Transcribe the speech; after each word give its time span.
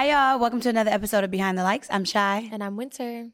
Hi, 0.00 0.08
y'all. 0.30 0.38
Welcome 0.38 0.62
to 0.62 0.70
another 0.70 0.90
episode 0.90 1.24
of 1.24 1.30
Behind 1.30 1.58
the 1.58 1.62
Likes. 1.62 1.86
I'm 1.90 2.04
Chy. 2.04 2.48
And 2.52 2.64
I'm 2.64 2.78
Winter. 2.78 3.28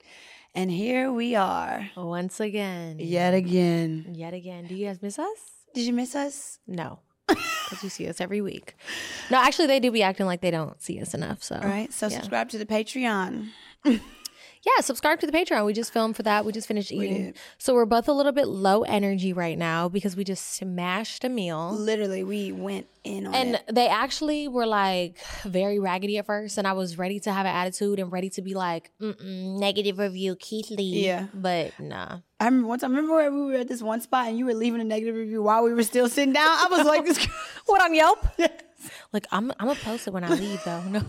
And 0.53 0.69
here 0.69 1.12
we 1.12 1.37
are. 1.37 1.89
Once 1.96 2.41
again. 2.41 2.96
Yet 2.99 3.35
again. 3.35 4.08
Yet 4.11 4.34
again. 4.34 4.67
Do 4.67 4.75
you 4.75 4.89
guys 4.89 5.00
miss 5.00 5.17
us? 5.17 5.39
Did 5.75 5.83
you 5.83 5.92
miss 5.92 6.17
us? 6.17 6.58
No. 6.67 6.99
Because 7.29 7.84
you 7.84 7.89
see 7.89 8.09
us 8.09 8.21
every 8.21 8.41
week. 8.41 8.75
No, 9.30 9.39
actually, 9.39 9.68
they 9.68 9.79
do 9.79 9.93
be 9.93 10.02
acting 10.02 10.27
like 10.27 10.41
they 10.41 10.50
don't 10.50 10.82
see 10.82 11.00
us 11.00 11.14
enough. 11.14 11.41
So, 11.41 11.55
All 11.55 11.68
right. 11.68 11.93
So 11.93 12.09
yeah. 12.09 12.16
subscribe 12.16 12.48
to 12.48 12.58
the 12.58 12.66
Patreon. 12.66 13.50
Yeah, 14.66 14.80
subscribe 14.82 15.20
to 15.20 15.26
the 15.26 15.32
Patreon. 15.32 15.64
We 15.64 15.72
just 15.72 15.92
filmed 15.92 16.16
for 16.16 16.24
that. 16.24 16.44
We 16.44 16.50
just 16.50 16.66
finished 16.66 16.90
eating. 16.90 17.24
did. 17.26 17.36
So, 17.58 17.72
we're 17.72 17.84
both 17.86 18.08
a 18.08 18.12
little 18.12 18.32
bit 18.32 18.48
low 18.48 18.82
energy 18.82 19.32
right 19.32 19.56
now 19.56 19.88
because 19.88 20.16
we 20.16 20.24
just 20.24 20.54
smashed 20.56 21.22
a 21.22 21.28
meal. 21.28 21.70
Literally, 21.72 22.24
we 22.24 22.50
went 22.50 22.88
in 23.04 23.29
on 23.29 23.34
And 23.34 23.54
it. 23.54 23.62
they 23.72 23.86
actually 23.86 24.48
were 24.48 24.66
like 24.66 25.18
very 25.44 25.79
raggedy 25.79 26.18
at 26.18 26.26
first, 26.26 26.58
and 26.58 26.66
I 26.66 26.72
was 26.72 26.98
ready 26.98 27.20
to 27.20 27.32
have 27.32 27.46
an 27.46 27.54
attitude 27.54 28.00
and 28.00 28.10
ready 28.10 28.29
to 28.30 28.43
be 28.43 28.54
like, 28.54 28.90
negative 29.00 29.98
review, 30.00 30.34
Keith 30.36 30.71
Lee. 30.71 31.07
Yeah. 31.07 31.26
But 31.32 31.79
nah. 31.79 32.19
I 32.41 32.46
remember 32.46 32.66
once. 32.69 32.83
I 32.83 32.88
remember 32.88 33.15
where 33.15 33.30
we 33.33 33.41
were 33.46 33.55
at 33.55 33.69
this 33.69 33.83
one 33.83 34.01
spot, 34.01 34.27
and 34.29 34.37
you 34.37 34.46
were 34.46 34.55
leaving 34.55 34.80
a 34.80 34.85
negative 34.85 35.15
review 35.15 35.43
while 35.43 35.62
we 35.62 35.73
were 35.73 35.85
still 35.85 36.09
sitting 36.09 36.33
down. 36.35 36.45
I 36.51 36.66
was 36.71 36.85
like, 36.85 37.05
"This." 37.07 37.24
What 37.66 37.83
on 37.83 37.95
Yelp? 37.95 38.27
Like 39.12 39.27
I'm 39.33 39.51
I'm 39.59 39.66
gonna 39.69 39.79
post 39.80 40.07
it 40.07 40.12
when 40.12 40.23
I 40.23 40.29
leave 40.29 40.62
though. 40.65 40.80
No. 40.91 41.02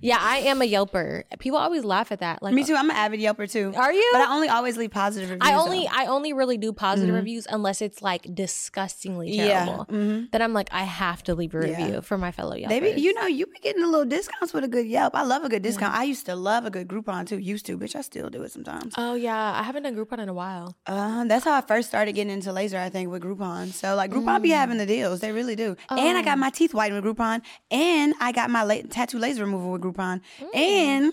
Yeah, 0.00 0.18
I 0.20 0.38
am 0.38 0.60
a 0.62 0.64
Yelper. 0.70 1.24
People 1.38 1.58
always 1.58 1.84
laugh 1.84 2.12
at 2.12 2.20
that. 2.20 2.42
Like 2.42 2.54
Me 2.54 2.64
too. 2.64 2.74
I'm 2.74 2.90
an 2.90 2.96
avid 2.96 3.20
Yelper 3.20 3.50
too. 3.50 3.72
Are 3.76 3.92
you? 3.92 4.08
But 4.12 4.22
I 4.22 4.34
only 4.34 4.48
always 4.48 4.76
leave 4.76 4.90
positive 4.90 5.30
reviews. 5.30 5.48
I 5.50 5.54
only 5.54 5.80
though. 5.84 5.88
I 5.92 6.06
only 6.06 6.32
really 6.32 6.58
do 6.58 6.72
positive 6.72 7.14
reviews 7.14 7.46
unless 7.50 7.80
it's 7.82 8.02
like 8.02 8.26
disgustingly 8.34 9.30
Yeah, 9.32 9.64
terrible. 9.64 9.86
mhm. 9.86 10.30
Then 10.30 10.42
I'm 10.42 10.52
like 10.52 10.68
I 10.72 10.82
have 10.82 11.22
to 11.24 11.34
leave 11.34 11.54
a 11.54 11.66
Yeah. 11.68 11.76
review 11.84 12.00
for 12.02 12.18
my 12.18 12.30
fellow 12.32 12.54
Yelpers. 12.56 12.68
Maybe 12.68 13.00
you 13.00 13.12
know 13.14 13.26
you 13.26 13.46
be 13.46 13.58
getting 13.60 13.82
a 13.82 13.86
little 13.86 14.04
discounts 14.06 14.52
with 14.52 14.64
a 14.64 14.68
good 14.68 14.86
Yelp. 14.86 15.14
I 15.14 15.22
love 15.22 15.44
a 15.44 15.48
good 15.48 15.62
discount. 15.62 15.94
I 15.94 16.04
used 16.04 16.26
to 16.26 16.34
love 16.36 16.64
a 16.66 16.70
good 16.70 16.88
Groupon 16.88 17.26
too. 17.26 17.38
Used 17.38 17.66
to, 17.66 17.78
bitch. 17.78 17.96
I 17.96 18.00
still 18.02 18.28
do 18.30 18.42
it 18.42 18.52
sometimes. 18.52 18.94
Oh 18.96 19.14
yeah, 19.14 19.52
I 19.58 19.62
haven't 19.62 19.82
done 19.84 19.94
Groupon 19.96 20.18
in 20.18 20.28
a 20.28 20.34
while. 20.34 20.76
Uh, 20.86 21.24
that's 21.24 21.44
how 21.44 21.52
I 21.54 21.60
first 21.60 21.88
started 21.88 22.12
getting 22.14 22.32
into 22.32 22.52
laser. 22.52 22.78
I 22.78 22.88
think 22.90 23.10
with 23.10 23.22
Groupon. 23.22 23.72
So 23.72 23.94
like 23.96 24.10
Groupon 24.10 24.42
be 24.42 24.50
having 24.50 24.78
the 24.78 24.86
deals. 24.86 25.20
They 25.20 25.32
really 25.32 25.56
do. 25.56 25.76
And 25.90 26.16
I 26.18 26.22
got 26.22 26.38
my 26.38 26.50
teeth 26.50 26.72
whitened 26.72 27.02
with 27.02 27.16
Groupon. 27.16 27.42
And 27.70 28.14
I 28.20 28.32
got 28.32 28.50
my 28.50 28.62
la- 28.62 28.82
tattoo 28.90 29.18
laser 29.18 29.44
removal 29.44 29.61
with 29.70 29.82
Groupon. 29.82 30.20
Hmm. 30.38 30.56
And 30.56 31.12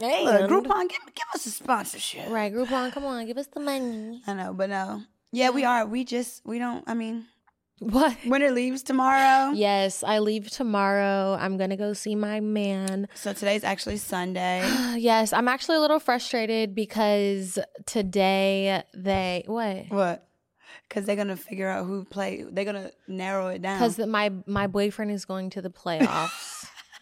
Hey, 0.00 0.24
look, 0.24 0.50
Groupon, 0.50 0.88
give 0.88 0.98
give 1.14 1.26
us 1.34 1.44
a 1.46 1.50
sponsorship. 1.50 2.28
right? 2.30 2.52
Groupon, 2.52 2.90
come 2.92 3.04
on, 3.04 3.26
give 3.26 3.36
us 3.38 3.46
the 3.48 3.60
money. 3.60 4.22
I 4.26 4.32
know, 4.34 4.54
but 4.54 4.70
no. 4.70 5.02
Yeah, 5.32 5.50
we 5.50 5.64
are. 5.64 5.86
We 5.86 6.04
just 6.04 6.42
we 6.46 6.58
don't. 6.58 6.82
I 6.86 6.94
mean, 6.94 7.26
What? 7.80 8.16
winter 8.24 8.50
leaves 8.50 8.82
tomorrow. 8.82 9.52
Yes, 9.52 10.02
I 10.02 10.18
leave 10.20 10.50
tomorrow. 10.50 11.36
I'm 11.38 11.58
gonna 11.58 11.76
go 11.76 11.92
see 11.92 12.14
my 12.14 12.40
man. 12.40 13.08
So 13.14 13.32
today's 13.34 13.62
actually 13.62 13.98
Sunday. 13.98 14.62
Yes, 14.96 15.32
I'm 15.32 15.48
actually 15.48 15.76
a 15.76 15.80
little 15.80 16.00
frustrated 16.00 16.74
because 16.74 17.58
today 17.86 18.82
they 18.94 19.44
what? 19.46 19.88
what? 19.90 20.26
Because 20.88 21.04
they're 21.04 21.14
gonna 21.16 21.36
figure 21.36 21.68
out 21.68 21.86
who 21.86 22.04
play. 22.04 22.44
They're 22.50 22.64
gonna 22.64 22.90
narrow 23.06 23.48
it 23.48 23.60
down. 23.62 23.78
Because 23.78 23.98
my 23.98 24.32
my 24.46 24.66
boyfriend 24.66 25.10
is 25.12 25.24
going 25.26 25.50
to 25.50 25.62
the 25.62 25.70
playoffs, 25.70 26.59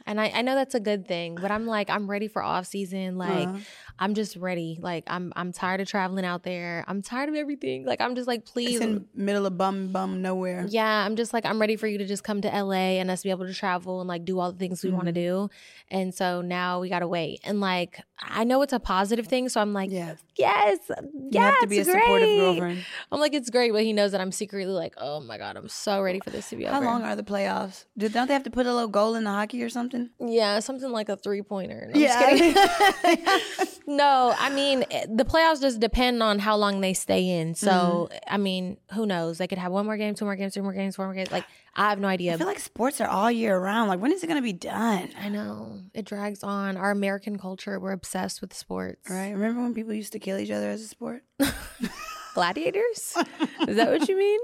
and 0.09 0.20
I 0.20 0.33
I 0.34 0.42
know 0.42 0.56
that's 0.56 0.75
a 0.75 0.81
good 0.81 1.06
thing, 1.06 1.39
but 1.41 1.53
I'm 1.53 1.67
like 1.67 1.91
I'm 1.91 2.11
ready 2.11 2.28
for 2.28 2.42
off 2.42 2.67
season. 2.67 3.19
Like 3.19 3.48
Uh-huh. 3.48 3.59
I'm 4.01 4.15
just 4.15 4.37
ready. 4.37 4.79
Like 4.81 5.05
I'm 5.09 5.33
I'm 5.37 5.53
tired 5.53 5.81
of 5.81 5.89
traveling 5.89 6.25
out 6.25 6.43
there. 6.43 6.85
I'm 6.87 7.03
tired 7.03 7.29
of 7.29 7.35
everything. 7.35 7.85
Like 7.85 8.01
I'm 8.01 8.15
just 8.15 8.29
like 8.29 8.45
please. 8.45 8.77
it's 8.77 8.85
in 8.85 9.07
middle 9.15 9.47
of 9.47 9.57
bum 9.59 9.89
bum 9.93 10.23
nowhere. 10.23 10.67
yeah, 10.69 11.05
I'm 11.05 11.17
just 11.17 11.33
like 11.33 11.45
I'm 11.45 11.61
ready 11.61 11.77
for 11.77 11.87
you 11.87 11.99
to 11.99 12.07
just 12.07 12.25
come 12.25 12.41
to 12.43 12.49
LA 12.49 12.99
and 13.01 13.11
us 13.11 13.23
be 13.23 13.31
able 13.31 13.47
to 13.47 13.55
travel 13.55 14.01
and 14.01 14.09
like 14.09 14.25
do 14.25 14.39
all 14.39 14.53
the 14.53 14.59
things 14.59 14.83
we 14.85 14.91
want 14.91 15.07
to 15.07 15.13
Mm-hmm. 15.13 15.47
do. 15.47 15.51
And 15.91 16.15
so 16.15 16.43
now 16.43 16.81
we 16.81 16.89
gotta 16.89 17.09
wait. 17.09 17.41
And 17.45 17.61
like 17.61 18.01
I 18.21 18.45
know 18.45 18.63
it's 18.63 18.73
a 18.73 18.81
positive 18.81 19.27
thing, 19.27 19.49
so 19.49 19.61
I'm 19.61 19.73
like, 19.73 19.91
Yeah. 19.91 20.15
yes, 20.37 20.79
Yes. 20.89 21.01
You 21.31 21.41
have 21.41 21.61
to 21.61 21.67
be 21.67 21.79
a 21.79 21.81
it's 21.81 21.91
supportive 21.91 22.27
great. 22.29 22.37
girlfriend. 22.39 22.85
I'm 23.12 23.21
like, 23.21 23.33
it's 23.34 23.51
great, 23.51 23.72
but 23.72 23.83
he 23.83 23.93
knows 23.93 24.12
that 24.12 24.21
I'm 24.21 24.33
secretly 24.33 24.72
like, 24.72 24.95
oh 24.99 25.21
my 25.21 25.39
god, 25.39 25.56
I'm 25.56 25.69
so 25.69 26.01
ready 26.03 26.21
for 26.21 26.31
this 26.31 26.49
to 26.51 26.56
be 26.56 26.65
How 26.65 26.77
over. 26.77 26.84
How 26.87 26.91
long 26.93 27.03
are 27.03 27.17
the 27.17 27.22
playoffs? 27.22 27.84
Do 27.97 28.09
don't 28.09 28.27
they 28.28 28.34
have 28.34 28.43
to 28.45 28.51
put 28.51 28.67
a 28.67 28.72
little 28.72 28.89
goal 28.89 29.15
in 29.15 29.25
the 29.25 29.31
hockey 29.31 29.62
or 29.62 29.69
something? 29.69 30.11
Yeah, 30.21 30.61
something 30.61 30.91
like 30.91 31.09
a 31.09 31.17
three 31.17 31.43
pointer. 31.43 31.91
No, 31.93 32.01
kidding. 32.19 32.55
no, 33.88 34.34
I 34.38 34.50
mean 34.50 34.84
eh, 34.91 35.06
the 35.09 35.25
playoffs 35.25 35.60
just 35.60 35.81
depend 35.81 36.22
on 36.22 36.38
how 36.38 36.56
long 36.56 36.81
they 36.81 36.93
stay 36.94 37.28
in. 37.41 37.54
So 37.54 38.09
Mm-hmm. 38.12 38.34
I 38.34 38.37
mean, 38.37 38.76
who 38.93 39.06
knows? 39.06 39.38
They 39.38 39.47
could 39.49 39.59
have 39.59 39.72
one 39.72 39.87
more 39.87 39.97
game, 39.97 40.15
two 40.15 40.25
more 40.26 40.37
games, 40.37 40.53
three 40.54 40.62
more 40.62 40.72
games, 40.75 40.94
four 40.97 41.06
more 41.06 41.15
games. 41.15 41.32
Like 41.32 41.44
I 41.75 41.88
have 41.91 41.98
no 41.98 42.06
idea. 42.09 42.34
I 42.34 42.37
feel 42.37 42.47
like 42.47 42.59
sports 42.59 43.00
are 43.00 43.09
all 43.09 43.31
year 43.31 43.59
round. 43.59 43.88
Like 43.88 43.98
when 44.00 44.12
is 44.12 44.22
it 44.22 44.27
gonna 44.27 44.43
be 44.43 44.53
done? 44.53 45.09
I 45.19 45.28
know 45.31 45.81
it 45.94 46.04
drags 46.04 46.43
on. 46.44 46.77
Our 46.77 46.91
American 46.91 47.38
culture, 47.38 47.81
we're 47.81 47.93
obsessed 47.93 48.41
with 48.41 48.53
sports. 48.53 49.09
Right? 49.10 49.31
Remember 49.32 49.62
when 49.62 49.75
people 49.75 49.94
used 49.94 50.12
to 50.12 50.19
kill 50.19 50.38
each 50.38 50.50
other 50.50 50.69
as 50.69 50.82
a 50.82 50.88
sport? 50.88 51.22
Gladiators? 52.38 53.16
is 53.66 53.75
that 53.76 53.91
what 53.91 54.09
you 54.09 54.16
mean? 54.16 54.38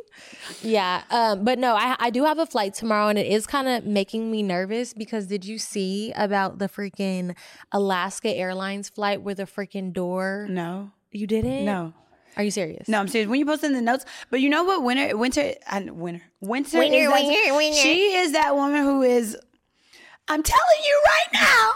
Yeah. 0.63 1.03
Um, 1.11 1.45
but 1.45 1.61
no, 1.61 1.77
I, 1.77 1.95
I 2.01 2.11
do 2.11 2.25
have 2.25 2.41
a 2.41 2.47
flight 2.47 2.75
tomorrow, 2.75 3.07
and 3.07 3.17
it 3.17 3.29
is 3.29 3.47
kind 3.47 3.69
of 3.69 3.85
making 3.87 4.33
me 4.33 4.43
nervous 4.43 4.93
because 4.93 5.29
did 5.29 5.45
you 5.45 5.59
see 5.59 6.11
about 6.17 6.59
the 6.59 6.69
freaking 6.69 7.37
Alaska 7.71 8.31
Airlines 8.35 8.89
flight 8.89 9.23
where 9.23 9.37
the 9.37 9.45
freaking 9.45 9.93
door? 9.93 10.49
No. 10.51 10.91
You 11.13 11.29
didn't? 11.29 11.65
No. 11.65 11.93
Are 12.37 12.43
you 12.43 12.51
serious? 12.51 12.89
No, 12.89 12.99
I'm 12.99 13.07
serious. 13.07 13.31
When 13.31 13.39
you 13.39 13.47
post 13.47 13.63
in 13.63 13.75
the 13.75 13.81
notes, 13.81 14.05
but 14.29 14.41
you 14.41 14.51
know 14.51 14.65
what? 14.65 14.83
Winter, 14.83 15.17
winter, 15.17 15.55
I, 15.69 15.83
winter, 15.83 16.23
winter, 16.41 16.79
Winter, 16.79 16.97
is 16.97 17.09
that- 17.09 17.23
winter, 17.23 17.55
winter. 17.57 17.79
She 17.79 18.17
is 18.17 18.33
that 18.33 18.57
woman 18.57 18.83
who 18.83 19.03
is. 19.03 19.37
I'm 20.27 20.43
telling 20.43 20.83
you 20.85 21.03
right 21.07 21.33
now, 21.33 21.71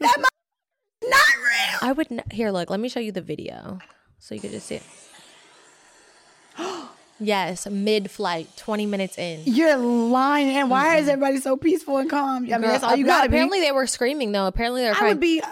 that 0.00 0.16
mo- 0.20 1.08
not 1.10 1.20
real. 1.36 1.78
I 1.82 1.92
would 1.92 2.10
n- 2.10 2.22
here. 2.30 2.50
Look, 2.52 2.70
let 2.70 2.80
me 2.80 2.88
show 2.88 3.00
you 3.00 3.12
the 3.12 3.20
video 3.20 3.80
so 4.18 4.34
you 4.34 4.40
could 4.40 4.52
just 4.52 4.66
see 4.66 4.76
it. 4.76 4.82
Yes, 7.20 7.66
mid-flight, 7.68 8.48
twenty 8.56 8.86
minutes 8.86 9.18
in. 9.18 9.42
You're 9.44 9.76
lying. 9.76 10.48
And 10.50 10.70
why 10.70 10.96
is 10.96 11.08
everybody 11.08 11.38
so 11.40 11.56
peaceful 11.56 11.98
and 11.98 12.08
calm? 12.08 12.36
I 12.36 12.40
mean, 12.40 12.60
Girl, 12.60 12.70
that's 12.70 12.84
all 12.84 12.96
you 12.96 13.04
uh, 13.04 13.08
got 13.08 13.22
to 13.24 13.28
be. 13.28 13.36
Apparently, 13.36 13.60
they 13.60 13.72
were 13.72 13.86
screaming 13.86 14.32
though. 14.32 14.46
Apparently, 14.46 14.82
they 14.82 14.88
were 14.90 14.96
I 14.98 15.08
would 15.08 15.20
be. 15.20 15.42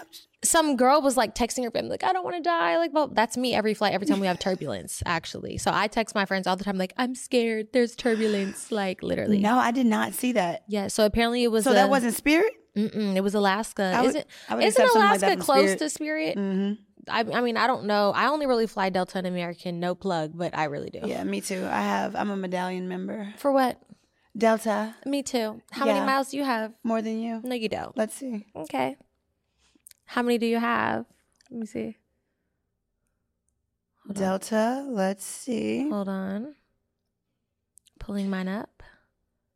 some 0.45 0.77
girl 0.77 1.03
was 1.03 1.17
like 1.17 1.35
texting 1.35 1.65
her 1.65 1.71
family, 1.71 1.91
like, 1.91 2.05
I 2.05 2.13
don't 2.13 2.25
want 2.25 2.37
to 2.37 2.43
die. 2.43 2.77
Like, 2.79 2.93
well, 2.95 3.09
that's 3.09 3.37
me 3.37 3.55
every 3.55 3.75
flight, 3.75 3.93
every 3.95 4.07
time 4.07 4.21
we 4.21 4.27
have 4.27 4.39
turbulence, 4.39 5.03
actually. 5.07 5.59
So 5.59 5.71
I 5.75 5.89
text 5.89 6.15
my 6.15 6.25
friends 6.25 6.47
all 6.47 6.57
the 6.57 6.65
time, 6.65 6.79
like, 6.79 6.93
I'm 6.97 7.15
scared. 7.15 7.69
There's 7.73 7.97
turbulence. 7.97 8.71
Like, 8.71 9.03
literally. 9.03 9.39
No, 9.39 9.59
I 9.59 9.71
did 9.73 9.87
not 9.87 10.13
see 10.15 10.33
that. 10.33 10.63
Yeah. 10.69 10.89
So 10.89 11.05
apparently 11.05 11.43
it 11.43 11.49
was. 11.49 11.65
So 11.65 11.73
that 11.73 11.91
wasn't 11.91 12.15
Spirit. 12.15 12.53
Mm-mm, 12.77 13.17
it 13.17 13.23
was 13.23 13.35
Alaska. 13.35 13.99
Would- 14.03 14.09
isn't 14.11 14.27
I 14.51 14.55
would 14.55 14.65
isn't 14.65 14.77
something 14.87 15.01
like 15.01 15.23
Alaska 15.23 15.37
close 15.43 15.61
Spirit. 15.63 15.79
to 15.79 15.91
Spirit? 15.91 16.37
Mm-hmm. 16.37 16.73
I, 17.09 17.21
I 17.21 17.41
mean, 17.41 17.57
I 17.57 17.67
don't 17.67 17.85
know. 17.85 18.13
I 18.15 18.29
only 18.29 18.47
really 18.47 18.67
fly 18.67 18.91
Delta 18.91 19.19
and 19.19 19.27
American, 19.27 19.79
no 19.79 19.95
plug, 19.95 20.33
but 20.35 20.57
I 20.57 20.65
really 20.65 20.91
do. 20.91 21.01
Yeah, 21.05 21.23
me 21.25 21.41
too. 21.41 21.65
I 21.65 21.81
have. 21.81 22.17
I'm 22.17 22.31
a 22.31 22.37
medallion 22.37 22.89
member. 22.89 23.33
For 23.37 23.53
what? 23.53 23.81
Delta 24.37 24.95
Me 25.07 25.23
too. 25.23 25.63
How 25.71 25.87
many 25.87 26.01
miles 26.01 26.31
do 26.31 26.37
you 26.37 26.45
have? 26.45 26.73
more 26.83 27.01
than 27.01 27.21
you. 27.21 27.41
No, 27.43 27.55
you 27.55 27.69
don't. 27.69 27.97
Let's 27.97 28.15
see. 28.15 28.45
Okay. 28.55 28.97
How 30.05 30.23
many 30.23 30.39
do 30.39 30.47
you 30.47 30.59
have? 30.59 31.07
Let 31.51 31.61
me 31.61 31.67
see. 31.67 31.97
Hold 34.07 34.17
on. 34.19 34.23
Delta. 34.23 34.87
Let's 34.89 35.25
see. 35.25 35.89
Hold 35.89 36.09
on. 36.09 36.55
Pulling 37.99 38.29
mine 38.29 38.49
up. 38.49 38.83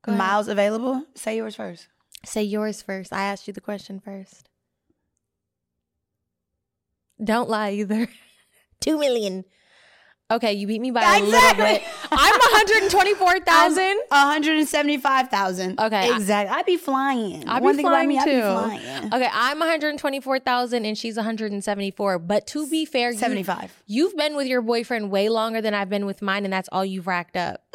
Go 0.02 0.12
ahead. 0.12 0.18
Miles 0.18 0.48
available. 0.48 1.04
Say 1.14 1.36
yours 1.36 1.54
first. 1.56 1.88
Say 2.24 2.42
yours 2.42 2.82
first. 2.82 3.12
I 3.12 3.22
asked 3.22 3.46
you 3.46 3.52
the 3.52 3.60
question 3.60 4.00
first. 4.00 4.49
Don't 7.22 7.48
lie 7.50 7.72
either. 7.72 8.08
Two 8.80 8.98
million. 8.98 9.44
Okay, 10.32 10.52
you 10.52 10.68
beat 10.68 10.80
me 10.80 10.92
by 10.92 11.02
a 11.02 11.20
little 11.24 11.34
Exactly. 11.34 11.64
bit. 11.64 11.82
I'm 12.12 12.38
124,000. 12.38 13.82
175,000. 14.10 15.80
Okay, 15.80 16.14
Exactly. 16.14 16.56
I'd 16.56 16.66
be 16.66 16.76
flying. 16.76 17.48
I'd 17.48 17.58
be 17.58 17.64
One 17.64 17.74
thing 17.74 17.84
flying 17.84 18.08
me, 18.08 18.16
I'd 18.16 18.24
be 18.26 18.30
too. 18.30 18.40
flying. 18.40 19.06
Okay, 19.12 19.28
I'm 19.32 19.58
124,000 19.58 20.84
and 20.86 20.96
she's 20.96 21.16
174. 21.16 22.20
But 22.20 22.46
to 22.46 22.68
be 22.68 22.84
fair, 22.84 23.10
you, 23.10 23.18
75. 23.18 23.82
you've 23.86 24.16
been 24.16 24.36
with 24.36 24.46
your 24.46 24.62
boyfriend 24.62 25.10
way 25.10 25.28
longer 25.28 25.60
than 25.60 25.74
I've 25.74 25.88
been 25.90 26.06
with 26.06 26.22
mine, 26.22 26.44
and 26.44 26.52
that's 26.52 26.68
all 26.70 26.84
you've 26.84 27.08
racked 27.08 27.36
up. 27.36 27.64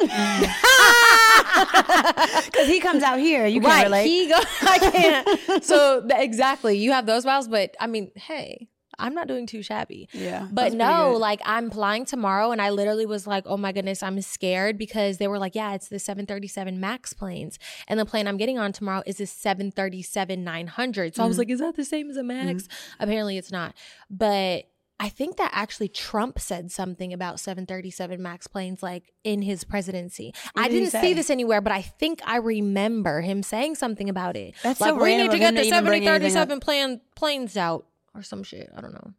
Because 1.56 2.68
he 2.68 2.80
comes 2.80 3.02
out 3.02 3.18
here. 3.18 3.46
You 3.46 3.60
right. 3.60 3.84
relate. 3.84 4.06
He 4.06 4.28
go 4.28 4.38
I 4.62 4.78
can't. 4.78 5.64
so 5.64 6.06
exactly. 6.10 6.78
You 6.78 6.92
have 6.92 7.06
those 7.06 7.24
miles, 7.24 7.48
but 7.48 7.74
I 7.80 7.86
mean, 7.86 8.10
hey, 8.14 8.68
I'm 8.98 9.14
not 9.14 9.28
doing 9.28 9.46
too 9.46 9.62
shabby. 9.62 10.08
yeah. 10.12 10.48
But 10.50 10.72
no, 10.72 11.12
like 11.12 11.40
I'm 11.44 11.70
flying 11.70 12.04
tomorrow, 12.04 12.50
and 12.52 12.60
I 12.62 12.70
literally 12.70 13.06
was 13.06 13.26
like, 13.26 13.44
"Oh 13.46 13.56
my 13.56 13.72
goodness, 13.72 14.02
I'm 14.02 14.20
scared," 14.22 14.78
because 14.78 15.18
they 15.18 15.28
were 15.28 15.38
like, 15.38 15.54
"Yeah, 15.54 15.74
it's 15.74 15.88
the 15.88 15.98
737 15.98 16.80
Max 16.80 17.12
planes, 17.12 17.58
and 17.88 18.00
the 18.00 18.06
plane 18.06 18.26
I'm 18.26 18.36
getting 18.36 18.58
on 18.58 18.72
tomorrow 18.72 19.02
is 19.06 19.20
a 19.20 19.26
737 19.26 20.42
900." 20.44 21.14
So 21.14 21.22
I 21.24 21.26
was 21.26 21.36
Mhm. 21.36 21.38
like, 21.40 21.50
"Is 21.50 21.60
that 21.60 21.76
the 21.76 21.84
same 21.84 22.10
as 22.10 22.16
a 22.16 22.22
Max?" 22.22 22.68
Apparently, 22.98 23.36
it's 23.36 23.52
not. 23.52 23.74
But 24.10 24.64
I 24.98 25.10
think 25.10 25.36
that 25.36 25.50
actually 25.52 25.88
Trump 25.88 26.38
said 26.38 26.72
something 26.72 27.12
about 27.12 27.38
737 27.38 28.22
Max 28.22 28.46
planes 28.46 28.82
like 28.82 29.12
in 29.24 29.42
his 29.42 29.62
presidency. 29.62 30.32
What 30.54 30.64
I 30.64 30.68
did 30.68 30.74
didn't 30.78 30.90
say? 30.92 31.00
see 31.02 31.12
this 31.12 31.28
anywhere, 31.28 31.60
but 31.60 31.72
I 31.72 31.82
think 31.82 32.22
I 32.24 32.38
remember 32.38 33.20
him 33.20 33.42
saying 33.42 33.74
something 33.74 34.08
about 34.08 34.36
it. 34.36 34.54
That's 34.62 34.80
like 34.80 34.94
so 34.94 34.96
we 34.96 35.16
need 35.18 35.30
to 35.32 35.38
get 35.38 35.54
the 35.54 35.60
to 35.60 35.66
even 35.66 35.84
bring 35.84 36.06
anything 36.08 36.30
737 36.30 36.60
plan 36.60 37.00
planes 37.14 37.58
out 37.58 37.84
or 38.16 38.22
some 38.22 38.42
shit. 38.42 38.70
I 38.76 38.80
don't 38.80 38.94
know. 38.94 39.12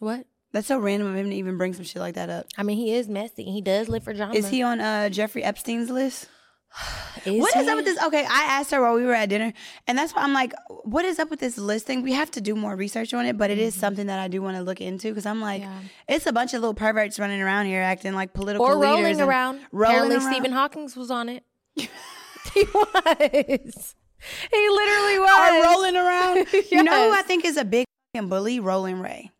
What? 0.00 0.26
That's 0.52 0.68
so 0.68 0.78
random 0.78 1.08
of 1.08 1.16
him 1.16 1.30
to 1.30 1.36
even 1.36 1.56
bring 1.58 1.72
some 1.74 1.84
shit 1.84 2.00
like 2.00 2.14
that 2.14 2.30
up. 2.30 2.46
I 2.56 2.62
mean, 2.62 2.76
he 2.76 2.94
is 2.94 3.08
messy. 3.08 3.44
He 3.44 3.60
does 3.60 3.88
live 3.88 4.04
for 4.04 4.12
drama. 4.14 4.34
Is 4.34 4.48
he 4.48 4.62
on 4.62 4.80
uh, 4.80 5.08
Jeffrey 5.08 5.42
Epstein's 5.42 5.90
list? 5.90 6.28
Is 7.24 7.40
What 7.40 7.54
is 7.56 7.64
he? 7.64 7.70
up 7.70 7.76
with 7.76 7.84
this? 7.86 8.02
Okay, 8.02 8.24
I 8.28 8.44
asked 8.58 8.70
her 8.72 8.82
while 8.82 8.94
we 8.94 9.04
were 9.04 9.14
at 9.14 9.28
dinner, 9.28 9.52
and 9.86 9.96
that's 9.96 10.12
why 10.14 10.22
I'm 10.22 10.32
like, 10.34 10.52
what 10.82 11.04
is 11.04 11.18
up 11.20 11.30
with 11.30 11.38
this 11.40 11.56
listing? 11.56 12.02
We 12.02 12.12
have 12.12 12.30
to 12.32 12.40
do 12.40 12.54
more 12.56 12.74
research 12.76 13.14
on 13.14 13.24
it, 13.26 13.38
but 13.38 13.50
it 13.50 13.58
is 13.58 13.74
something 13.74 14.08
that 14.08 14.18
I 14.18 14.26
do 14.28 14.42
want 14.42 14.56
to 14.56 14.62
look 14.62 14.80
into 14.80 15.08
because 15.08 15.24
I'm 15.24 15.40
like, 15.40 15.62
Yeah. 15.62 15.78
it's 16.08 16.26
a 16.26 16.32
bunch 16.32 16.52
of 16.52 16.60
little 16.60 16.74
perverts 16.74 17.18
running 17.20 17.40
around 17.40 17.66
here 17.66 17.80
acting 17.80 18.14
like 18.14 18.34
political 18.34 18.66
or 18.66 18.76
rolling 18.78 19.06
and 19.12 19.20
around. 19.20 19.60
rolling 19.72 19.94
Apparently, 19.96 20.16
around. 20.16 20.32
Stephen 20.34 20.52
Hawking's 20.52 20.96
was 20.96 21.10
on 21.12 21.28
it. 21.28 21.44
he 21.76 22.64
was. 22.74 23.94
He 24.52 24.68
literally 24.68 25.18
was. 25.20 25.38
Are 25.38 25.62
rolling 25.72 25.96
around. 25.96 26.46
You 26.70 26.82
know 26.82 27.08
who 27.10 27.16
I 27.16 27.22
think 27.22 27.44
is 27.44 27.56
a 27.56 27.64
big 27.64 27.86
fucking 28.14 28.28
bully? 28.28 28.60
Rolling 28.60 29.00
Ray. 29.00 29.30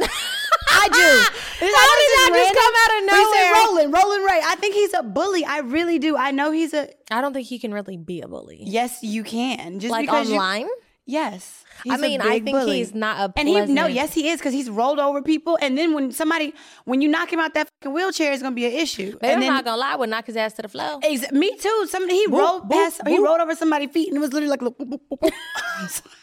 I 0.00 0.88
do. 0.88 1.34
How 1.60 1.66
did 1.66 2.10
that 2.14 2.30
just 2.34 2.54
come 2.54 2.74
out 2.76 2.90
of 2.98 3.02
We 3.02 3.24
said 3.24 3.50
nowhere? 3.50 3.66
Rolling, 3.66 3.90
Rolling 3.90 4.24
Ray. 4.24 4.40
I 4.44 4.54
think 4.56 4.74
he's 4.74 4.94
a 4.94 5.02
bully. 5.02 5.44
I 5.44 5.58
really 5.58 5.98
do. 5.98 6.16
I 6.16 6.30
know 6.30 6.52
he's 6.52 6.72
a. 6.72 6.88
I 7.10 7.20
don't 7.20 7.32
think 7.32 7.48
he 7.48 7.58
can 7.58 7.74
really 7.74 7.96
be 7.96 8.20
a 8.20 8.28
bully. 8.28 8.60
Yes, 8.62 9.02
you 9.02 9.24
can. 9.24 9.80
Just 9.80 9.90
like 9.90 10.06
because 10.06 10.28
you- 10.28 10.36
online. 10.36 10.68
Yes. 11.04 11.64
I 11.78 11.80
He's 11.84 11.98
a 12.00 12.02
mean, 12.02 12.20
I 12.20 12.38
think 12.40 12.50
bully. 12.50 12.76
he's 12.78 12.94
not 12.94 13.30
a 13.30 13.40
And 13.40 13.48
he 13.48 13.64
no, 13.64 13.86
yes, 13.86 14.12
he 14.12 14.28
is 14.28 14.40
because 14.40 14.52
he's 14.52 14.68
rolled 14.68 14.98
over 14.98 15.22
people. 15.22 15.56
And 15.62 15.78
then 15.78 15.94
when 15.94 16.12
somebody, 16.12 16.52
when 16.84 17.00
you 17.00 17.08
knock 17.08 17.32
him 17.32 17.40
out 17.40 17.54
that 17.54 17.70
fucking 17.80 17.94
wheelchair, 17.94 18.30
it's 18.32 18.42
gonna 18.42 18.54
be 18.54 18.66
an 18.66 18.72
issue. 18.72 19.12
Baby, 19.18 19.32
I'm 19.32 19.40
then, 19.40 19.48
not 19.54 19.64
gonna 19.64 19.78
lie, 19.78 19.92
I 19.92 19.96
would 19.96 20.10
knock 20.10 20.26
his 20.26 20.36
ass 20.36 20.52
to 20.54 20.62
the 20.62 20.68
floor. 20.68 20.98
Ex- 21.02 21.32
me 21.32 21.56
too. 21.56 21.86
Somebody 21.88 22.14
he 22.14 22.26
rolled 22.26 22.64
boop, 22.64 22.72
past, 22.72 23.00
he 23.06 23.18
rolled 23.18 23.40
over 23.40 23.54
somebody's 23.54 23.90
feet, 23.90 24.08
and 24.08 24.18
it 24.18 24.20
was 24.20 24.34
literally 24.34 24.50
like. 24.58 24.60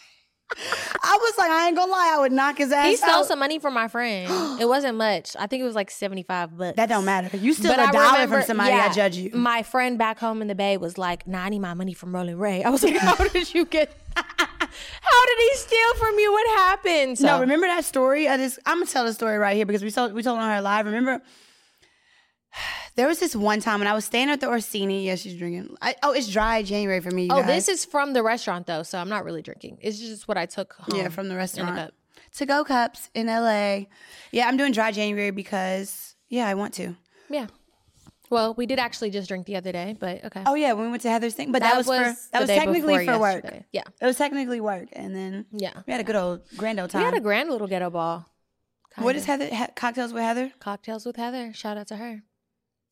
I 0.51 1.17
was 1.19 1.37
like, 1.39 1.49
I 1.49 1.67
ain't 1.67 1.75
gonna 1.75 1.91
lie, 1.91 2.13
I 2.15 2.19
would 2.19 2.31
knock 2.31 2.59
his 2.59 2.71
ass 2.71 2.85
He 2.87 2.95
stole 2.97 3.09
out. 3.21 3.25
some 3.25 3.39
money 3.39 3.57
from 3.59 3.73
my 3.73 3.87
friend. 3.87 4.59
it 4.61 4.65
wasn't 4.67 4.95
much. 4.97 5.35
I 5.39 5.47
think 5.47 5.61
it 5.61 5.65
was 5.65 5.73
like 5.75 5.89
75 5.89 6.55
bucks. 6.57 6.75
That 6.77 6.87
don't 6.87 7.03
matter. 7.03 7.35
You 7.35 7.53
still 7.53 7.75
But 7.75 7.89
a 7.89 7.91
dollar 7.91 8.11
remember- 8.13 8.37
from 8.37 8.45
somebody. 8.45 8.69
yeah, 8.71 8.87
I 8.89 8.93
judge 8.93 9.17
you. 9.17 9.31
My 9.33 9.63
friend 9.63 9.97
back 9.97 10.19
home 10.19 10.41
in 10.43 10.47
the 10.47 10.55
Bay 10.55 10.77
was 10.77 10.97
like, 10.97 11.25
"Nah, 11.27 11.43
I 11.45 11.49
need 11.49 11.59
my 11.59 11.73
money 11.73 11.93
from 11.93 12.13
Rolling 12.13 12.37
Ray." 12.37 12.63
I 12.63 12.69
was 12.69 12.83
like, 12.83 12.95
"How 12.97 13.15
did 13.29 13.53
you 13.53 13.65
get? 13.65 13.91
How 14.15 15.25
did 15.25 15.37
he 15.51 15.55
steal 15.57 15.93
from 15.95 16.17
you? 16.19 16.31
What 16.31 16.57
happened?" 16.59 17.17
So, 17.17 17.25
No, 17.25 17.39
remember 17.41 17.65
that 17.67 17.83
story? 17.85 18.27
I 18.27 18.37
just, 18.37 18.59
I'm 18.67 18.77
gonna 18.77 18.85
tell 18.85 19.05
the 19.05 19.13
story 19.13 19.37
right 19.37 19.55
here 19.55 19.65
because 19.65 19.83
we 19.83 19.89
told 19.91 20.13
we 20.13 20.21
told 20.21 20.37
on 20.39 20.49
her 20.49 20.61
live. 20.61 20.85
Remember, 20.85 21.21
there 22.95 23.07
was 23.07 23.19
this 23.19 23.35
one 23.35 23.59
time 23.59 23.79
when 23.79 23.87
I 23.87 23.93
was 23.93 24.05
staying 24.05 24.29
at 24.29 24.39
the 24.41 24.47
Orsini. 24.47 25.05
Yeah, 25.05 25.15
she's 25.15 25.37
drinking. 25.37 25.75
I, 25.81 25.95
oh, 26.03 26.11
it's 26.13 26.27
dry 26.29 26.63
January 26.63 26.99
for 27.01 27.11
me. 27.11 27.23
you 27.23 27.29
Oh, 27.31 27.37
guys. 27.41 27.47
this 27.47 27.67
is 27.69 27.85
from 27.85 28.13
the 28.13 28.23
restaurant 28.23 28.67
though, 28.67 28.83
so 28.83 28.97
I'm 28.97 29.09
not 29.09 29.25
really 29.25 29.41
drinking. 29.41 29.79
It's 29.81 29.99
just 29.99 30.27
what 30.27 30.37
I 30.37 30.45
took 30.45 30.73
home. 30.73 30.97
yeah 30.99 31.09
from 31.09 31.27
the 31.29 31.35
restaurant. 31.35 31.75
cup. 31.77 31.93
To 32.37 32.45
go 32.45 32.63
cups 32.63 33.09
in 33.13 33.27
LA. 33.27 33.85
Yeah, 34.31 34.47
I'm 34.47 34.57
doing 34.57 34.71
dry 34.73 34.91
January 34.91 35.31
because 35.31 36.15
yeah, 36.29 36.47
I 36.47 36.53
want 36.55 36.73
to. 36.75 36.95
Yeah. 37.29 37.47
Well, 38.29 38.55
we 38.55 38.65
did 38.65 38.79
actually 38.79 39.11
just 39.11 39.27
drink 39.27 39.45
the 39.45 39.55
other 39.55 39.71
day, 39.71 39.95
but 39.99 40.25
okay. 40.25 40.43
Oh 40.45 40.55
yeah, 40.55 40.73
when 40.73 40.85
we 40.85 40.91
went 40.91 41.03
to 41.03 41.09
Heather's 41.09 41.35
thing, 41.35 41.51
but 41.51 41.61
that, 41.61 41.77
was, 41.77 41.85
for 41.85 41.93
that 42.31 42.41
was 42.41 42.49
technically 42.49 43.05
for 43.05 43.19
work. 43.19 43.45
Yeah. 43.71 43.83
It 44.01 44.05
was 44.05 44.17
technically 44.17 44.59
work, 44.59 44.87
and 44.93 45.15
then 45.15 45.45
Yeah. 45.51 45.73
we 45.85 45.91
had 45.93 46.01
a 46.01 46.03
good 46.03 46.15
old 46.15 46.41
grand 46.57 46.79
old 46.79 46.89
time. 46.89 47.01
We 47.01 47.05
had 47.05 47.13
a 47.13 47.19
grand 47.19 47.49
little 47.49 47.67
ghetto 47.67 47.89
ball. 47.91 48.25
what 48.95 49.13
Kinda. 49.13 49.19
is 49.19 49.25
Heather? 49.25 49.55
Ha- 49.55 49.67
cocktails 49.75 50.11
with 50.11 50.23
Heather? 50.23 50.51
Cocktails 50.59 51.05
with 51.05 51.17
Heather. 51.17 51.53
Shout 51.53 51.77
out 51.77 51.87
to 51.87 51.97
her. 51.97 52.23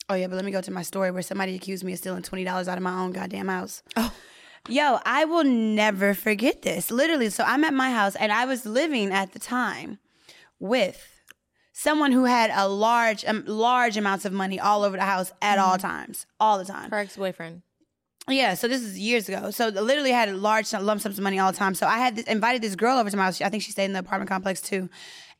Oh 0.09 0.15
yeah, 0.15 0.27
but 0.27 0.35
let 0.35 0.45
me 0.45 0.51
go 0.51 0.61
to 0.61 0.71
my 0.71 0.81
story 0.83 1.11
where 1.11 1.21
somebody 1.21 1.55
accused 1.55 1.83
me 1.83 1.93
of 1.93 1.99
stealing 1.99 2.23
twenty 2.23 2.43
dollars 2.43 2.67
out 2.67 2.77
of 2.77 2.83
my 2.83 2.93
own 3.01 3.11
goddamn 3.11 3.47
house. 3.47 3.83
Oh. 3.95 4.13
Yo, 4.69 4.99
I 5.05 5.25
will 5.25 5.43
never 5.43 6.13
forget 6.13 6.61
this. 6.61 6.89
Literally, 6.91 7.29
so 7.29 7.43
I'm 7.45 7.63
at 7.65 7.73
my 7.73 7.91
house 7.91 8.15
and 8.15 8.31
I 8.31 8.45
was 8.45 8.65
living 8.65 9.11
at 9.11 9.33
the 9.33 9.39
time 9.39 9.99
with 10.59 11.05
someone 11.73 12.11
who 12.13 12.23
had 12.25 12.49
a 12.53 12.67
large, 12.67 13.25
um, 13.25 13.43
large 13.45 13.97
amounts 13.97 14.23
of 14.23 14.31
money 14.31 14.59
all 14.59 14.83
over 14.83 14.95
the 14.95 15.03
house 15.03 15.33
at 15.41 15.57
all 15.59 15.73
Mm-hmm. 15.77 15.87
times, 15.87 16.25
all 16.39 16.57
the 16.57 16.65
time. 16.65 16.89
Her 16.91 16.99
ex 16.99 17.17
boyfriend. 17.17 17.61
Yeah, 18.29 18.53
so 18.53 18.69
this 18.69 18.81
is 18.81 18.97
years 18.97 19.27
ago. 19.27 19.51
So 19.51 19.67
literally 19.67 20.11
had 20.11 20.33
large 20.33 20.71
lump 20.71 21.01
sums 21.01 21.17
of 21.17 21.23
money 21.25 21.39
all 21.39 21.51
the 21.51 21.57
time. 21.57 21.75
So 21.75 21.85
I 21.85 21.97
had 21.97 22.15
this, 22.15 22.25
invited 22.25 22.61
this 22.61 22.75
girl 22.75 22.97
over 22.97 23.09
to 23.09 23.17
my 23.17 23.23
house. 23.25 23.41
I 23.41 23.49
think 23.49 23.63
she 23.63 23.71
stayed 23.71 23.85
in 23.85 23.93
the 23.93 23.99
apartment 23.99 24.29
complex 24.29 24.61
too. 24.61 24.89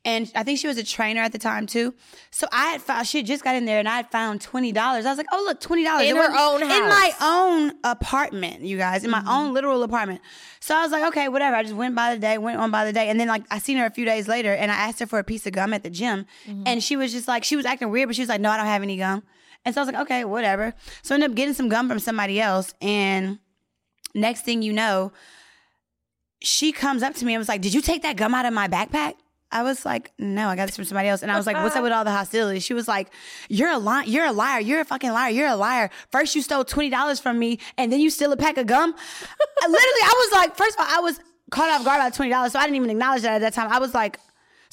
And 0.06 0.30
I 0.36 0.44
think 0.44 0.60
she 0.60 0.68
was 0.68 0.78
a 0.78 0.84
trainer 0.84 1.22
at 1.22 1.32
the 1.32 1.40
time 1.40 1.66
too. 1.66 1.94
So 2.30 2.46
I 2.52 2.72
had 2.72 2.82
found 2.82 3.08
she 3.08 3.20
had 3.20 3.26
just 3.26 3.42
got 3.42 3.56
in 3.56 3.64
there 3.64 3.80
and 3.80 3.88
I 3.88 3.96
had 3.96 4.12
found 4.12 4.42
twenty 4.42 4.74
dollars. 4.74 5.06
I 5.06 5.10
was 5.12 5.18
like, 5.18 5.28
oh 5.32 5.44
look, 5.48 5.62
twenty 5.62 5.86
dollars 5.86 6.08
In 6.08 6.18
her 6.18 6.24
own 6.28 6.62
house. 6.62 6.62
in 6.62 6.84
my. 6.90 7.12
Mm-hmm. 7.14 7.24
own 7.24 7.72
apartment, 7.86 8.62
you 8.64 8.78
guys, 8.78 9.06
in 9.06 9.12
my 9.12 9.24
own 9.28 9.54
literal 9.54 9.82
apartment. 9.82 10.20
So 10.60 10.76
I 10.76 10.82
was 10.82 10.92
like, 10.92 11.04
okay, 11.10 11.30
whatever. 11.30 11.56
I 11.56 11.64
just 11.64 11.76
went 11.76 11.96
by 11.96 12.16
the 12.16 12.20
day, 12.20 12.38
went 12.38 12.58
on 12.60 12.70
by 12.70 12.84
the 12.84 12.92
day, 12.92 13.08
and 13.10 13.18
then 13.18 13.30
like 13.30 13.44
I 13.50 13.60
seen 13.60 13.78
her 13.78 13.86
a 13.86 13.92
few 13.92 14.04
days 14.06 14.28
later, 14.28 14.54
and 14.54 14.70
I 14.72 14.76
asked 14.76 15.00
her 15.00 15.06
for 15.08 15.20
a 15.20 15.24
piece 15.24 15.46
of 15.48 15.54
gum 15.54 15.74
at 15.74 15.84
the 15.84 15.90
gym, 15.90 16.26
Mm-hmm. 16.48 16.64
and 16.66 16.84
she 16.84 16.98
was 16.98 17.14
just 17.14 17.28
like, 17.30 17.44
she 17.46 17.56
was 17.56 17.66
acting 17.66 17.90
weird, 17.90 18.10
but 18.10 18.16
she 18.18 18.22
was 18.24 18.30
like, 18.30 18.42
no, 18.42 18.50
I 18.50 18.58
don't 18.58 18.66
have 18.66 18.84
any 18.84 18.98
gum. 18.98 19.24
And 19.64 19.74
so 19.74 19.80
I 19.80 19.86
was 19.86 19.94
like, 19.94 20.02
okay, 20.04 20.26
whatever. 20.26 20.74
So 21.02 21.14
I 21.14 21.16
ended 21.16 21.30
up 21.32 21.36
getting 21.38 21.54
some 21.54 21.70
gum 21.70 21.88
from 21.88 22.00
somebody 22.00 22.42
else, 22.42 22.74
and 22.82 23.40
next 24.14 24.42
thing 24.44 24.62
you 24.62 24.74
know, 24.74 25.14
she 26.42 26.72
comes 26.74 27.04
up 27.04 27.16
to 27.16 27.26
me 27.26 27.34
and 27.34 27.40
was 27.40 27.48
like, 27.48 27.62
Did 27.62 27.74
you 27.74 27.82
take 27.82 28.02
that 28.02 28.18
gum 28.18 28.34
out 28.34 28.46
of 28.46 28.54
my 28.54 28.68
backpack? 28.68 29.14
I 29.54 29.64
was 29.64 29.86
like, 29.86 30.12
no, 30.18 30.50
I 30.50 30.56
got 30.56 30.66
this 30.66 30.76
from 30.76 30.86
somebody 30.86 31.08
else. 31.08 31.22
And 31.22 31.32
I 31.32 31.38
was 31.38 31.46
like, 31.46 31.56
what's 31.58 31.76
up 31.76 31.84
with 31.84 31.92
all 31.92 32.04
the 32.04 32.12
hostility? 32.12 32.60
She 32.60 32.74
was 32.74 32.88
like, 32.88 33.10
you're 33.50 33.70
a 33.70 33.78
li- 33.78 34.06
you're 34.08 34.26
a 34.26 34.32
liar. 34.32 34.60
You're 34.60 34.82
a 34.82 34.86
fucking 34.86 35.12
liar. 35.12 35.30
You're 35.32 35.48
a 35.48 35.56
liar. 35.56 35.90
First 36.12 36.36
you 36.36 36.42
stole 36.42 36.66
$20 36.66 37.22
from 37.22 37.38
me 37.38 37.60
and 37.78 37.92
then 37.92 38.00
you 38.00 38.10
steal 38.10 38.32
a 38.32 38.38
pack 38.38 38.58
of 38.58 38.66
gum. 38.66 38.92
Literally, 39.62 39.78
I 39.78 40.28
was 40.28 40.32
like, 40.40 40.56
first 40.58 40.78
of 40.80 40.86
all, 40.86 40.88
I 40.90 41.00
was 41.02 41.20
caught 41.52 41.70
off 41.70 41.86
guard 41.86 42.00
by 42.00 42.10
$20. 42.10 42.52
So 42.52 42.60
I 42.60 42.64
didn't 42.64 42.78
even 42.78 42.90
acknowledge 42.90 43.22
that 43.22 43.36
at 43.36 43.42
that 43.42 43.54
time. 43.54 43.72
I 43.72 43.80
was 43.80 43.94
like, 43.94 44.20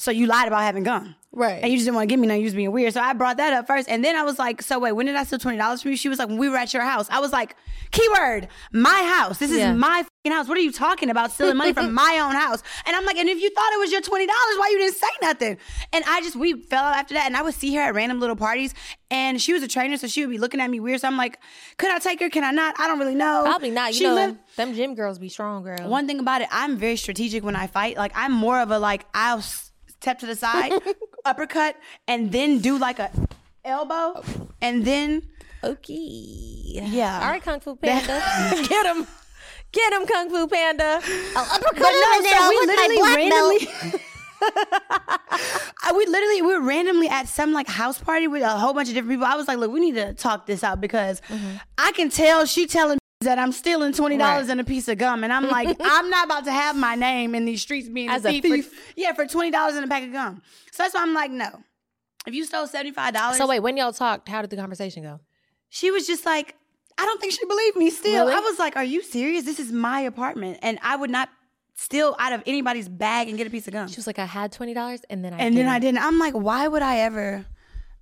so 0.01 0.11
you 0.11 0.25
lied 0.27 0.47
about 0.47 0.61
having 0.63 0.83
gum. 0.83 1.15
Right. 1.33 1.59
And 1.63 1.71
you 1.71 1.77
just 1.77 1.85
didn't 1.85 1.95
want 1.95 2.09
to 2.09 2.13
give 2.13 2.19
me 2.19 2.27
none. 2.27 2.39
You 2.39 2.43
was 2.43 2.53
being 2.55 2.73
weird. 2.73 2.91
So 2.93 2.99
I 2.99 3.13
brought 3.13 3.37
that 3.37 3.53
up 3.53 3.65
first. 3.65 3.87
And 3.87 4.03
then 4.03 4.17
I 4.17 4.23
was 4.23 4.37
like, 4.37 4.61
so 4.61 4.79
wait, 4.79 4.91
when 4.91 5.05
did 5.05 5.15
I 5.15 5.23
steal 5.23 5.39
$20 5.39 5.81
from 5.81 5.91
you? 5.91 5.95
She 5.95 6.09
was 6.09 6.19
like, 6.19 6.27
when 6.27 6.37
we 6.37 6.49
were 6.49 6.57
at 6.57 6.73
your 6.73 6.83
house. 6.83 7.07
I 7.09 7.21
was 7.21 7.31
like, 7.31 7.55
keyword, 7.91 8.49
my 8.73 9.13
house. 9.17 9.37
This 9.37 9.49
is 9.49 9.59
Yeah. 9.59 9.73
my 9.73 10.03
house. 10.27 10.49
What 10.49 10.57
are 10.57 10.61
you 10.61 10.73
talking 10.73 11.09
about? 11.09 11.31
Stealing 11.31 11.55
money 11.55 11.71
from 11.71 11.93
my 12.05 12.19
own 12.21 12.35
house. 12.35 12.61
And 12.85 12.97
I'm 12.97 13.05
like, 13.05 13.15
and 13.15 13.29
if 13.29 13.39
you 13.41 13.49
thought 13.49 13.71
it 13.73 13.79
was 13.79 13.93
your 13.93 14.01
$20, 14.01 14.27
why 14.27 14.69
you 14.71 14.77
didn't 14.79 14.95
say 14.97 15.07
nothing? 15.21 15.57
And 15.93 16.03
I 16.05 16.19
just, 16.19 16.35
we 16.35 16.61
fell 16.63 16.83
out 16.83 16.95
after 16.97 17.13
that. 17.13 17.27
And 17.27 17.37
I 17.37 17.43
would 17.43 17.53
see 17.53 17.73
her 17.75 17.81
at 17.81 17.93
random 17.95 18.19
little 18.19 18.35
parties. 18.35 18.73
And 19.09 19.41
she 19.41 19.53
was 19.53 19.63
a 19.63 19.69
trainer, 19.69 19.95
so 19.95 20.07
she 20.07 20.25
would 20.25 20.31
be 20.31 20.37
looking 20.37 20.59
at 20.59 20.69
me 20.69 20.81
weird. 20.81 20.99
So 20.99 21.07
I'm 21.07 21.15
like, 21.17 21.37
could 21.77 21.91
I 21.91 21.99
take 21.99 22.19
her? 22.19 22.29
Can 22.29 22.43
I 22.43 22.51
not? 22.51 22.77
I 22.77 22.87
don't 22.87 22.99
really 22.99 23.15
know. 23.15 23.43
Probably 23.45 23.71
not. 23.71 23.91
You 23.93 23.97
She 23.99 24.03
know, 24.03 24.15
lived- 24.15 24.37
them 24.57 24.73
gym 24.73 24.95
girls 24.95 25.17
be 25.17 25.29
strong, 25.29 25.63
girl. 25.63 25.87
one 25.87 26.07
thing 26.07 26.19
about 26.19 26.41
it, 26.41 26.49
I'm 26.51 26.75
very 26.75 26.97
strategic 26.97 27.41
when 27.45 27.55
I 27.55 27.67
fight. 27.67 27.95
Like 27.95 28.11
I'm 28.15 28.33
more 28.33 28.59
of 28.59 28.69
a 28.71 28.79
like 28.79 29.05
I'll 29.13 29.41
step 30.01 30.19
to 30.19 30.25
the 30.25 30.35
side, 30.35 30.73
uppercut, 31.25 31.77
and 32.07 32.31
then 32.31 32.59
do 32.59 32.77
like 32.77 32.99
a 32.99 33.11
elbow, 33.63 34.23
and 34.61 34.83
then 34.83 35.23
Okay. 35.63 35.93
Yeah. 35.93 37.19
All 37.21 37.29
right, 37.29 37.41
Kung 37.41 37.59
Fu 37.59 37.75
Panda. 37.75 38.19
Get 38.67 38.85
him. 38.85 39.05
Get 39.71 39.93
him, 39.93 40.07
Kung 40.07 40.29
Fu 40.29 40.47
Panda. 40.47 41.01
I'll 41.35 41.55
uppercut 41.55 41.75
but 41.75 41.81
no, 41.81 41.89
him 41.89 42.13
and 42.15 42.25
then 42.25 42.33
so 42.33 42.43
I'll 42.43 42.49
we 42.49 42.59
literally 42.65 43.01
randomly. 43.15 44.01
Uh, 44.43 45.93
we 45.95 46.05
literally 46.07 46.41
we 46.41 46.47
were 46.47 46.61
randomly 46.61 47.07
at 47.07 47.27
some 47.27 47.53
like 47.53 47.67
house 47.67 47.99
party 47.99 48.27
with 48.27 48.41
a 48.41 48.49
whole 48.49 48.73
bunch 48.73 48.87
of 48.87 48.95
different 48.95 49.11
people. 49.11 49.25
I 49.25 49.35
was 49.35 49.47
like, 49.47 49.59
look, 49.59 49.71
we 49.71 49.79
need 49.79 49.93
to 49.93 50.13
talk 50.13 50.47
this 50.47 50.63
out 50.63 50.81
because 50.81 51.21
mm-hmm. 51.29 51.57
I 51.77 51.91
can 51.91 52.09
tell 52.09 52.45
she 52.47 52.65
telling 52.65 52.97
that 53.21 53.39
I'm 53.39 53.51
stealing 53.51 53.93
twenty 53.93 54.17
dollars 54.17 54.43
Right. 54.47 54.51
and 54.51 54.61
a 54.61 54.63
piece 54.63 54.87
of 54.87 54.97
gum, 54.97 55.23
and 55.23 55.31
I'm 55.31 55.47
like, 55.47 55.75
I'm 55.83 56.09
not 56.09 56.25
about 56.25 56.45
to 56.45 56.51
have 56.51 56.75
my 56.75 56.95
name 56.95 57.33
in 57.35 57.45
these 57.45 57.61
streets 57.61 57.87
being 57.89 58.09
As 58.09 58.25
a 58.25 58.29
a 58.29 58.31
thief. 58.33 58.43
thief. 58.43 58.67
For, 58.67 58.93
yeah, 58.95 59.13
for 59.13 59.25
twenty 59.25 59.51
dollars 59.51 59.75
and 59.75 59.85
a 59.85 59.87
pack 59.87 60.03
of 60.03 60.11
gum. 60.11 60.41
So 60.71 60.83
that's 60.83 60.93
why 60.93 61.01
I'm 61.01 61.13
like, 61.13 61.31
no. 61.31 61.49
If 62.27 62.33
you 62.33 62.45
stole 62.45 62.67
seventy 62.67 62.91
five 62.91 63.13
dollars, 63.13 63.37
So 63.37 63.47
wait, 63.47 63.59
when 63.61 63.77
y'all 63.77 63.93
talked, 63.93 64.27
how 64.29 64.41
did 64.41 64.49
the 64.49 64.57
conversation 64.57 65.03
go? 65.03 65.19
she 65.73 65.89
was 65.89 66.05
just 66.05 66.25
like, 66.25 66.55
I 66.97 67.05
don't 67.05 67.21
think 67.21 67.31
she 67.33 67.45
believed 67.45 67.77
me 67.77 67.89
still. 67.91 68.25
Really? 68.25 68.33
I 68.35 68.39
was 68.41 68.59
like, 68.59 68.75
Are 68.75 68.83
you 68.83 69.01
serious? 69.01 69.45
This 69.45 69.59
is 69.59 69.71
my 69.71 70.01
apartment. 70.01 70.59
And 70.61 70.77
I 70.83 70.95
would 70.97 71.09
not 71.09 71.29
steal 71.75 72.15
out 72.19 72.33
of 72.33 72.43
anybody's 72.45 72.89
bag 72.89 73.29
and 73.29 73.37
get 73.37 73.47
a 73.47 73.49
piece 73.49 73.67
of 73.67 73.73
gum. 73.73 73.87
She 73.87 73.95
was 73.95 74.05
like, 74.05 74.19
I 74.19 74.25
had 74.25 74.51
twenty 74.51 74.73
dollars 74.73 75.01
and 75.09 75.23
then 75.23 75.33
I 75.33 75.37
and 75.37 75.55
then 75.55 75.63
didn't. 75.65 75.69
I 75.69 75.79
didn't. 75.79 76.03
I'm 76.03 76.19
like, 76.19 76.33
why 76.33 76.67
would 76.67 76.81
I 76.81 76.97
ever 76.99 77.45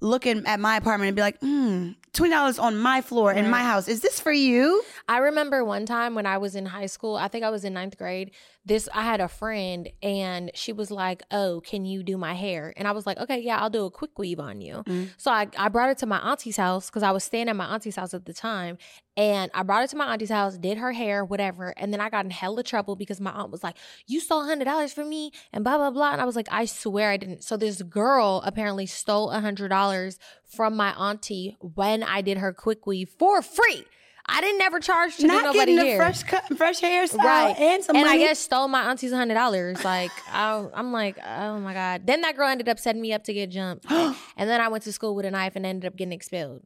look 0.02 0.26
in, 0.26 0.46
at 0.48 0.60
my 0.62 0.78
apartment 0.78 1.10
and 1.10 1.16
be 1.16 1.22
like, 1.22 1.40
hmm, 1.42 1.92
twenty 2.14 2.32
dollars 2.34 2.58
on 2.58 2.78
my 2.78 3.02
floor 3.02 3.32
in 3.32 3.50
my 3.50 3.60
house. 3.62 3.88
Is 3.88 4.02
this 4.02 4.20
for 4.20 4.32
you? 4.32 4.84
I 5.10 5.18
remember 5.18 5.66
one 5.66 5.88
time 5.88 6.14
when 6.14 6.28
I 6.28 6.38
was 6.38 6.56
in 6.56 6.68
high 6.68 6.86
school, 6.86 7.16
I 7.16 7.30
think 7.30 7.44
I 7.44 7.50
was 7.50 7.66
in 7.66 7.74
ninth 7.74 7.98
grade. 7.98 8.30
This 8.64 8.88
I 8.94 9.02
had 9.02 9.22
a 9.22 9.28
friend 9.28 9.90
and 10.04 10.52
she 10.54 10.72
was 10.72 10.92
like, 10.92 11.24
Oh, 11.32 11.62
can 11.66 11.84
you 11.84 12.04
do 12.04 12.16
my 12.16 12.36
hair? 12.36 12.76
And 12.78 12.88
I 12.88 12.92
was 12.92 13.08
like, 13.08 13.18
Okay, 13.18 13.40
yeah, 13.40 13.58
I'll 13.58 13.72
do 13.72 13.86
a 13.86 13.90
quick 13.90 14.20
weave 14.20 14.40
on 14.40 14.62
you. 14.62 14.84
Mm. 14.86 15.10
So 15.18 15.32
I, 15.32 15.48
I 15.58 15.70
brought 15.70 15.90
it 15.90 15.98
to 16.00 16.06
my 16.06 16.20
auntie's 16.20 16.58
house 16.58 16.92
because 16.92 17.02
I 17.02 17.10
was 17.10 17.24
staying 17.24 17.50
at 17.50 17.56
my 17.56 17.66
auntie's 17.66 17.96
house 17.96 18.14
at 18.14 18.26
the 18.26 18.36
time. 18.36 18.78
And 19.18 19.50
I 19.56 19.64
brought 19.64 19.84
it 19.84 19.90
to 19.90 19.98
my 19.98 20.14
auntie's 20.14 20.30
house, 20.30 20.60
did 20.60 20.78
her 20.78 20.92
hair, 20.92 21.26
whatever. 21.26 21.74
And 21.76 21.92
then 21.92 22.02
I 22.02 22.12
got 22.12 22.26
in 22.26 22.32
hella 22.32 22.62
trouble 22.62 22.96
because 22.96 23.20
my 23.20 23.32
aunt 23.32 23.52
was 23.52 23.64
like, 23.64 23.78
You 24.06 24.20
stole 24.20 24.46
hundred 24.46 24.66
dollars 24.66 24.94
from 24.94 25.10
me 25.10 25.32
and 25.52 25.64
blah 25.64 25.78
blah 25.78 25.90
blah. 25.90 26.12
And 26.12 26.22
I 26.22 26.26
was 26.26 26.36
like, 26.36 26.50
I 26.52 26.66
swear 26.66 27.10
I 27.10 27.18
didn't. 27.18 27.44
So 27.44 27.58
this 27.58 27.82
girl 27.82 28.44
apparently 28.46 28.86
stole 28.86 29.32
a 29.32 29.42
hundred 29.42 29.70
dollars 29.70 30.20
from 30.46 30.76
my 30.76 30.92
auntie 30.92 31.58
when 31.62 32.04
I 32.04 32.22
did 32.22 32.38
her 32.38 32.54
quick 32.54 32.86
weave 32.86 33.10
for 33.10 33.42
free. 33.42 33.86
I 34.32 34.42
didn't 34.42 34.60
never 34.60 34.80
charge 34.80 35.16
to 35.18 35.22
do 35.24 35.28
Not 35.28 35.44
nobody 35.44 35.60
getting 35.60 35.76
the 35.78 35.86
hair. 35.86 35.98
fresh 35.98 36.24
cut, 36.24 36.58
fresh 36.58 36.80
hairstyle, 36.82 37.18
Right. 37.24 37.56
and 37.60 37.84
some 37.84 37.96
and 37.96 38.06
money. 38.06 38.24
I 38.24 38.28
guess 38.28 38.40
stole 38.40 38.68
my 38.68 38.84
auntie's 38.90 39.12
hundred 39.12 39.34
dollars. 39.34 39.84
Like 39.84 40.12
I, 40.32 40.66
I'm 40.74 40.92
like, 40.92 41.18
oh 41.26 41.60
my 41.60 41.74
god. 41.74 42.06
Then 42.06 42.22
that 42.22 42.36
girl 42.36 42.48
ended 42.48 42.70
up 42.70 42.80
setting 42.80 43.02
me 43.02 43.12
up 43.14 43.24
to 43.26 43.34
get 43.34 43.50
jumped, 43.50 43.86
and 43.92 44.16
then 44.38 44.62
I 44.62 44.68
went 44.68 44.84
to 44.86 44.92
school 44.92 45.16
with 45.16 45.26
a 45.26 45.32
knife 45.32 45.56
and 45.56 45.66
ended 45.66 45.88
up 45.88 45.96
getting 45.96 46.14
expelled. 46.14 46.62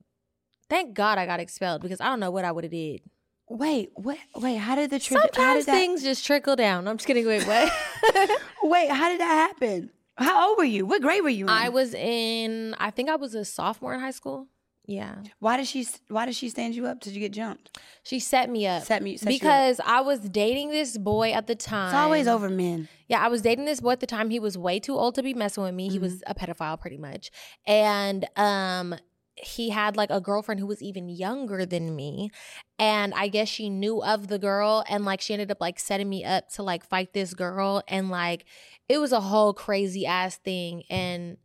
Thank 0.69 0.93
God 0.93 1.17
I 1.17 1.25
got 1.25 1.39
expelled 1.39 1.81
because 1.81 2.01
I 2.01 2.05
don't 2.05 2.19
know 2.19 2.31
what 2.31 2.45
I 2.45 2.51
would 2.51 2.63
have 2.63 2.71
did. 2.71 3.01
wait, 3.49 3.89
what? 3.95 4.17
Wait, 4.35 4.55
how 4.57 4.75
did 4.75 4.89
the 4.89 4.99
Sometimes 4.99 5.65
did 5.65 5.73
that? 5.73 5.77
things 5.79 6.01
just 6.03 6.25
trickle 6.25 6.55
down. 6.55 6.87
I'm 6.87 6.97
just 6.97 7.05
kidding. 7.07 7.25
Wait, 7.27 7.43
what? 7.45 7.71
Wait, 8.63 8.89
how 8.89 9.09
did 9.09 9.19
that 9.19 9.49
happen? 9.49 9.89
How 10.17 10.49
old 10.49 10.57
were 10.57 10.63
you? 10.63 10.85
What 10.85 11.01
grade 11.01 11.21
were 11.23 11.29
you 11.29 11.45
in? 11.45 11.49
I 11.49 11.69
was 11.69 11.93
in. 11.93 12.75
I 12.79 12.91
think 12.91 13.09
I 13.09 13.15
was 13.15 13.33
a 13.35 13.43
sophomore 13.45 13.93
in 13.93 13.99
high 13.99 14.11
school. 14.11 14.47
Yeah, 14.85 15.15
why 15.39 15.57
did 15.57 15.67
she? 15.67 15.87
Why 16.09 16.25
did 16.25 16.35
she 16.35 16.49
stand 16.49 16.75
you 16.75 16.85
up? 16.87 16.99
Did 16.99 17.13
you 17.13 17.21
get 17.21 17.31
jumped? 17.31 17.79
she 18.03 18.19
set 18.19 18.49
me 18.49 18.67
up. 18.67 18.83
Set 18.83 19.01
me 19.01 19.15
set 19.15 19.29
you 19.29 19.35
up. 19.37 19.41
because 19.41 19.79
I 19.85 20.01
was 20.01 20.19
dating 20.19 20.71
this 20.71 20.97
boy 20.97 21.31
at 21.31 21.47
the 21.47 21.55
time. 21.55 21.87
it's 21.87 21.95
always 21.95 22.27
over 22.27 22.49
men. 22.49 22.89
Yeah, 23.07 23.23
I 23.23 23.29
was 23.29 23.41
dating 23.41 23.63
this 23.65 23.79
boy 23.79 23.91
at 23.91 24.01
the 24.01 24.07
time. 24.07 24.29
He 24.29 24.39
was 24.39 24.57
way 24.57 24.79
too 24.79 24.95
old 24.95 25.15
to 25.15 25.23
be 25.23 25.33
messing 25.33 25.63
with 25.63 25.73
me. 25.73 25.87
He 25.89 25.99
was 25.99 26.21
a 26.27 26.35
pedophile 26.35 26.79
pretty 26.79 26.97
much. 26.97 27.31
And 27.65 28.27
um 28.35 28.95
he 29.35 29.71
had 29.71 29.97
like 29.97 30.11
a 30.11 30.21
girlfriend 30.21 30.59
who 30.59 30.67
was 30.67 30.81
even 30.81 31.09
younger 31.09 31.65
than 31.65 31.95
me. 31.95 32.29
And 32.77 33.13
I 33.15 33.29
guess 33.29 33.47
she 33.47 33.67
knew 33.69 34.03
of 34.03 34.27
the 34.27 34.37
girl 34.37 34.83
and 34.87 35.05
like 35.05 35.21
she 35.21 35.33
ended 35.33 35.49
up 35.49 35.59
like 35.59 35.79
setting 35.79 36.07
me 36.09 36.23
up 36.23 36.49
to 36.51 36.63
like 36.63 36.85
fight 36.85 37.13
this 37.13 37.33
girl 37.33 37.81
and 37.87 38.09
like 38.09 38.45
it 38.87 38.99
was 38.99 39.11
a 39.11 39.21
whole 39.21 39.53
crazy 39.53 40.05
ass 40.05 40.37
thing 40.37 40.83
and 40.89 41.37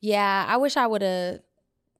yeah, 0.00 0.44
I 0.48 0.56
wish 0.56 0.76
I 0.76 0.86
would 0.86 1.02
have 1.02 1.40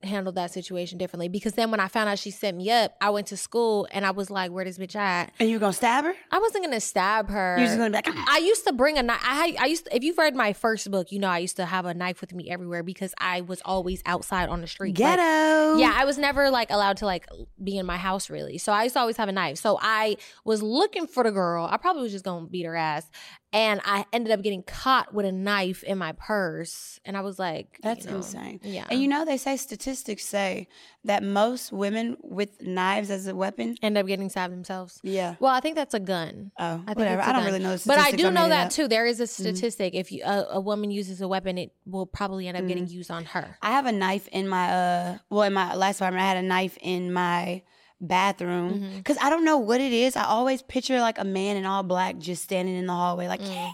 handled 0.07 0.37
that 0.37 0.51
situation 0.51 0.99
differently 0.99 1.29
because 1.29 1.55
then 1.55 1.71
when 1.71 1.81
I 1.81 1.89
found 1.89 2.09
out 2.09 2.19
she 2.19 2.31
set 2.31 2.55
me 2.55 2.71
up, 2.71 2.95
I 3.01 3.11
went 3.11 3.27
to 3.29 3.37
school 3.37 3.87
and 3.91 4.07
I 4.07 4.11
was 4.11 4.31
like, 4.31 4.51
where 4.51 4.65
this 4.65 4.79
bitch 4.79 4.97
at? 4.97 5.33
And 5.39 5.49
you 5.49 5.57
were 5.57 5.61
gonna 5.61 5.73
stab 5.73 6.05
her? 6.05 6.15
I 6.31 6.39
wasn't 6.39 6.65
gonna 6.65 6.81
stab 6.81 7.29
her. 7.31 7.57
You're 7.59 7.67
just 7.67 7.79
gonna 7.79 7.91
be 7.91 7.97
like, 7.97 8.09
ah. 8.09 8.25
I 8.29 8.39
used 8.39 8.67
to 8.67 8.73
bring 8.73 8.99
a 8.99 9.03
knife. 9.03 9.21
I 9.23 9.57
I 9.59 9.67
used 9.67 9.87
to, 9.87 9.97
if 9.97 10.03
you've 10.03 10.19
read 10.19 10.35
my 10.35 10.53
first 10.53 10.91
book, 10.91 11.13
you 11.13 11.19
know 11.19 11.29
I 11.29 11.39
used 11.39 11.57
to 11.57 11.67
have 11.67 11.85
a 11.87 11.95
knife 11.95 12.21
with 12.21 12.35
me 12.35 12.51
everywhere 12.51 12.83
because 12.83 13.15
I 13.19 13.41
was 13.43 13.61
always 13.65 14.03
outside 14.07 14.49
on 14.49 14.61
the 14.61 14.67
street. 14.67 14.99
Like, 14.99 15.17
ghetto. 15.19 15.79
yeah, 15.79 15.93
I 15.95 16.05
was 16.05 16.19
never 16.19 16.51
like 16.51 16.71
allowed 16.71 16.99
to 16.99 17.07
like 17.07 17.27
be 17.63 17.79
in 17.79 17.87
my 17.87 17.97
house 17.97 18.31
really. 18.31 18.59
So 18.59 18.73
I 18.73 18.85
used 18.85 18.95
to 18.95 19.01
always 19.01 19.17
have 19.17 19.29
a 19.29 19.33
knife. 19.33 19.59
So 19.59 19.79
I 19.81 20.17
was 20.45 20.63
looking 20.63 21.07
for 21.07 21.25
the 21.25 21.31
girl. 21.33 21.69
I 21.71 21.77
probably 21.77 22.03
was 22.03 22.13
just 22.13 22.25
gonna 22.25 22.47
beat 22.47 22.65
her 22.65 22.77
ass. 22.77 23.11
And 23.53 23.81
I 23.85 24.05
ended 24.13 24.33
up 24.33 24.43
getting 24.43 24.63
caught 24.63 25.15
with 25.15 25.25
a 25.25 25.33
knife 25.33 25.83
in 25.85 25.97
my 25.99 26.13
purse. 26.13 27.01
And 27.07 27.17
I 27.17 27.21
was 27.23 27.39
like, 27.39 27.79
That's 27.83 28.05
you 28.05 28.11
know, 28.11 28.17
insane. 28.19 28.61
Yeah. 28.63 28.85
And 28.91 29.01
you 29.01 29.09
know 29.09 29.25
they 29.25 29.37
say 29.39 29.57
statistics 29.57 30.27
say 30.27 30.69
that 31.05 31.23
most 31.23 31.73
women 31.73 32.17
with 32.23 32.61
knives 32.61 33.09
as 33.11 33.27
a 33.29 33.35
weapon. 33.35 33.77
end 33.83 33.97
up 33.97 34.07
getting 34.07 34.29
stabbed 34.29 34.53
themselves. 34.53 35.01
Yeah. 35.03 35.37
Well, 35.41 35.55
I 35.55 35.61
think 35.61 35.77
that's 35.77 35.95
a 35.95 36.01
gun. 36.01 36.51
Oh, 36.59 36.65
I 36.65 36.77
think 36.87 36.99
whatever. 36.99 37.23
I 37.23 37.27
don't 37.27 37.37
gun. 37.37 37.45
really 37.47 37.59
know 37.61 37.77
the 37.77 37.83
But 37.87 37.99
I 37.99 38.11
do 38.11 38.31
know 38.31 38.49
that 38.49 38.67
up. 38.67 38.73
too. 38.73 38.89
There 38.89 39.07
is 39.07 39.21
a 39.21 39.27
statistic. 39.27 39.95
If 39.95 40.13
you, 40.13 40.23
a, 40.25 40.47
a 40.51 40.61
woman 40.61 40.91
uses 40.91 41.21
a 41.23 41.29
weapon, 41.29 41.57
it 41.57 41.73
will 41.87 42.07
probably 42.07 42.49
end 42.49 42.57
up 42.57 42.63
Mm-hmm. 42.63 42.69
getting 42.69 42.89
used 42.89 43.11
on 43.11 43.25
her. 43.27 43.57
I 43.63 43.71
have 43.71 43.87
a 43.87 43.93
knife 43.93 44.27
in 44.29 44.49
my 44.49 44.71
uh 44.71 45.19
well 45.31 45.43
in 45.45 45.53
my 45.53 45.75
last 45.77 45.97
apartment 46.01 46.25
I 46.25 46.27
had 46.29 46.37
a 46.39 46.43
knife 46.43 46.77
in 46.81 47.13
my 47.13 47.63
bathroom 48.01 48.75
Mm-hmm. 48.75 48.97
because 48.99 49.17
I 49.21 49.31
don't 49.31 49.45
know 49.45 49.59
what 49.59 49.81
it 49.81 49.93
is. 49.93 50.17
I 50.17 50.25
always 50.25 50.63
picture 50.63 51.01
like 51.01 51.19
a 51.19 51.25
man 51.25 51.57
in 51.57 51.65
all 51.67 51.83
black 51.83 52.19
just 52.19 52.43
standing 52.43 52.77
in 52.77 52.87
the 52.87 52.93
hallway 52.93 53.29
like. 53.29 53.41
Mm. 53.41 53.73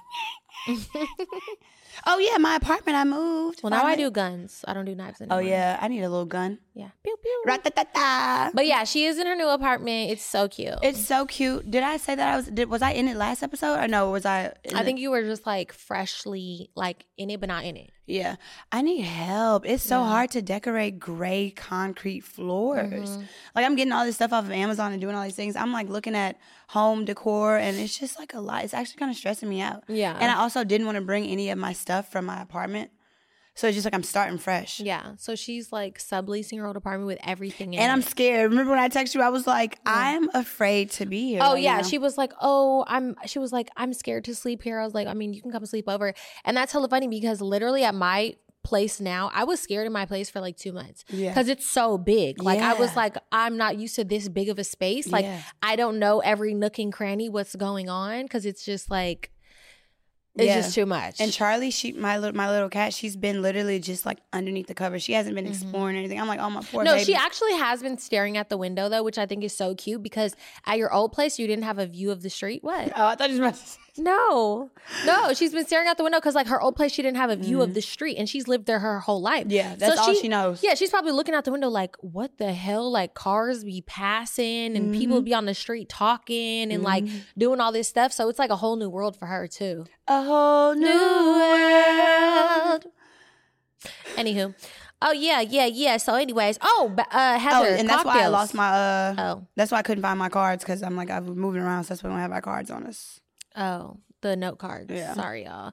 oh 2.06 2.18
yeah, 2.18 2.38
my 2.38 2.56
apartment 2.56 2.96
I 2.96 3.04
moved. 3.04 3.62
Well, 3.62 3.70
now 3.70 3.78
I 3.78 3.80
finally. 3.82 4.04
do 4.04 4.10
guns. 4.10 4.64
I 4.66 4.74
don't 4.74 4.84
do 4.84 4.94
knives 4.94 5.20
anymore. 5.20 5.38
Oh 5.38 5.40
yeah, 5.40 5.78
I 5.80 5.88
need 5.88 6.02
a 6.02 6.08
little 6.08 6.24
gun. 6.26 6.58
yeah. 6.74 6.88
Pew 7.02 7.16
pew. 7.22 7.42
Ra-ta-ta-ta. 7.46 8.50
But 8.54 8.66
yeah, 8.66 8.84
she 8.84 9.04
is 9.06 9.18
in 9.18 9.26
her 9.26 9.34
new 9.34 9.48
apartment. 9.48 10.10
It's 10.10 10.24
so 10.24 10.48
cute. 10.48 10.74
It's 10.82 11.04
so 11.04 11.26
cute. 11.26 11.70
Did 11.70 11.82
I 11.82 11.96
say 11.96 12.14
that 12.14 12.32
I 12.32 12.36
was? 12.36 12.46
Did, 12.46 12.68
was 12.70 12.82
I 12.82 12.92
in 12.92 13.08
it 13.08 13.16
last 13.16 13.42
episode 13.42 13.78
or 13.82 13.88
no? 13.88 14.10
Was 14.10 14.24
I? 14.24 14.46
I 14.46 14.78
the- 14.78 14.84
think 14.84 15.00
you 15.00 15.10
were 15.10 15.22
just 15.22 15.46
like 15.46 15.72
freshly 15.72 16.70
like 16.74 17.06
in 17.18 17.30
it, 17.30 17.40
but 17.40 17.48
not 17.48 17.64
in 17.64 17.76
it. 17.76 17.90
Yeah, 18.06 18.36
I 18.72 18.82
need 18.82 19.02
help. 19.02 19.64
It's 19.64 19.82
so 19.82 20.02
hard 20.02 20.30
to 20.32 20.42
decorate 20.42 20.98
gray 20.98 21.50
concrete 21.50 22.20
floors. 22.20 23.10
Mm-hmm. 23.10 23.22
Like 23.54 23.64
I'm 23.64 23.76
getting 23.76 23.92
all 23.92 24.04
this 24.04 24.16
stuff 24.16 24.32
off 24.32 24.44
of 24.44 24.50
Amazon 24.50 24.92
and 24.92 25.00
doing 25.00 25.14
all 25.14 25.22
these 25.22 25.36
things. 25.36 25.54
I'm 25.54 25.72
like 25.72 25.88
looking 25.88 26.16
at 26.16 26.36
home 26.68 27.04
decor, 27.04 27.56
and 27.58 27.76
it's 27.78 27.96
just 27.96 28.18
like 28.18 28.34
a 28.34 28.40
lot. 28.40 28.64
It's 28.64 28.74
actually 28.74 28.98
kind 28.98 29.10
of 29.10 29.16
stressing 29.16 29.48
me 29.48 29.60
out. 29.60 29.84
Yeah. 29.88 30.16
and 30.18 30.30
I 30.32 30.36
also 30.36 30.64
didn't 30.64 30.86
want 30.86 30.96
to 30.96 31.02
bring 31.02 31.26
any 31.26 31.50
of 31.50 31.58
my 31.58 31.72
stuff 31.72 32.10
from 32.10 32.26
my 32.26 32.42
apartment, 32.42 32.90
so 33.54 33.66
it's 33.68 33.74
just 33.76 33.84
like 33.84 33.94
I'm 33.94 34.02
starting 34.02 34.38
fresh. 34.38 34.80
Yeah. 34.80 35.12
So 35.18 35.34
she's 35.34 35.72
like 35.72 35.98
subleasing 35.98 36.58
her 36.58 36.66
old 36.66 36.76
apartment 36.76 37.06
with 37.06 37.18
everything 37.22 37.74
in 37.74 37.80
And 37.80 37.92
I'm 37.92 38.02
scared. 38.02 38.50
Remember 38.50 38.70
when 38.70 38.78
I 38.80 38.88
texted 38.88 39.14
you? 39.16 39.22
I 39.22 39.28
was 39.28 39.46
like, 39.46 39.78
I'm 39.84 40.28
afraid 40.34 40.90
to 40.92 41.06
be 41.06 41.28
here. 41.28 41.40
Oh 41.42 41.52
right 41.54 41.62
yeah, 41.62 41.76
now. 41.78 41.82
she 41.82 41.98
was 41.98 42.16
like, 42.16 42.32
"Oh, 42.40 42.84
I'm." 42.86 43.14
She 43.26 43.38
was 43.38 43.52
like, 43.52 43.68
"I'm 43.76 43.92
scared 43.92 44.24
to 44.24 44.34
sleep 44.34 44.62
here." 44.62 44.78
I 44.80 44.84
was 44.84 44.94
like, 44.94 45.06
"I 45.06 45.14
mean, 45.14 45.34
you 45.34 45.42
can 45.42 45.50
come 45.52 45.64
sleep 45.66 45.88
over," 45.88 46.14
and 46.44 46.56
that's 46.56 46.72
hella 46.72 46.88
funny 46.88 47.08
because 47.08 47.40
literally 47.40 47.84
at 47.84 47.94
my 47.94 48.34
place 48.64 49.00
now, 49.00 49.28
I 49.34 49.42
was 49.42 49.58
scared 49.60 49.88
in 49.88 49.92
my 49.92 50.06
place 50.06 50.30
for 50.30 50.40
like 50.40 50.56
two 50.56 50.72
months 50.72 51.04
Yeah. 51.08 51.30
because 51.30 51.48
it's 51.48 51.68
so 51.68 51.98
big. 51.98 52.40
Like 52.40 52.60
I 52.60 52.74
was 52.74 52.94
like, 52.94 53.16
I'm 53.32 53.56
not 53.56 53.76
used 53.76 53.96
to 53.96 54.04
this 54.04 54.28
big 54.28 54.48
of 54.48 54.56
a 54.56 54.62
space. 54.64 55.08
Like 55.08 55.24
Yeah. 55.24 55.42
I 55.60 55.74
don't 55.74 55.98
know 55.98 56.20
every 56.20 56.54
nook 56.54 56.78
and 56.78 56.92
cranny 56.92 57.28
what's 57.28 57.56
going 57.56 57.88
on 57.88 58.22
because 58.22 58.46
it's 58.46 58.64
just 58.64 58.88
like 58.88 59.31
it's 60.34 60.46
Yeah. 60.46 60.56
just 60.60 60.74
too 60.74 60.86
much. 60.86 61.20
And 61.20 61.30
Charlie, 61.32 61.70
she 61.70 61.92
my 61.92 62.18
little 62.18 62.34
my 62.36 62.50
little 62.50 62.68
cat, 62.68 62.94
she's 62.94 63.16
been 63.16 63.42
literally 63.42 63.78
just 63.80 64.06
like 64.06 64.18
underneath 64.32 64.66
the 64.66 64.74
cover. 64.74 64.98
She 64.98 65.12
hasn't 65.12 65.34
been 65.34 65.46
exploring 65.46 65.96
anything. 65.96 66.18
I'm 66.20 66.26
like, 66.28 66.40
oh 66.40 66.48
my 66.50 66.60
poor 66.62 66.80
Mm-hmm. 66.80 66.84
no, 66.84 66.92
baby. 66.94 67.04
she 67.04 67.14
actually 67.14 67.52
has 67.54 67.82
been 67.82 67.98
staring 67.98 68.36
at 68.36 68.48
the 68.48 68.56
window 68.56 68.88
though, 68.88 69.02
which 69.02 69.18
I 69.18 69.26
think 69.26 69.44
is 69.44 69.54
so 69.56 69.74
cute 69.74 70.02
because 70.02 70.34
at 70.66 70.78
your 70.78 70.92
old 70.92 71.12
place 71.12 71.38
you 71.38 71.46
didn't 71.46 71.64
have 71.64 71.78
a 71.78 71.86
view 71.86 72.10
of 72.10 72.22
the 72.22 72.30
street. 72.30 72.64
What? 72.64 72.92
oh, 72.96 73.06
I 73.06 73.14
thought 73.14 73.30
you 73.30 73.38
were 73.40 73.44
about 73.48 73.56
to 73.58 73.66
say. 73.66 73.78
No, 73.98 74.70
no, 75.04 75.32
she's 75.34 75.52
been 75.52 75.66
staring 75.66 75.86
out 75.86 75.98
the 75.98 76.02
window 76.02 76.18
because 76.18 76.34
like 76.34 76.46
her 76.46 76.60
old 76.60 76.76
place, 76.76 76.92
she 76.92 77.02
didn't 77.02 77.18
have 77.18 77.28
a 77.28 77.36
view 77.36 77.60
of 77.60 77.74
the 77.74 77.82
street, 77.82 78.16
and 78.16 78.26
she's 78.28 78.48
lived 78.48 78.64
there 78.66 78.78
her 78.78 79.00
whole 79.00 79.20
life. 79.20 79.42
Mm-hmm. 79.42 79.50
Yeah, 79.50 79.74
that's 79.76 79.98
all 79.98 80.14
she 80.14 80.28
knows. 80.28 80.62
Yeah, 80.62 80.74
she's 80.74 80.88
probably 80.90 81.12
looking 81.12 81.34
out 81.34 81.44
the 81.44 81.52
window 81.52 81.68
like, 81.68 81.96
what 82.00 82.38
the 82.38 82.52
hell? 82.54 82.90
Like 82.90 83.12
cars 83.14 83.64
be 83.64 83.82
passing 83.82 84.76
and 84.76 84.94
people 84.94 85.18
Mm-hmm. 85.18 85.24
be 85.24 85.34
on 85.34 85.44
the 85.44 85.54
street 85.54 85.88
talking 85.90 86.72
and 86.72 86.82
like 86.82 87.04
doing 87.36 87.60
all 87.60 87.70
this 87.70 87.86
stuff. 87.88 88.12
So 88.12 88.28
it's 88.30 88.38
like 88.38 88.48
a 88.50 88.56
whole 88.56 88.76
new 88.76 88.88
world 88.88 89.14
for 89.16 89.26
her 89.26 89.46
too. 89.46 89.84
A 90.08 90.22
whole 90.22 90.74
new 90.74 90.88
world. 90.88 92.86
Anywho, 94.16 94.54
oh 95.02 95.12
yeah, 95.12 95.40
yeah, 95.40 95.66
yeah. 95.66 95.96
So, 95.96 96.14
anyways, 96.14 96.58
oh, 96.62 96.94
uh, 96.96 97.38
Oh, 97.52 97.64
and 97.64 97.88
that's 97.88 98.04
why 98.04 98.22
I 98.22 98.28
lost 98.28 98.54
my 98.54 98.68
uh 98.68 99.14
Oh, 99.18 99.46
that's 99.56 99.72
why 99.72 99.78
I 99.78 99.82
couldn't 99.82 100.02
find 100.02 100.18
my 100.18 100.28
cards 100.28 100.62
because 100.64 100.82
I'm 100.82 100.96
like 100.96 101.10
I 101.10 101.18
was 101.18 101.36
moving 101.36 101.60
around, 101.62 101.84
so 101.84 101.88
that's 101.88 102.02
why 102.02 102.10
we 102.10 102.14
don't 102.14 102.20
have 102.22 102.32
our 102.32 102.40
cards 102.40 102.70
on 102.70 102.86
us. 102.86 103.18
Oh, 103.56 103.98
the 104.20 104.36
note 104.36 104.58
cards. 104.58 104.90
Yeah. 104.92 105.14
Sorry, 105.14 105.44
y'all. 105.44 105.72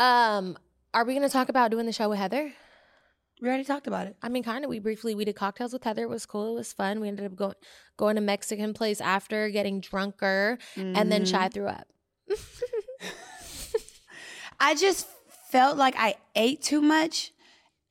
Um, 0.00 0.56
are 0.94 1.04
we 1.04 1.14
gonna 1.14 1.28
talk 1.28 1.48
about 1.48 1.70
doing 1.70 1.86
the 1.86 1.92
show 1.92 2.08
with 2.08 2.18
Heather? 2.18 2.52
We 3.40 3.48
already 3.48 3.64
talked 3.64 3.86
about 3.88 4.06
it. 4.06 4.16
I 4.22 4.28
mean, 4.28 4.42
kind 4.44 4.64
of. 4.64 4.68
We 4.70 4.78
briefly 4.78 5.14
we 5.14 5.24
did 5.24 5.34
cocktails 5.36 5.72
with 5.72 5.82
Heather. 5.82 6.02
It 6.02 6.08
was 6.08 6.26
cool. 6.26 6.52
It 6.52 6.58
was 6.58 6.72
fun. 6.72 7.00
We 7.00 7.08
ended 7.08 7.26
up 7.26 7.34
going 7.36 7.54
going 7.96 8.14
to 8.16 8.20
Mexican 8.22 8.72
place 8.72 9.00
after, 9.00 9.48
getting 9.50 9.80
drunker, 9.80 10.58
and 10.76 11.10
then. 11.10 11.24
Chy 11.24 11.48
threw 11.48 11.66
up. 11.66 11.86
I 14.60 14.74
just 14.74 15.06
felt 15.50 15.76
like 15.76 15.94
I 15.98 16.14
ate 16.36 16.62
too 16.62 16.80
much. 16.80 17.32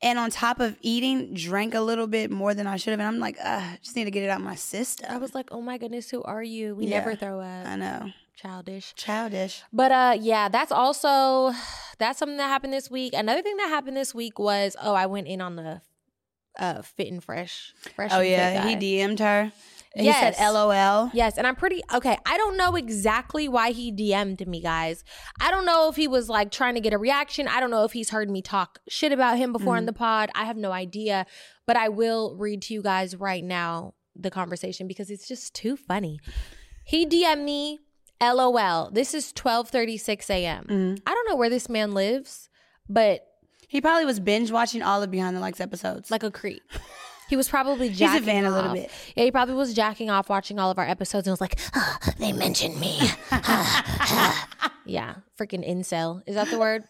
And 0.04 0.18
on 0.18 0.30
top 0.30 0.58
of 0.58 0.76
eating, 0.80 1.32
drank 1.34 1.74
a 1.74 1.80
little 1.80 2.08
bit 2.08 2.28
more 2.30 2.54
than 2.54 2.66
I 2.66 2.76
should 2.76 2.90
have. 2.90 2.98
And 2.98 3.06
I'm 3.06 3.20
like, 3.20 3.36
uh, 3.38 3.60
I 3.60 3.78
just 3.82 3.94
need 3.94 4.04
to 4.04 4.10
get 4.10 4.24
it 4.24 4.30
out 4.30 4.40
my 4.40 4.56
system. 4.56 5.06
I 5.08 5.18
was 5.18 5.32
like, 5.32 5.50
"Oh 5.52 5.60
my 5.60 5.78
goodness, 5.78 6.10
who 6.10 6.24
are 6.24 6.42
you? 6.42 6.74
We 6.74 6.86
Yeah. 6.86 6.98
never 6.98 7.14
throw 7.14 7.38
up. 7.40 7.66
I 7.68 7.76
know. 7.76 8.10
Childish." 8.42 8.94
Childish. 8.96 9.62
But 9.72 9.92
uh, 9.92 10.16
yeah, 10.20 10.48
that's 10.48 10.72
also 10.72 11.52
that's 11.98 12.18
something 12.18 12.38
that 12.38 12.48
happened 12.48 12.72
this 12.72 12.90
week. 12.90 13.14
Another 13.14 13.42
thing 13.42 13.56
that 13.58 13.68
happened 13.68 13.96
this 13.96 14.14
week 14.14 14.38
was 14.38 14.76
oh, 14.82 14.94
I 14.94 15.06
went 15.06 15.28
in 15.28 15.40
on 15.40 15.56
the 15.56 15.80
uh 16.58 16.82
Fit 16.82 17.10
and 17.12 17.22
Fresh. 17.22 17.72
Fresh. 17.94 18.10
Oh 18.12 18.20
and 18.20 18.28
yeah, 18.28 18.68
he. 18.68 18.76
DM'd 18.76 19.20
her. 19.20 19.52
And 19.94 20.06
He 20.06 20.12
said 20.12 20.34
Yes. 20.38 20.52
LOL. 20.52 21.10
Yes, 21.12 21.36
and 21.36 21.46
I'm 21.46 21.56
pretty 21.56 21.82
okay. 21.92 22.16
I 22.24 22.38
don't 22.38 22.56
know 22.56 22.76
exactly 22.76 23.46
why 23.46 23.72
he 23.72 23.92
DM'd 23.92 24.46
me, 24.46 24.60
guys. 24.60 25.04
I 25.40 25.50
don't 25.50 25.66
know 25.66 25.88
if 25.88 25.96
he 25.96 26.08
was 26.08 26.28
like 26.28 26.50
trying 26.50 26.74
to 26.74 26.80
get 26.80 26.94
a 26.94 26.98
reaction. 26.98 27.46
I 27.46 27.60
don't 27.60 27.70
know 27.70 27.84
if 27.84 27.92
he's 27.92 28.10
heard 28.10 28.30
me 28.30 28.40
talk 28.40 28.78
shit 28.88 29.12
about 29.12 29.36
him 29.36 29.52
before 29.52 29.76
in 29.76 29.86
the 29.86 29.92
pod. 29.92 30.30
I 30.34 30.44
have 30.44 30.56
no 30.56 30.72
idea, 30.72 31.26
but 31.66 31.76
I 31.76 31.90
will 31.90 32.34
read 32.36 32.62
to 32.62 32.74
you 32.74 32.82
guys 32.82 33.16
right 33.16 33.44
now 33.44 33.94
the 34.16 34.30
conversation 34.30 34.86
because 34.88 35.10
it's 35.10 35.28
just 35.28 35.54
too 35.54 35.76
funny. 35.76 36.20
He 36.84 37.06
DM'd 37.06 37.44
me, 37.44 37.78
LOL. 38.22 38.90
This 38.92 39.14
is 39.14 39.32
12:36 39.32 40.30
a.m. 40.30 40.96
I 41.06 41.14
don't 41.14 41.28
know 41.28 41.36
where 41.36 41.50
this 41.50 41.68
man 41.68 41.92
lives, 41.92 42.48
but 42.88 43.26
He 43.68 43.80
probably 43.80 44.04
was 44.04 44.20
binge 44.20 44.50
watching 44.50 44.82
all 44.82 45.02
of 45.02 45.10
Behind 45.10 45.36
the 45.36 45.40
Likes 45.40 45.60
episodes. 45.60 46.10
like 46.10 46.22
a 46.22 46.30
creep. 46.30 46.62
He 47.28 47.36
was 47.36 47.48
probably 47.48 47.88
jacking 47.88 48.12
He's 48.18 48.22
a 48.22 48.24
fan 48.26 48.44
a 48.44 48.50
little 48.50 48.70
off. 48.70 48.76
bit. 48.76 48.90
Yeah, 49.16 49.24
he 49.24 49.30
probably 49.30 49.54
was 49.54 49.72
jacking 49.74 50.10
off 50.10 50.28
watching 50.28 50.58
all 50.58 50.70
of 50.70 50.78
our 50.78 50.86
episodes 50.86 51.26
and 51.26 51.32
was 51.32 51.40
like, 51.40 51.58
"Ah, 51.74 51.98
they 52.18 52.32
mentioned 52.32 52.78
me. 52.78 52.98
yeah, 54.84 55.16
freaking 55.38 55.66
incel. 55.68 56.22
Is 56.26 56.34
that 56.34 56.48
the 56.50 56.58
word? 56.58 56.84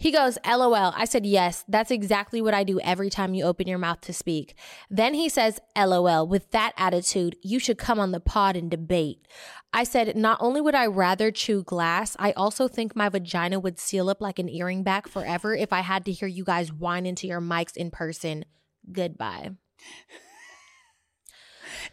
He 0.00 0.12
goes, 0.12 0.38
LOL. 0.46 0.92
I 0.96 1.04
said, 1.04 1.26
yes, 1.26 1.64
that's 1.68 1.90
exactly 1.90 2.40
what 2.40 2.54
I 2.54 2.62
do 2.62 2.78
every 2.80 3.10
time 3.10 3.34
you 3.34 3.44
open 3.44 3.66
your 3.66 3.78
mouth 3.78 4.00
to 4.02 4.12
speak. 4.12 4.54
Then 4.88 5.12
he 5.12 5.28
says, 5.28 5.60
LOL, 5.76 6.26
with 6.26 6.52
that 6.52 6.72
attitude, 6.76 7.36
you 7.42 7.58
should 7.58 7.78
come 7.78 7.98
on 7.98 8.12
the 8.12 8.20
pod 8.20 8.56
and 8.56 8.70
debate. 8.70 9.26
I 9.72 9.82
said, 9.82 10.16
not 10.16 10.38
only 10.40 10.60
would 10.60 10.76
I 10.76 10.86
rather 10.86 11.32
chew 11.32 11.64
glass, 11.64 12.16
I 12.18 12.30
also 12.32 12.68
think 12.68 12.94
my 12.94 13.08
vagina 13.08 13.58
would 13.58 13.80
seal 13.80 14.08
up 14.08 14.20
like 14.20 14.38
an 14.38 14.48
earring 14.48 14.84
back 14.84 15.08
forever 15.08 15.54
if 15.54 15.72
I 15.72 15.80
had 15.80 16.04
to 16.04 16.12
hear 16.12 16.28
you 16.28 16.44
guys 16.44 16.72
whine 16.72 17.04
into 17.04 17.26
your 17.26 17.40
mics 17.40 17.76
in 17.76 17.90
person. 17.90 18.44
Goodbye. 18.90 19.50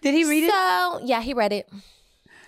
Did 0.01 0.13
he 0.13 0.25
read 0.25 0.43
it? 0.43 0.51
So, 0.51 1.01
yeah, 1.03 1.21
he 1.21 1.33
read 1.33 1.53
it. 1.53 1.69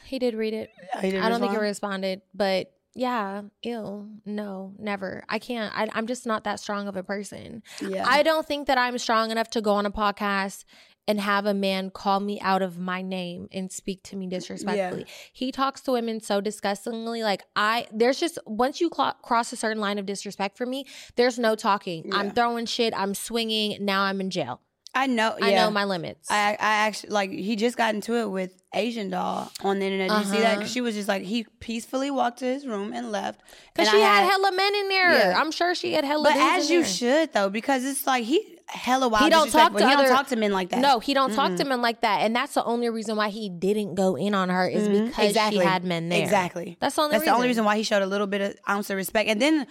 He 0.06 0.20
did 0.20 0.36
read 0.36 0.54
it. 0.54 0.70
Oh, 0.96 1.00
I 1.00 1.28
don't 1.28 1.42
think 1.42 1.52
he 1.52 1.58
responded, 1.58 2.22
but 2.34 2.72
yeah, 2.98 3.44
ew, 3.62 4.10
no, 4.26 4.74
never. 4.80 5.24
I 5.30 5.38
can't. 5.38 5.72
I, 5.78 5.88
I'm 5.94 6.08
just 6.08 6.26
not 6.26 6.46
that 6.46 6.60
strong 6.60 6.88
of 6.88 6.98
a 6.98 7.04
person. 7.04 7.62
Yeah. 7.80 8.04
I 8.08 8.24
don't 8.24 8.46
think 8.46 8.66
that 8.66 8.80
I'm 8.80 8.98
strong 8.98 9.30
enough 9.30 9.52
to 9.52 9.62
go 9.62 9.74
on 9.74 9.86
a 9.86 9.92
podcast 9.92 10.66
and 11.08 11.20
have 11.22 11.46
a 11.46 11.54
man 11.54 11.92
call 11.92 12.20
me 12.20 12.40
out 12.42 12.64
of 12.64 12.80
my 12.80 13.04
name 13.04 13.48
and 13.52 13.72
speak 13.72 14.02
to 14.04 14.16
me 14.16 14.26
disrespectfully. 14.26 15.06
Yeah. 15.08 15.14
He 15.32 15.52
talks 15.52 15.82
to 15.82 15.92
women 15.92 16.20
so 16.22 16.42
disgustingly. 16.42 17.22
Like 17.22 17.44
I, 17.56 17.86
there's 17.94 18.20
just 18.20 18.40
once 18.48 18.82
you 18.82 18.90
clo- 18.90 19.14
cross 19.22 19.54
a 19.54 19.56
certain 19.56 19.80
line 19.80 20.00
of 20.00 20.08
disrespect 20.08 20.58
for 20.58 20.66
me, 20.66 20.86
there's 21.16 21.38
no 21.38 21.54
talking. 21.54 22.10
I'm 22.12 22.32
throwing 22.32 22.66
shit. 22.66 22.96
I'm 22.98 23.14
swinging. 23.14 23.86
Now 23.86 24.02
I'm 24.02 24.20
in 24.20 24.32
jail. 24.32 24.60
I 24.96 25.06
know. 25.06 25.36
Yeah. 25.40 25.46
I 25.46 25.54
know 25.54 25.70
my 25.72 25.84
limits. 25.84 26.30
I, 26.32 26.52
I 26.54 26.88
actually 26.88 27.10
like 27.12 27.30
he 27.30 27.56
just 27.56 27.78
got 27.78 27.94
into 27.94 28.16
it 28.16 28.30
with 28.32 28.60
Asian 28.74 29.10
doll 29.12 29.52
on 29.64 29.80
the 29.80 29.86
internet. 29.86 30.10
Did 30.10 30.26
you 30.28 30.34
see 30.34 30.40
that? 30.42 30.54
Uh-huh. 30.54 30.62
'Cause 30.62 30.72
she 30.72 30.82
was 30.82 30.96
just 30.96 31.08
like 31.08 31.22
he 31.24 31.46
peacefully 31.60 32.10
walked 32.10 32.40
to 32.40 32.46
his 32.46 32.66
room 32.66 32.94
and 32.94 33.12
left. 33.12 33.42
Because 33.74 33.90
And 33.90 33.98
she 33.98 34.02
I 34.04 34.08
had, 34.22 34.30
hella 34.32 34.52
men 34.52 34.76
in 34.76 34.90
there. 34.90 35.12
Yeah. 35.12 35.40
I'm 35.40 35.52
sure 35.52 35.76
she 35.76 35.94
had 35.94 36.04
hella. 36.04 36.24
But 36.24 36.34
dudes 36.34 36.46
as 36.46 36.68
in 36.70 36.74
you 36.74 36.82
there. 36.84 36.90
should 36.92 37.34
though, 37.34 37.50
because 37.50 37.86
it's 37.86 38.08
like 38.08 38.24
he 38.24 38.58
hella 38.70 39.08
wild. 39.08 39.24
He 39.26 39.30
don't 39.30 39.52
talk 39.52 39.72
disrespectful. 39.74 39.80
to 39.82 39.88
He 39.88 39.94
other- 39.94 40.04
don't 40.08 40.16
talk 40.16 40.28
to 40.30 40.36
men 40.36 40.52
like 40.52 40.70
that. 40.70 40.80
No, 40.80 41.00
he 41.00 41.14
don't 41.14 41.34
talk 41.34 41.56
to 41.58 41.64
men 41.66 41.82
like 41.82 42.02
that, 42.02 42.22
and 42.22 42.36
that's 42.36 42.54
the 42.56 42.64
only 42.66 42.90
reason 42.90 43.16
why 43.18 43.30
he 43.30 43.50
didn't 43.50 43.94
go 43.96 44.16
in 44.16 44.34
on 44.34 44.50
her 44.50 44.68
is 44.68 44.88
Mhm. 44.88 45.08
because 45.08 45.34
she 45.52 45.58
had 45.58 45.84
men 45.84 46.10
there. 46.10 46.24
Exactly. 46.24 46.76
That's 46.80 46.96
the 46.96 47.02
only 47.04 47.12
That's 47.12 47.22
reason. 47.22 47.32
the 47.34 47.36
only 47.36 47.48
reason 47.50 47.66
why 47.66 47.78
he 47.78 47.84
showed 47.84 48.02
a 48.02 48.08
little 48.08 48.28
bit 48.28 48.42
of 48.42 48.56
ounce 48.68 48.90
of 48.90 48.96
respect. 48.98 49.30
And 49.30 49.42
then, 49.42 49.68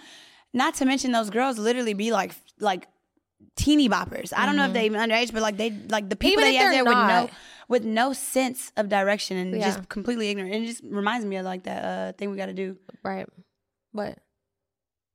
not 0.53 0.73
to 0.75 0.85
mention 0.85 1.11
those 1.11 1.29
girls 1.29 1.57
literally 1.59 1.93
be 1.93 2.11
like 2.11 2.33
like 2.59 2.87
teeny 3.57 3.89
boppers. 3.89 4.31
I 4.35 4.45
don't 4.45 4.55
know 4.55 4.65
if 4.65 4.73
they 4.73 4.85
even 4.85 5.01
underage, 5.01 5.33
but 5.33 5.41
like 5.41 5.57
they 5.57 5.71
like 5.89 6.07
the 6.09 6.15
people 6.15 6.41
Mm-hmm. 6.43 6.47
Even 6.47 6.47
that 6.47 6.51
he 6.51 6.57
if 6.57 6.61
they're 6.61 6.83
there 6.83 6.85
with 6.85 7.29
no 7.29 7.29
with 7.67 7.83
no 7.83 8.13
sense 8.13 8.71
of 8.77 8.87
direction 8.87 9.35
and 9.35 9.53
Yeah. 9.53 9.65
just 9.65 9.89
completely 9.89 10.29
ignorant. 10.29 10.53
And 10.55 10.63
it 10.63 10.67
just 10.67 10.83
reminds 10.85 11.25
me 11.25 11.35
of 11.35 11.43
like 11.45 11.63
that 11.63 11.83
uh, 11.83 12.13
thing 12.13 12.31
we 12.31 12.37
got 12.37 12.45
to 12.45 12.53
do. 12.53 12.77
Right. 13.03 13.27
What? 13.91 14.17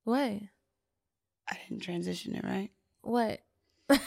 What? 0.03 0.19
I 1.49 1.57
didn't 1.67 1.81
transition 1.81 2.35
it 2.35 2.43
right. 2.43 2.69
What? 3.01 3.39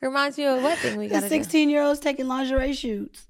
Reminds 0.00 0.36
me 0.36 0.44
of 0.44 0.62
what 0.62 0.76
thing 0.78 0.98
we 0.98 1.06
The 1.08 1.14
got 1.14 1.20
to 1.20 1.28
do? 1.28 1.34
sixteen 1.34 1.70
year 1.70 1.82
olds 1.82 1.98
taking 2.00 2.28
lingerie 2.28 2.74
shoots. 2.74 3.26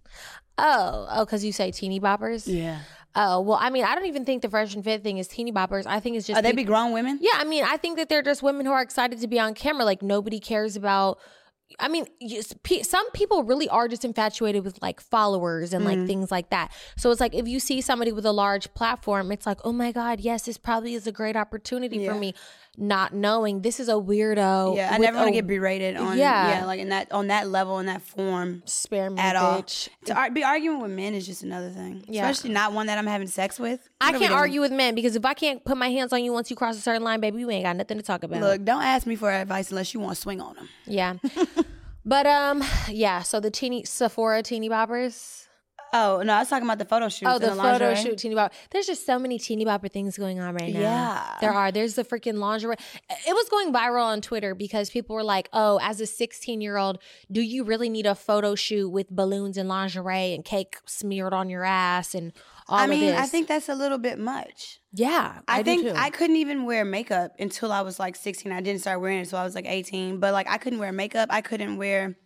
Oh, 0.59 1.07
oh, 1.11 1.25
because 1.25 1.45
you 1.45 1.53
say 1.53 1.71
teeny 1.71 2.01
boppers. 2.01 2.45
Yeah. 2.47 2.81
Oh, 3.17 3.41
well, 3.41 3.59
I 3.61 3.71
mean, 3.71 3.85
I 3.85 3.95
don't 3.95 4.07
even 4.07 4.25
think 4.25 4.43
the 4.43 4.51
fresh 4.51 4.75
and 4.75 4.83
fit 4.83 5.03
thing 5.05 5.19
is 5.19 5.29
teeny 5.29 5.53
boppers. 5.53 5.87
I 5.87 6.01
think 6.01 6.17
it's 6.17 6.27
just 6.27 6.37
Are 6.39 6.43
they 6.43 6.51
peop- 6.51 6.57
be 6.57 6.65
grown 6.65 6.93
women? 6.93 7.19
Yeah, 7.21 7.35
I 7.37 7.45
mean, 7.45 7.63
I 7.65 7.77
think 7.77 7.97
that 7.99 8.09
they're 8.09 8.23
just 8.23 8.43
women 8.43 8.67
who 8.67 8.73
are 8.73 8.83
excited 8.83 9.21
to 9.21 9.29
be 9.29 9.39
on 9.39 9.55
camera. 9.55 9.85
Like 9.85 10.03
nobody 10.03 10.41
cares 10.41 10.75
about. 10.77 11.19
I 11.81 11.89
mean, 11.89 12.07
some 12.83 13.11
people 13.13 13.43
really 13.43 13.69
are 13.71 13.89
just 13.89 14.05
infatuated 14.05 14.65
with 14.65 14.81
like 14.83 15.01
followers 15.01 15.73
and 15.73 15.85
Mm-hmm. 15.85 15.99
like 16.01 16.07
things 16.07 16.31
like 16.31 16.51
that. 16.51 16.71
So 16.97 17.11
it's 17.11 17.21
like 17.21 17.35
if 17.35 17.49
you 17.49 17.59
see 17.59 17.81
somebody 17.81 18.13
with 18.13 18.27
a 18.27 18.33
large 18.33 18.73
platform, 18.75 19.33
it's 19.33 19.47
like, 19.47 19.59
oh 19.65 19.73
my 19.73 19.91
god, 19.91 20.21
yes, 20.21 20.43
this 20.43 20.59
probably 20.59 20.95
is 20.95 21.07
a 21.07 21.13
great 21.13 21.37
opportunity 21.37 21.99
Yeah. 21.99 22.13
for 22.13 22.19
me. 22.19 22.35
Not 22.77 23.15
knowing 23.15 23.63
this 23.63 23.79
is 23.79 23.89
a 23.89 23.93
weirdo. 23.93 24.77
Yeah, 24.77 24.91
I 24.93 24.99
never 24.99 25.17
want 25.17 25.29
to 25.29 25.33
get 25.33 25.47
berated 25.47 25.97
on 25.97 26.19
Yeah. 26.19 26.59
yeah. 26.61 26.65
like 26.67 26.81
in 26.81 26.89
that 26.89 27.13
on 27.13 27.29
that 27.29 27.49
level 27.49 27.79
in 27.79 27.87
that 27.87 28.03
form 28.03 28.63
spare 28.67 29.11
me, 29.11 29.21
at 29.21 29.37
all. 29.37 29.63
To 29.63 30.15
ar- 30.15 30.31
be 30.31 30.43
arguing 30.43 30.81
with 30.81 30.91
men 30.91 31.15
is 31.15 31.25
just 31.27 31.43
another 31.43 31.71
thing, 31.71 32.05
Yeah. 32.09 32.29
especially 32.29 32.53
not 32.53 32.73
one 32.73 32.87
that 32.89 32.99
I'm 32.99 33.07
having 33.07 33.29
sex 33.29 33.59
with. 33.61 33.89
I 34.01 34.07
What 34.11 34.15
we 34.15 34.27
can't 34.27 34.35
argue 34.35 34.61
with 34.61 34.73
men 34.73 34.95
because 34.95 35.15
if 35.17 35.25
I 35.25 35.35
can't 35.35 35.65
put 35.65 35.77
my 35.77 35.89
hands 35.91 36.13
on 36.13 36.25
you 36.25 36.33
once 36.33 36.51
you 36.51 36.57
cross 36.57 36.77
a 36.77 36.81
certain 36.81 37.03
line, 37.05 37.21
baby, 37.21 37.39
you 37.39 37.51
ain't 37.51 37.65
got 37.65 37.77
nothing 37.77 37.97
to 37.99 38.03
talk 38.03 38.23
about. 38.25 38.41
Look, 38.41 38.65
don't 38.65 38.83
ask 38.83 39.07
me 39.07 39.15
for 39.17 39.31
advice 39.31 39.71
unless 39.71 39.95
you 39.95 40.01
want 40.01 40.17
to 40.17 40.21
swing 40.21 40.41
on 40.41 40.57
them. 40.57 40.69
Yeah. 40.87 41.15
but 42.05 42.27
um, 42.27 42.63
yeah. 42.89 43.23
So 43.23 43.41
the 43.41 43.51
teeny 43.51 43.85
Sephora 43.85 44.43
teeny 44.43 44.69
boppers. 44.69 45.44
Oh 45.97 46.23
no, 46.25 46.33
I 46.35 46.41
was 46.41 46.49
talking 46.49 46.67
about 46.67 46.79
the 46.79 46.85
photo 46.85 47.09
shoot. 47.09 47.29
Oh, 47.29 47.39
the 47.39 47.55
photo 47.55 47.95
shoot 47.95 48.19
teeny 48.19 48.35
bopper. 48.35 48.51
There's 48.73 48.87
just 48.87 49.07
so 49.07 49.17
many 49.17 49.39
teeny 49.39 49.65
bopper 49.65 49.89
things 49.89 50.19
going 50.19 50.41
on 50.41 50.53
right 50.55 50.73
now. 50.75 50.81
Yeah. 50.81 51.37
there 51.41 51.53
are. 51.53 51.71
There's 51.71 51.95
the 51.95 52.03
freaking 52.05 52.39
lingerie. 52.39 52.75
It 53.09 53.33
was 53.33 53.49
going 53.49 53.73
viral 53.73 54.03
on 54.03 54.21
Twitter 54.21 54.57
because 54.57 54.91
people 54.91 55.15
were 55.15 55.23
like, 55.23 55.49
"Oh, 55.53 55.79
as 55.81 56.01
a 56.01 56.07
16 56.07 56.61
year 56.61 56.77
old, 56.77 56.99
do 57.31 57.41
you 57.41 57.63
really 57.63 57.89
need 57.89 58.07
a 58.07 58.17
photo 58.17 58.57
shoot 58.57 58.89
with 58.91 59.09
balloons 59.09 59.57
and 59.57 59.69
lingerie 59.69 60.35
and 60.35 60.45
cake 60.45 60.79
smeared 60.85 61.33
on 61.33 61.49
your 61.49 61.63
ass 61.63 62.13
and 62.17 62.33
all 62.67 62.79
I 62.79 62.85
of 62.85 62.91
mean, 62.91 63.01
this?" 63.03 63.21
I 63.21 63.27
think 63.27 63.47
that's 63.47 63.69
a 63.69 63.75
little 63.77 63.99
bit 63.99 64.19
much. 64.19 64.81
yeah, 64.93 65.43
I, 65.47 65.61
I, 65.61 65.63
think. 65.63 65.87
I 65.97 66.11
couldn't 66.11 66.37
even 66.37 66.65
wear 66.65 66.85
makeup 66.85 67.37
until 67.39 67.71
I 67.71 67.83
was 67.83 68.01
like 68.01 68.17
16. 68.17 68.51
I 68.51 68.61
didn't 68.61 68.81
start 68.81 69.01
wearing 69.01 69.19
it 69.19 69.23
until 69.23 69.39
I 69.39 69.45
was 69.45 69.55
like 69.55 69.67
18. 69.69 70.19
But 70.19 70.33
like 70.33 70.49
I 70.51 70.59
couldn't 70.59 70.81
wear 70.81 70.91
makeup. 70.91 71.29
I 71.31 71.41
couldn't 71.41 71.77
wear 71.77 72.17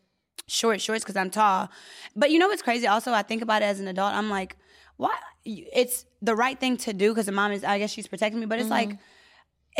short 0.46 0.80
shorts 0.80 1.04
because 1.04 1.16
I'm 1.16 1.30
tall. 1.30 1.70
But 2.16 2.30
you 2.30 2.38
know 2.38 2.48
what's 2.48 2.62
crazy? 2.62 2.86
Also, 2.86 3.12
I 3.12 3.22
think 3.22 3.42
about 3.42 3.62
it 3.62 3.66
as 3.66 3.80
an 3.80 3.88
adult. 3.88 4.14
I'm 4.14 4.30
like, 4.30 4.56
why? 4.96 5.14
It's 5.44 6.04
the 6.20 6.34
right 6.34 6.58
thing 6.58 6.76
to 6.78 6.92
do 6.92 7.10
because 7.10 7.26
the 7.26 7.32
mom 7.32 7.52
is. 7.52 7.64
I 7.64 7.78
guess 7.78 7.90
she's 7.90 8.06
protecting 8.08 8.40
me. 8.40 8.46
But 8.46 8.60
it's 8.60 8.70
like. 8.70 8.88
Mm-hmm. 8.90 9.02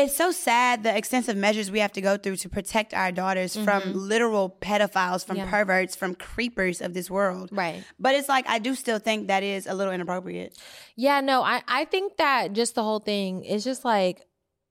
It's 0.01 0.15
so 0.15 0.31
sad 0.31 0.85
the 0.85 0.97
extensive 0.97 1.37
measures 1.37 1.73
we 1.73 1.81
have 1.81 1.91
to 1.95 2.01
go 2.01 2.17
through 2.17 2.37
to 2.37 2.49
protect 2.49 2.95
our 2.95 3.11
daughters 3.11 3.57
from 3.57 3.83
mm-hmm. 3.83 3.99
literal 3.99 4.57
pedophiles, 4.61 5.27
from 5.27 5.39
Yeah. 5.39 5.51
perverts, 5.51 5.97
from 5.97 6.15
creepers 6.15 6.81
of 6.81 6.95
this 6.95 7.11
world. 7.11 7.49
right. 7.51 7.83
But 7.99 8.15
it's 8.15 8.29
like 8.29 8.49
I 8.49 8.61
do 8.61 8.77
still 8.77 9.01
think 9.01 9.27
that 9.27 9.43
is 9.43 9.67
a 9.67 9.75
little 9.75 9.93
inappropriate. 9.93 10.57
Yeah, 10.95 11.21
no, 11.21 11.43
I, 11.43 11.63
I 11.67 11.85
think 11.85 12.17
that 12.19 12.53
just 12.53 12.77
the 12.77 12.85
whole 12.85 13.01
thing 13.01 13.43
is 13.43 13.65
just 13.65 13.85
like 13.85 14.25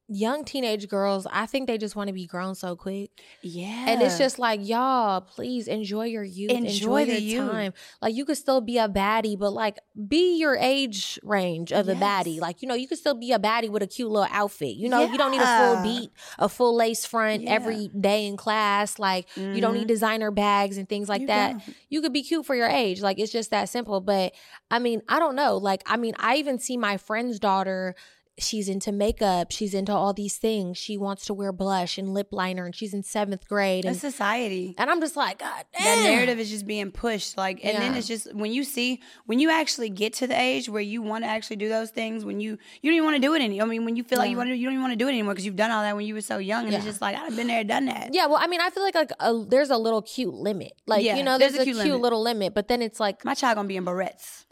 young 0.10 0.46
teenage 0.46 0.88
girls, 0.88 1.28
I 1.32 1.46
think 1.46 1.68
they 1.68 1.78
just 1.78 1.96
want 1.96 2.08
to 2.08 2.14
be 2.14 2.26
grown 2.26 2.56
so 2.56 2.76
quick. 2.76 3.12
Yeah. 3.42 3.86
And 3.90 4.02
it's 4.02 4.18
just 4.18 4.40
like, 4.40 4.66
y'all, 4.66 5.22
please 5.22 5.68
enjoy 5.68 6.06
your 6.06 6.24
youth. 6.24 6.52
Enjoy 6.52 6.68
Enjoy, 6.70 7.06
the 7.06 7.22
your 7.22 7.44
youth. 7.44 7.52
time. 7.52 7.74
Like 8.02 8.16
you 8.16 8.24
could 8.26 8.38
still 8.38 8.62
be 8.62 8.78
a 8.78 8.88
baddie, 8.88 9.38
but 9.38 9.52
like 9.52 9.78
be 10.08 10.38
your 10.38 10.56
age 10.56 11.20
range 11.24 11.74
of 11.74 11.90
a 11.90 11.94
Yes. 11.94 12.02
baddie. 12.04 12.40
Like, 12.40 12.62
you 12.62 12.68
know, 12.68 12.76
you 12.76 12.88
could 12.88 12.98
still 12.98 13.16
be 13.16 13.32
a 13.34 13.40
baddie 13.40 13.70
with 13.70 13.84
a 13.84 13.88
cute 13.88 14.10
little 14.10 14.28
outfit. 14.32 14.76
You 14.76 14.88
know, 14.90 15.02
you 15.12 15.18
don't 15.18 15.32
need 15.32 15.42
a 15.42 15.58
full 15.58 15.84
beat, 15.84 16.10
a 16.40 16.48
full 16.48 16.76
lace 16.76 17.06
front 17.06 17.44
Yeah. 17.44 17.52
every 17.52 17.90
day 17.90 18.28
in 18.28 18.38
class. 18.38 19.00
Like 19.00 19.28
you 19.36 19.60
don't 19.60 19.74
need 19.74 19.82
mm-hmm. 19.82 19.88
designer 19.88 20.32
bags 20.32 20.78
and 20.78 20.88
things 20.88 21.10
like 21.10 21.22
You 21.22 21.28
that 21.28 21.52
don't. 21.52 21.76
you 21.90 22.02
could 22.02 22.14
be 22.14 22.24
cute 22.24 22.46
for 22.46 22.56
your 22.56 22.70
age. 22.70 23.02
Like 23.02 23.20
it's 23.20 23.32
just 23.32 23.52
that 23.52 23.70
simple. 23.70 24.00
But 24.00 24.34
I 24.72 24.80
mean, 24.80 25.02
I 25.10 25.20
don't 25.20 25.36
know. 25.36 25.58
Like, 25.58 25.84
I 25.86 25.98
mean, 25.98 26.14
I 26.18 26.38
even 26.38 26.60
see 26.60 26.78
my 26.78 26.98
friend's 26.98 27.40
daughter. 27.40 27.96
She's 28.40 28.70
into 28.70 28.92
makeup. 28.92 29.52
She's 29.52 29.74
into 29.74 29.92
all 29.92 30.14
these 30.14 30.38
things. 30.38 30.78
She 30.78 30.98
wants 30.98 31.26
to 31.26 31.34
wear 31.34 31.52
blush 31.52 31.98
and 31.98 32.14
lip 32.14 32.30
liner, 32.32 32.66
and 32.66 32.76
she's 32.76 32.94
in 32.94 33.04
seventh 33.04 33.48
grade. 33.48 33.86
And, 33.86 33.96
society. 33.96 34.76
and 34.78 34.90
I'm 34.90 35.02
just 35.02 35.16
like, 35.16 35.40
God, 35.40 35.66
that 35.74 35.96
damn. 35.96 36.04
narrative 36.04 36.40
is 36.40 36.50
just 36.50 36.68
being 36.68 36.92
pushed 36.92 37.38
like 37.38 37.64
and 37.64 37.78
then 37.78 37.96
it's 37.96 38.08
just 38.08 38.34
when 38.34 38.52
you 38.52 38.64
see 38.64 39.02
when 39.26 39.40
you 39.40 39.50
actually 39.50 39.90
get 39.90 40.14
to 40.14 40.28
the 40.28 40.40
age 40.40 40.70
where 40.70 40.82
you 40.82 41.02
want 41.02 41.24
to 41.24 41.30
actually 41.30 41.56
do 41.56 41.70
those 41.70 41.90
things 41.90 42.26
when 42.26 42.40
you 42.40 42.58
you 42.82 42.92
don't 42.92 42.96
even 42.96 43.06
want 43.06 43.16
to 43.16 43.22
do 43.22 43.34
it 43.34 43.42
anymore. 43.42 43.66
i 43.66 43.70
mean 43.70 43.86
when 43.86 43.96
you 43.96 44.04
feel 44.04 44.18
like 44.18 44.30
you 44.30 44.38
want 44.38 44.50
to 44.50 44.56
you 44.56 44.66
don't 44.66 44.74
even 44.74 44.82
want 44.82 44.94
to 44.94 44.98
do 44.98 45.08
it 45.08 45.12
anymore 45.12 45.34
because 45.34 45.46
you've 45.46 45.56
done 45.56 45.72
all 45.72 45.82
that 45.82 45.96
when 45.96 46.06
you 46.06 46.14
were 46.14 46.22
so 46.22 46.38
young 46.38 46.66
and 46.66 46.74
it's 46.74 46.86
just 46.86 47.02
like 47.02 47.16
i've 47.16 47.36
been 47.36 47.48
there 47.48 47.64
done 47.64 47.86
that 47.86 48.14
Yeah, 48.14 48.28
well, 48.28 48.40
I 48.42 48.48
mean, 48.48 48.62
I 48.62 48.70
feel 48.70 48.84
like 48.84 48.96
like 48.96 49.12
a, 49.20 49.34
there's 49.48 49.70
a 49.70 49.78
little 49.78 50.02
cute 50.02 50.34
limit. 50.34 50.74
Like 50.86 51.04
Yeah, 51.04 51.18
you 51.18 51.24
know, 51.24 51.38
there's 51.38 51.54
there's, 51.54 51.68
a 51.68 51.72
a, 51.72 51.74
cute 51.74 51.76
cute, 51.76 51.88
limit. 51.88 52.02
little 52.02 52.22
limit, 52.22 52.54
but 52.54 52.68
then 52.68 52.82
it's 52.82 53.00
like 53.00 53.24
my 53.26 53.34
child 53.34 53.56
gonna 53.56 53.68
be 53.68 53.78
in 53.78 53.86
barrettes 53.86 54.46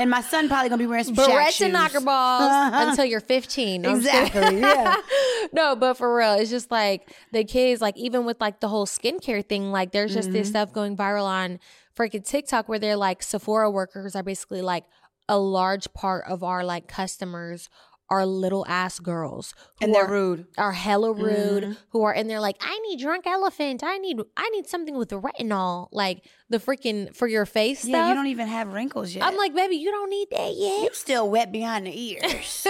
and 0.00 0.10
my 0.10 0.20
son 0.20 0.48
probably 0.48 0.68
gonna 0.68 0.78
be 0.78 0.86
wearing 0.86 1.04
some 1.04 1.14
Barrettes 1.16 1.60
and 1.60 1.72
knocker 1.72 2.00
balls 2.00 2.50
until 2.74 3.04
you're 3.04 3.20
15. 3.20 3.82
No, 3.82 3.90
I'm 3.90 4.00
just 4.02 4.32
kidding. 4.32 4.58
Exactly. 4.58 4.60
Yeah. 4.60 4.96
no, 5.52 5.76
but 5.76 5.94
for 5.94 6.14
real, 6.16 6.34
it's 6.34 6.50
just 6.50 6.70
like 6.70 7.12
the 7.32 7.44
kids, 7.44 7.80
like 7.80 7.96
even 7.96 8.24
with 8.24 8.40
like 8.40 8.60
the 8.60 8.68
whole 8.68 8.86
skincare 8.86 9.44
thing, 9.46 9.70
like 9.72 9.92
there's 9.92 10.12
just 10.14 10.28
Mm-hmm. 10.28 10.38
this 10.38 10.48
stuff 10.48 10.72
going 10.72 10.96
viral 10.96 11.24
on 11.24 11.58
freaking 11.96 12.26
TikTok 12.26 12.68
where 12.68 12.78
they're 12.78 12.96
like 12.96 13.22
Sephora 13.22 13.70
workers 13.70 14.14
are 14.16 14.22
basically 14.22 14.62
like 14.62 14.84
a 15.28 15.38
large 15.38 15.92
part 15.94 16.24
of 16.28 16.42
our 16.42 16.64
like 16.64 16.86
customers 16.88 17.68
are 18.08 18.24
little 18.24 18.64
ass 18.68 19.00
girls 19.00 19.52
who 19.80 19.86
and 19.86 19.92
they're 19.94 20.04
are, 20.06 20.10
rude. 20.12 20.46
are 20.56 20.70
hella 20.70 21.12
rude 21.12 21.64
Mm-hmm. 21.64 21.72
who 21.90 22.02
are 22.04 22.14
in 22.14 22.28
there 22.28 22.38
like 22.38 22.56
I 22.60 22.78
need 22.88 23.00
drunk 23.00 23.26
elephant 23.26 23.82
I 23.84 23.98
need 23.98 24.20
I 24.36 24.48
need 24.50 24.68
something 24.68 24.96
with 24.96 25.08
retinol 25.10 25.88
like 25.90 26.22
the 26.48 26.58
freaking 26.58 27.14
for 27.14 27.26
your 27.26 27.46
face 27.46 27.84
Yeah, 27.84 27.96
stuff 27.96 28.08
you 28.08 28.14
don't 28.14 28.26
even 28.28 28.46
have 28.46 28.72
wrinkles 28.72 29.14
yet. 29.14 29.24
I'm 29.24 29.36
like 29.36 29.54
baby 29.54 29.76
you 29.76 29.90
don't 29.90 30.10
need 30.10 30.28
that 30.30 30.54
yet 30.54 30.82
you 30.82 30.90
still 30.92 31.28
wet 31.28 31.52
behind 31.52 31.86
the 31.86 32.00
ears. 32.00 32.66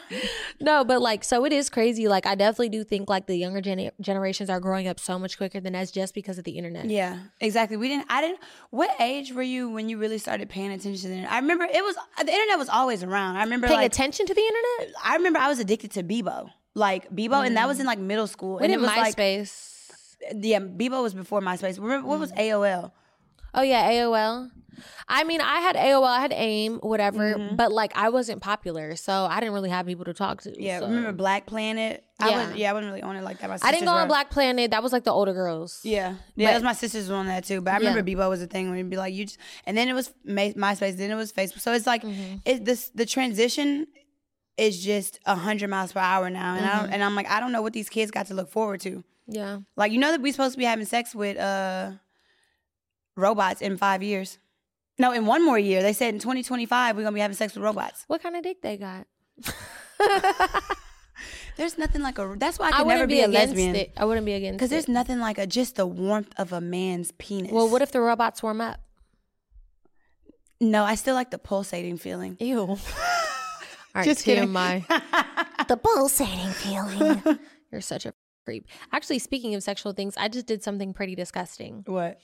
no, 0.60 0.84
but 0.84 1.00
like, 1.00 1.24
so 1.24 1.44
it 1.44 1.52
is 1.52 1.68
crazy. 1.68 2.08
Like, 2.08 2.26
I 2.26 2.34
definitely 2.34 2.70
do 2.70 2.84
think 2.84 3.08
like 3.08 3.26
the 3.26 3.36
younger 3.36 3.60
gen- 3.60 3.90
generations 4.00 4.50
are 4.50 4.60
growing 4.60 4.88
up 4.88 5.00
so 5.00 5.18
much 5.18 5.36
quicker 5.36 5.60
than 5.60 5.74
us 5.74 5.90
just 5.90 6.14
because 6.14 6.38
of 6.38 6.44
the 6.44 6.52
internet. 6.52 6.86
yeah, 6.86 7.18
exactly. 7.40 7.76
We 7.76 7.88
didn't. 7.88 8.06
I 8.08 8.20
didn't. 8.20 8.40
What 8.70 8.90
age 9.00 9.32
were 9.32 9.42
you 9.42 9.70
when 9.70 9.88
you 9.88 9.98
really 9.98 10.18
started 10.18 10.48
paying 10.48 10.70
attention 10.70 11.02
to 11.02 11.08
the 11.08 11.14
internet? 11.14 11.32
I 11.32 11.38
remember 11.38 11.64
it 11.64 11.82
was 11.82 11.96
the 12.18 12.32
internet 12.32 12.58
was 12.58 12.68
always 12.68 13.02
around. 13.02 13.36
I 13.36 13.44
remember 13.44 13.66
Paying 13.66 13.80
like 13.80 13.86
attention 13.86 14.26
to 14.26 14.34
the 14.34 14.40
internet? 14.40 14.96
I 15.04 15.16
remember 15.16 15.38
I 15.38 15.48
was 15.48 15.58
addicted 15.58 15.92
to 15.92 16.02
Bebo, 16.02 16.50
like 16.74 17.10
Bebo, 17.10 17.46
and 17.46 17.56
that 17.56 17.68
was 17.68 17.78
mm. 17.78 17.80
in 17.80 17.86
like 17.86 17.98
middle 17.98 18.26
school. 18.26 18.58
We 18.58 18.64
and 18.64 18.72
it 18.72 18.80
was 18.80 18.88
like 18.88 19.16
MySpace. 19.16 20.16
yeah, 20.40 20.60
Bebo 20.60 21.02
was 21.02 21.14
before 21.14 21.40
MySpace. 21.40 21.78
Remember 21.80 22.06
what 22.06 22.18
was 22.18 22.32
mm. 22.32 22.38
AOL? 22.38 22.92
Oh, 23.56 23.62
yeah, 23.62 23.90
AOL. 23.90 24.50
I 25.08 25.22
mean, 25.24 25.40
I 25.40 25.60
had 25.60 25.76
AOL, 25.76 26.04
I 26.06 26.20
had 26.20 26.32
AIM, 26.32 26.78
whatever, 26.80 27.34
Mm-hmm. 27.34 27.56
but 27.56 27.70
like 27.72 27.96
I 27.96 28.08
wasn't 28.10 28.42
popular, 28.42 28.96
so 28.96 29.12
I 29.30 29.38
didn't 29.40 29.54
really 29.54 29.70
have 29.70 29.86
people 29.86 30.04
to 30.04 30.12
talk 30.12 30.42
to. 30.42 30.52
Yeah, 30.62 30.80
so. 30.80 30.86
remember 30.88 31.12
Black 31.12 31.46
Planet? 31.46 32.02
I 32.18 32.28
Yeah. 32.30 32.48
was, 32.48 32.56
yeah, 32.56 32.70
I 32.70 32.72
wasn't 32.74 32.90
really 32.92 33.02
on 33.02 33.14
it 33.16 33.22
like 33.22 33.38
that. 33.38 33.48
My 33.48 33.56
I 33.62 33.70
didn't 33.70 33.86
go 33.86 33.92
on 33.92 34.02
were. 34.02 34.08
Black 34.08 34.30
Planet. 34.30 34.72
That 34.72 34.82
was 34.82 34.92
like 34.92 35.04
the 35.04 35.12
older 35.12 35.32
girls. 35.32 35.80
Yeah, 35.84 36.16
yeah, 36.34 36.46
But- 36.48 36.50
that 36.50 36.54
was 36.54 36.62
my 36.64 36.72
sisters 36.72 37.08
were 37.08 37.14
on 37.14 37.26
that 37.28 37.44
too. 37.44 37.60
But 37.60 37.74
I 37.74 37.76
remember 37.78 38.02
Bebo 38.02 38.28
was 38.28 38.42
a 38.42 38.46
thing 38.48 38.68
when 38.68 38.78
it'd 38.78 38.90
be 38.90 38.96
like 38.96 39.14
you, 39.14 39.26
just, 39.26 39.38
and 39.64 39.78
then 39.78 39.88
it 39.88 39.92
was 39.94 40.12
My- 40.24 40.52
MySpace, 40.56 40.96
then 40.96 41.10
it 41.12 41.14
was 41.14 41.32
Facebook. 41.32 41.60
So 41.60 41.72
it's 41.72 41.86
like 41.86 42.02
Mm-hmm. 42.02 42.38
it 42.44 42.64
this 42.64 42.90
the 42.94 43.06
transition 43.06 43.86
is 44.58 44.82
just 44.82 45.20
hundred 45.24 45.70
miles 45.70 45.92
per 45.92 46.00
hour 46.00 46.28
now, 46.30 46.56
and 46.56 46.64
I 46.66 46.68
Mm-hmm. 46.68 46.80
don't, 46.82 46.92
and 46.94 47.04
I'm 47.04 47.14
like 47.14 47.30
I 47.30 47.38
don't 47.40 47.52
know 47.52 47.62
what 47.62 47.72
these 47.74 47.88
kids 47.88 48.10
got 48.10 48.26
to 48.26 48.34
look 48.34 48.50
forward 48.50 48.80
to. 48.80 49.04
Yeah. 49.28 49.58
Like 49.76 49.92
you 49.92 49.98
know 49.98 50.10
that 50.10 50.20
we 50.20 50.32
supposed 50.32 50.52
to 50.54 50.58
be 50.58 50.64
having 50.64 50.84
sex 50.84 51.14
with 51.14 51.36
uh 51.38 51.92
robots 53.16 53.60
in 53.60 53.76
five 53.76 54.02
years. 54.02 54.38
No, 54.98 55.12
in 55.12 55.26
one 55.26 55.44
more 55.44 55.58
year. 55.58 55.82
They 55.82 55.92
said 55.92 56.14
in 56.14 56.20
2025 56.20 56.96
we're 56.96 57.02
gonna 57.02 57.14
be 57.14 57.20
having 57.20 57.36
sex 57.36 57.54
with 57.54 57.62
robots. 57.64 58.04
What 58.06 58.22
kind 58.22 58.36
of 58.36 58.42
dick 58.42 58.62
they 58.62 58.76
got? 58.76 59.06
There's 61.56 61.78
nothing 61.78 62.02
like 62.02 62.18
a. 62.18 62.34
That's 62.38 62.58
why 62.58 62.66
I 62.66 62.68
I 62.68 62.72
could 62.72 62.86
wouldn't 62.86 62.98
never 63.00 63.06
be, 63.08 63.14
be, 63.14 63.20
a 63.22 63.28
lesbian. 63.28 63.74
it. 63.76 63.92
I 63.96 64.04
wouldn't 64.04 64.26
be 64.26 64.34
against 64.34 64.58
Because 64.58 64.68
there's 64.68 64.88
nothing 64.88 65.20
like 65.20 65.38
a 65.38 65.46
just 65.46 65.76
the 65.76 65.86
warmth 65.86 66.34
of 66.36 66.52
a 66.52 66.60
man's 66.60 67.12
penis. 67.12 67.50
Well, 67.50 67.68
what 67.70 67.80
if 67.80 67.92
the 67.92 68.00
robots 68.00 68.42
warm 68.42 68.60
up? 68.60 68.78
No, 70.60 70.84
I 70.84 70.94
still 70.96 71.14
like 71.14 71.30
the 71.30 71.38
pulsating 71.38 71.96
feeling. 71.96 72.36
Ew. 72.40 72.58
All 72.60 72.78
right, 73.94 74.04
Just 74.04 74.24
kidding. 74.24 74.48
TMI. 74.50 74.86
the 75.68 75.76
pulsating 75.78 76.50
feeling. 76.52 77.38
You're 77.72 77.80
such 77.80 78.04
a 78.04 78.12
creep. 78.44 78.66
Actually, 78.92 79.18
speaking 79.18 79.54
of 79.54 79.62
sexual 79.62 79.92
things, 79.92 80.14
I 80.18 80.28
just 80.28 80.46
did 80.46 80.62
something 80.62 80.92
pretty 80.92 81.14
disgusting. 81.14 81.84
What? 81.86 82.20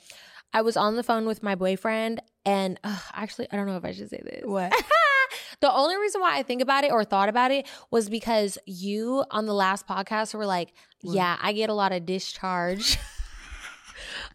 I 0.52 0.62
was 0.62 0.76
on 0.76 0.96
the 0.96 1.02
phone 1.02 1.26
with 1.26 1.42
my 1.42 1.54
boyfriend, 1.54 2.20
and 2.44 2.78
ugh, 2.84 3.02
actually, 3.14 3.48
I 3.50 3.56
don't 3.56 3.66
know 3.66 3.76
if 3.76 3.84
I 3.84 3.92
should 3.92 4.10
say 4.10 4.20
this. 4.22 4.42
What? 4.44 4.72
the 5.60 5.72
only 5.72 5.96
reason 5.96 6.20
why 6.20 6.38
I 6.38 6.42
think 6.42 6.60
about 6.60 6.84
it 6.84 6.92
or 6.92 7.04
thought 7.04 7.28
about 7.28 7.50
it 7.50 7.66
was 7.90 8.08
because 8.08 8.58
you 8.66 9.24
on 9.30 9.46
the 9.46 9.54
last 9.54 9.86
podcast 9.86 10.34
were 10.34 10.46
like, 10.46 10.72
"Yeah, 11.02 11.38
I 11.40 11.52
get 11.52 11.70
a 11.70 11.74
lot 11.74 11.92
of 11.92 12.04
discharge." 12.04 12.98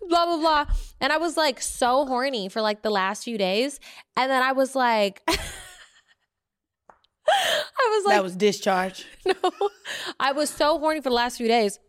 blah 0.10 0.26
blah 0.26 0.38
blah. 0.38 0.66
And 1.00 1.14
I 1.14 1.18
was 1.18 1.38
like 1.38 1.62
so 1.62 2.06
horny 2.06 2.50
for 2.50 2.62
like 2.62 2.82
the 2.82 2.90
last 2.90 3.24
few 3.24 3.38
days. 3.38 3.80
And 4.16 4.32
then 4.32 4.42
I 4.42 4.54
was 4.54 4.76
like 4.76 5.22
I 5.28 5.38
was 7.90 8.06
like 8.06 8.16
that 8.16 8.24
was 8.24 8.36
discharge. 8.36 9.06
no. 9.26 9.52
I 10.20 10.32
was 10.32 10.50
so 10.50 10.80
horny 10.80 11.02
for 11.02 11.10
the 11.10 11.16
last 11.16 11.38
few 11.38 11.48
days. 11.48 11.80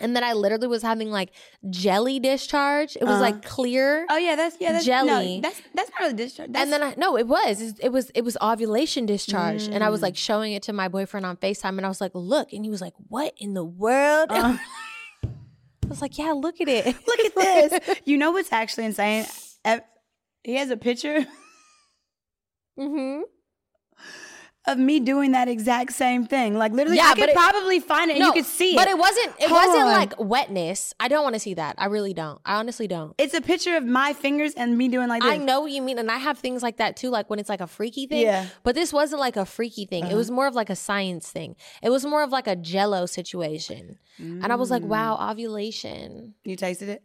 And 0.00 0.14
then 0.14 0.22
I 0.24 0.32
literally 0.34 0.66
was 0.66 0.82
having 0.82 1.10
like 1.10 1.30
jelly 1.70 2.20
discharge. 2.20 2.96
It 2.96 3.04
was 3.04 3.12
Uh-huh. 3.14 3.20
like 3.20 3.42
clear. 3.42 4.06
Oh 4.10 4.16
yeah, 4.16 4.36
that's 4.36 4.56
yeah, 4.60 4.72
that's 4.72 4.84
Jelly. 4.84 5.40
No, 5.40 5.48
that's 5.48 5.62
that's 5.74 5.90
not 5.90 6.00
really 6.00 6.14
discharge. 6.14 6.50
That's, 6.52 6.62
and 6.62 6.72
then 6.72 6.82
I 6.82 6.94
no, 6.96 7.16
it 7.16 7.26
was. 7.26 7.60
It- 7.80 7.90
was 7.92 8.10
it 8.10 8.22
was 8.22 8.36
ovulation 8.42 9.06
discharge. 9.06 9.68
And 9.68 9.82
I 9.82 9.88
was 9.90 10.00
Mm. 10.00 10.04
like 10.04 10.16
showing 10.16 10.52
it 10.52 10.62
to 10.64 10.72
my 10.72 10.88
boyfriend 10.88 11.24
on 11.26 11.36
FaceTime 11.36 11.76
and 11.78 11.84
I 11.86 11.88
was 11.88 12.00
like, 12.00 12.12
look. 12.14 12.52
And 12.52 12.64
he 12.64 12.70
was 12.70 12.80
like, 12.80 12.94
What 13.08 13.32
in 13.38 13.54
the 13.54 13.64
world? 13.64 14.28
Uh. 14.30 14.58
I 15.24 15.88
was 15.88 16.02
like, 16.02 16.18
Yeah, 16.18 16.32
look 16.32 16.60
at 16.60 16.68
it. 16.68 16.86
look 17.06 17.20
at 17.20 17.34
this. 17.34 17.98
you 18.04 18.16
know 18.16 18.32
what's 18.32 18.52
actually 18.52 18.84
insane? 18.86 19.24
He 20.44 20.54
has 20.56 20.70
a 20.70 20.76
picture 20.76 21.26
hmm 22.78 23.20
of 24.68 24.78
me 24.78 24.98
doing 25.00 25.32
that 25.32 25.48
exact 25.48 25.92
same 25.92 26.26
thing. 26.26 26.54
Like 26.58 26.72
literally, 26.72 26.96
Yeah, 26.96 27.04
I 27.06 27.10
but 27.14 27.18
could 27.20 27.28
it- 27.30 27.34
probably 27.36 27.80
find 27.80 28.10
it 28.10 28.16
and 28.16 28.24
you 28.26 28.32
could 28.32 28.44
see 28.44 28.72
it. 28.72 28.76
But 28.76 28.88
it 28.88 28.98
wasn't 28.98 29.28
it 29.38 29.48
Hold 29.48 29.52
wasn't 29.66 29.84
on. 29.84 29.92
like 29.92 30.12
wetness. 30.18 30.92
I 30.98 31.08
don't 31.08 31.22
want 31.22 31.34
to 31.34 31.40
see 31.40 31.54
that. 31.54 31.76
I 31.78 31.86
really 31.86 32.12
don't. 32.14 32.40
I 32.44 32.56
honestly 32.56 32.88
don't. 32.88 33.14
it's 33.18 33.34
a 33.34 33.40
picture 33.40 33.76
of 33.76 33.84
my 33.84 34.12
fingers 34.12 34.54
and 34.54 34.76
me 34.76 34.88
doing 34.88 35.08
like 35.08 35.22
this. 35.22 35.30
I 35.32 35.36
know 35.36 35.60
what 35.60 35.70
you 35.70 35.82
mean, 35.82 35.98
and 35.98 36.10
I 36.10 36.16
have 36.18 36.38
things 36.38 36.62
like 36.62 36.78
that 36.78 36.96
too, 36.96 37.10
like 37.10 37.30
when 37.30 37.38
it's 37.38 37.48
like 37.48 37.60
a 37.60 37.66
freaky 37.66 38.06
thing. 38.06 38.22
Yeah. 38.22 38.40
Uh-huh. 38.40 38.48
But 38.64 38.74
this 38.74 38.92
wasn't 38.92 39.20
like 39.20 39.36
a 39.36 39.46
freaky 39.46 39.86
thing. 39.86 40.06
It 40.06 40.14
was 40.16 40.30
more 40.30 40.46
of 40.46 40.54
like 40.54 40.70
a 40.70 40.76
science 40.76 41.30
thing. 41.30 41.56
It 41.82 41.90
was 41.90 42.04
more 42.04 42.22
of 42.22 42.30
like 42.30 42.46
a 42.46 42.56
jello 42.56 43.06
situation. 43.06 43.98
And 44.18 44.46
I 44.50 44.56
was 44.56 44.70
like, 44.70 44.82
Mm. 44.82 44.86
wow, 44.88 45.30
ovulation. 45.30 46.34
You 46.44 46.56
tasted 46.56 46.88
it? 46.88 47.02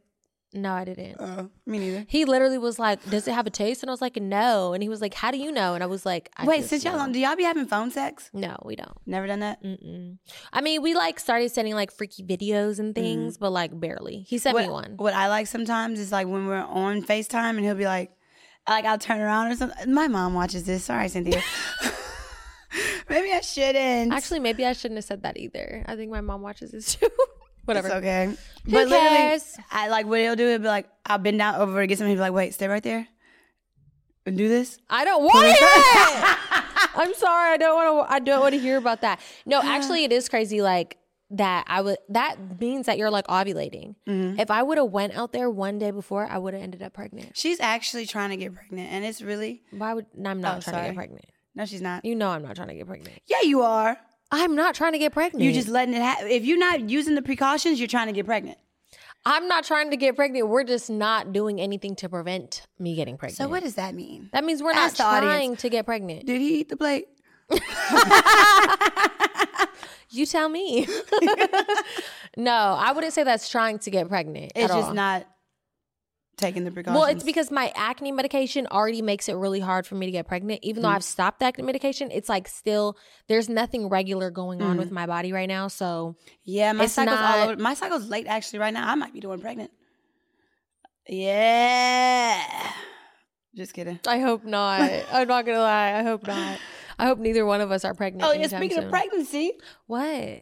No, 0.54 0.74
I 0.74 0.84
didn't. 0.84 1.16
Uh, 1.20 1.46
me 1.66 1.80
neither. 1.80 2.06
He 2.08 2.26
literally 2.26 2.58
was 2.58 2.78
like, 2.78 3.04
Does 3.10 3.28
it 3.28 3.34
have 3.34 3.48
a 3.48 3.50
taste? 3.50 3.84
And 3.84 3.90
I 3.90 3.94
was 3.94 4.02
like, 4.02 4.18
No. 4.18 4.74
And 4.74 4.84
he 4.84 4.90
was 4.90 5.02
like, 5.02 5.14
How 5.14 5.32
do 5.32 5.38
you 5.38 5.52
know? 5.52 5.74
And 5.74 5.84
I 5.84 5.88
was 5.88 6.06
like, 6.06 6.30
I 6.36 6.46
Wait, 6.46 6.66
since 6.66 6.84
y'all 6.84 6.98
don't, 6.98 7.16
y'all 7.16 7.36
be 7.36 7.44
having 7.44 7.66
phone 7.66 7.92
sex? 7.92 8.30
No, 8.34 8.58
we 8.66 8.76
don't. 8.76 8.98
Never 9.06 9.28
done 9.28 9.40
that. 9.40 9.64
Mm-mm. 9.64 10.18
I 10.52 10.62
mean, 10.62 10.82
we 10.82 10.94
like 10.94 11.20
started 11.20 11.52
sending 11.52 11.74
like 11.74 11.92
freaky 11.92 12.24
videos 12.24 12.80
and 12.80 12.94
things, 12.94 13.38
but 13.38 13.52
like 13.52 13.78
barely. 13.80 14.22
He 14.28 14.38
sent 14.38 14.56
what, 14.56 14.66
me 14.66 14.70
one. 14.70 14.94
What 14.98 15.14
I 15.14 15.30
like 15.30 15.48
sometimes 15.48 16.00
is 16.00 16.12
like 16.12 16.28
when 16.28 16.48
we're 16.48 16.58
on 16.58 17.04
FaceTime 17.04 17.52
and 17.52 17.62
he'll 17.62 17.76
be 17.76 17.86
like, 17.86 18.12
like 18.68 18.86
I'll 18.86 18.98
turn 18.98 19.22
around 19.22 19.52
or 19.52 19.56
something. 19.56 19.94
My 19.94 20.08
mom 20.08 20.34
watches 20.34 20.66
this. 20.66 20.84
Sorry, 20.84 21.08
Cynthia. 21.08 21.42
Maybe 23.10 23.32
I 23.32 23.42
shouldn't. 23.42 24.14
Actually, 24.14 24.40
maybe 24.40 24.66
I 24.66 24.74
shouldn't 24.74 24.98
have 24.98 25.06
said 25.06 25.24
that 25.24 25.38
either. 25.38 25.84
I 25.88 25.96
think 25.96 26.12
my 26.12 26.22
mom 26.22 26.42
watches 26.42 26.72
this 26.72 26.96
too. 26.96 27.10
Whatever. 27.66 27.88
It's 27.88 27.96
okay. 27.98 28.26
Who 28.66 28.72
but 28.72 28.88
literally, 28.88 29.16
cares? 29.18 29.58
I 29.72 29.88
like 29.90 30.06
what 30.06 30.20
he'll 30.20 30.36
do. 30.36 30.48
It'll 30.48 30.60
be 30.60 30.68
like, 30.68 30.88
I'll 31.06 31.18
bend 31.18 31.38
down 31.40 31.56
over 31.56 31.82
to 31.82 31.88
get 31.88 31.98
something. 31.98 32.10
He'll 32.10 32.18
be 32.18 32.22
like, 32.22 32.34
wait, 32.34 32.54
stay 32.54 32.68
right 32.68 32.84
there. 32.84 33.08
And 34.26 34.38
do 34.38 34.48
this. 34.48 34.78
I 34.90 35.04
don't 35.06 35.24
want 35.24 35.48
it. 35.48 35.58
I'm 36.96 37.14
sorry. 37.16 37.54
I 37.54 37.58
don't 37.58 37.76
want 37.76 38.08
to. 38.10 38.14
I 38.14 38.20
don't 38.20 38.40
want 38.42 38.54
to 38.54 38.60
hear 38.60 38.78
about 38.78 39.02
that. 39.02 39.20
No, 39.46 39.62
actually, 39.64 40.04
it 40.04 40.12
is 40.12 40.30
crazy. 40.30 40.62
Like 40.62 40.98
that. 41.32 41.66
I 41.68 41.82
would. 41.82 41.98
That 42.10 42.36
means 42.60 42.86
that 42.86 42.98
you're 43.00 43.10
like 43.10 43.26
ovulating. 43.28 43.96
Mm-hmm. 44.08 44.40
If 44.40 44.52
I 44.52 44.62
would 44.62 44.78
have 44.78 44.92
went 44.92 45.16
out 45.16 45.32
there 45.32 45.50
one 45.50 45.80
day 45.80 45.90
before, 45.92 46.28
I 46.30 46.38
would 46.38 46.54
have 46.54 46.62
ended 46.62 46.84
up 46.84 46.94
pregnant. 46.94 47.36
She's 47.36 47.60
actually 47.60 48.06
trying 48.06 48.30
to 48.30 48.38
get 48.38 48.54
pregnant, 48.54 48.92
and 48.92 49.04
it's 49.06 49.22
really 49.24 49.64
Why 49.72 49.94
would? 49.96 50.06
no, 50.16 50.30
I'm 50.30 50.42
not 50.42 50.58
Oh, 50.58 50.62
trying 50.72 50.84
to 50.84 50.90
get 50.90 50.96
pregnant. 50.96 51.26
no, 51.56 51.66
she's 51.66 51.82
not. 51.82 52.06
You 52.06 52.16
know, 52.16 52.30
I'm 52.30 52.44
not 52.44 52.56
trying 52.56 52.68
to 52.68 52.76
get 52.76 52.86
pregnant. 52.86 53.20
Yeah, 53.26 53.42
you 53.44 53.62
are. 53.64 53.98
I'm 54.32 54.56
not 54.56 54.76
trying 54.76 54.94
to 54.94 54.98
get 55.00 55.12
pregnant. 55.14 55.44
You're 55.44 55.54
just 55.54 55.68
letting 55.68 55.94
it 55.94 56.02
happen. 56.02 56.28
If 56.28 56.46
you're 56.46 56.58
not 56.58 56.90
using 56.90 57.16
the 57.16 57.22
precautions, 57.22 57.80
you're 57.80 57.88
trying 57.88 58.08
to 58.08 58.14
get 58.14 58.26
pregnant. 58.26 58.58
I'm 59.26 59.48
not 59.48 59.64
trying 59.66 59.92
to 59.92 59.98
get 59.98 60.16
pregnant. 60.16 60.48
We're 60.48 60.64
just 60.64 60.90
not 60.90 61.32
doing 61.32 61.62
anything 61.62 61.96
to 61.98 62.10
prevent 62.10 62.66
me 62.80 62.96
getting 62.96 63.18
pregnant. 63.18 63.38
So 63.38 63.48
what 63.48 63.62
does 63.62 63.76
that 63.76 63.94
mean? 63.94 64.30
That 64.34 64.44
means 64.44 64.64
we're 64.64 64.72
Ask 64.72 64.98
not 64.98 65.18
audience. 65.24 65.26
trying 65.26 65.56
to 65.58 65.70
get 65.70 65.86
pregnant. 65.86 66.26
Did 66.26 66.42
he 66.42 66.62
eat 66.62 66.70
the 66.70 66.78
plate? 66.78 67.08
You 70.14 70.26
tell 70.26 70.50
me. 70.50 70.88
no, 72.38 72.52
I 72.52 72.92
wouldn't 72.92 73.14
say 73.14 73.24
that's 73.24 73.48
trying 73.48 73.80
to 73.80 73.92
get 73.92 74.10
pregnant. 74.10 74.52
It's 74.56 74.72
just 74.74 74.90
all. 74.90 74.94
not 74.94 75.26
taking 76.38 76.64
the 76.64 76.72
precautions. 76.72 77.00
Well, 77.00 77.10
it's 77.10 77.24
because 77.24 77.52
my 77.52 77.72
acne 77.76 78.12
medication 78.12 78.66
already 78.68 79.02
makes 79.02 79.30
it 79.30 79.34
really 79.34 79.60
hard 79.60 79.86
for 79.86 79.96
me 79.96 80.06
to 80.08 80.12
get 80.12 80.28
pregnant. 80.28 80.60
Even 80.64 80.82
though 80.82 80.88
Mm-hmm. 80.90 80.96
I've 80.96 81.04
stopped 81.04 81.40
that 81.42 81.58
medication, 81.64 82.10
it's 82.12 82.30
like 82.30 82.48
still 82.48 82.98
there's 83.28 83.48
nothing 83.50 83.90
regular 83.90 84.32
going 84.32 84.62
on 84.62 84.72
Mm-hmm. 84.72 84.80
with 84.80 84.92
my 84.92 85.06
body 85.06 85.32
right 85.34 85.48
now. 85.48 85.68
So 85.68 86.16
yeah, 86.44 86.72
my 86.74 86.88
cycle's 86.88 87.16
not- 87.20 87.38
all 87.40 87.50
over. 87.50 87.62
My 87.62 87.74
cycle's 87.76 88.10
late 88.10 88.26
actually 88.28 88.60
right 88.60 88.74
now. 88.74 88.90
I 88.90 88.96
might 88.96 89.14
be 89.14 89.20
doing 89.20 89.40
pregnant. 89.40 89.72
Yeah. 91.08 92.42
Just 93.56 93.74
kidding. 93.74 94.00
I 94.08 94.20
hope 94.20 94.46
not. 94.46 94.90
I'm 95.12 95.28
not 95.28 95.46
gonna 95.46 95.60
lie. 95.60 95.94
I 95.94 96.04
hope 96.04 96.26
not. 96.26 96.58
I 97.00 97.06
hope 97.08 97.20
neither 97.20 97.46
one 97.46 97.62
of 97.62 97.72
us 97.72 97.84
are 97.86 97.94
pregnant. 97.94 98.24
Oh 98.30 98.34
yeah, 98.34 98.48
speaking 98.48 98.78
soon. 98.78 98.86
of 98.86 98.90
pregnancy, 98.90 99.54
what? 99.88 100.40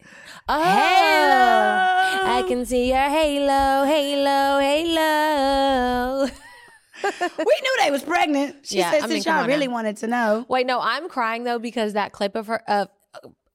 Oh, 0.47 0.63
Halo. 0.63 2.31
I 2.31 2.43
can 2.47 2.65
see 2.65 2.89
your 2.89 2.97
halo, 2.97 3.85
halo, 3.85 4.59
halo. 4.59 6.25
we 7.03 7.59
knew 7.61 7.75
they 7.79 7.91
was 7.91 8.03
pregnant. 8.03 8.57
She 8.67 8.77
Yeah, 8.79 8.91
said 8.91 9.03
I 9.03 9.07
mean, 9.07 9.21
since 9.21 9.25
y'all 9.25 9.47
really 9.47 9.67
now. 9.67 9.73
wanted 9.73 9.97
to 9.97 10.07
know. 10.07 10.45
Wait, 10.49 10.65
no, 10.67 10.79
I'm 10.81 11.07
crying 11.09 11.43
though 11.43 11.59
because 11.59 11.93
that 11.93 12.11
clip 12.11 12.35
of 12.35 12.47
her 12.47 12.61
of 12.69 12.89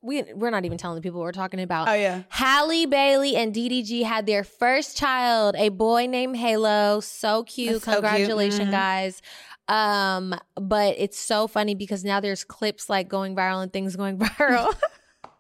we 0.00 0.22
we're 0.34 0.50
not 0.50 0.64
even 0.66 0.76
telling 0.76 0.96
the 0.96 1.00
people 1.02 1.20
we're 1.20 1.32
talking 1.32 1.60
about. 1.60 1.88
Oh 1.88 1.92
yeah. 1.94 2.22
Halle 2.28 2.86
Bailey 2.86 3.36
and 3.36 3.54
DDG 3.54 4.02
had 4.04 4.26
their 4.26 4.44
first 4.44 4.96
child, 4.96 5.56
a 5.56 5.70
boy 5.70 6.06
named 6.06 6.36
Halo. 6.36 7.00
So 7.00 7.42
cute. 7.44 7.72
That's 7.72 7.84
so 7.84 7.90
cute. 7.92 8.02
Congratulations, 8.02 8.68
Mhm. 8.68 8.72
guys. 8.72 9.22
Um, 9.68 10.34
but 10.56 10.96
it's 10.98 11.18
so 11.18 11.46
funny 11.46 11.74
because 11.74 12.04
now 12.04 12.20
there's 12.20 12.44
clips 12.44 12.90
like 12.90 13.08
going 13.08 13.34
viral 13.34 13.62
and 13.62 13.72
things 13.72 13.96
going 13.96 14.18
viral. 14.20 14.74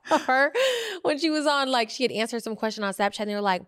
her 0.04 0.52
when 1.02 1.18
she 1.18 1.30
was 1.30 1.46
on 1.46 1.70
like 1.70 1.90
she 1.90 2.02
had 2.02 2.12
answered 2.12 2.42
some 2.42 2.56
question 2.56 2.84
on 2.84 2.92
Snapchat 2.92 3.20
and 3.20 3.30
they 3.30 3.34
were 3.34 3.40
like 3.40 3.62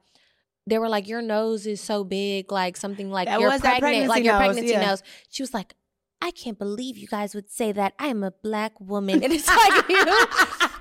they 0.66 0.78
were 0.78 0.88
like 0.88 1.08
your 1.08 1.22
nose 1.22 1.66
is 1.66 1.80
so 1.80 2.04
big 2.04 2.50
like 2.52 2.76
something 2.76 3.10
like 3.10 3.26
That 3.26 3.40
you're 3.40 3.58
pregnant 3.58 3.80
like 3.80 3.80
pregnancy 3.80 4.24
your 4.24 4.36
pregnancy 4.36 4.70
yeah. 4.72 4.86
nose. 4.86 5.02
She 5.30 5.42
was 5.42 5.54
like 5.54 5.74
I 6.20 6.30
can't 6.30 6.58
believe 6.58 6.96
you 6.96 7.06
guys 7.06 7.34
would 7.34 7.50
say 7.50 7.72
that. 7.72 7.92
I 7.98 8.08
am 8.08 8.22
a 8.22 8.30
black 8.30 8.80
woman. 8.80 9.22
And 9.22 9.32
it's 9.32 9.46
like 9.46 9.88
you 9.88 10.04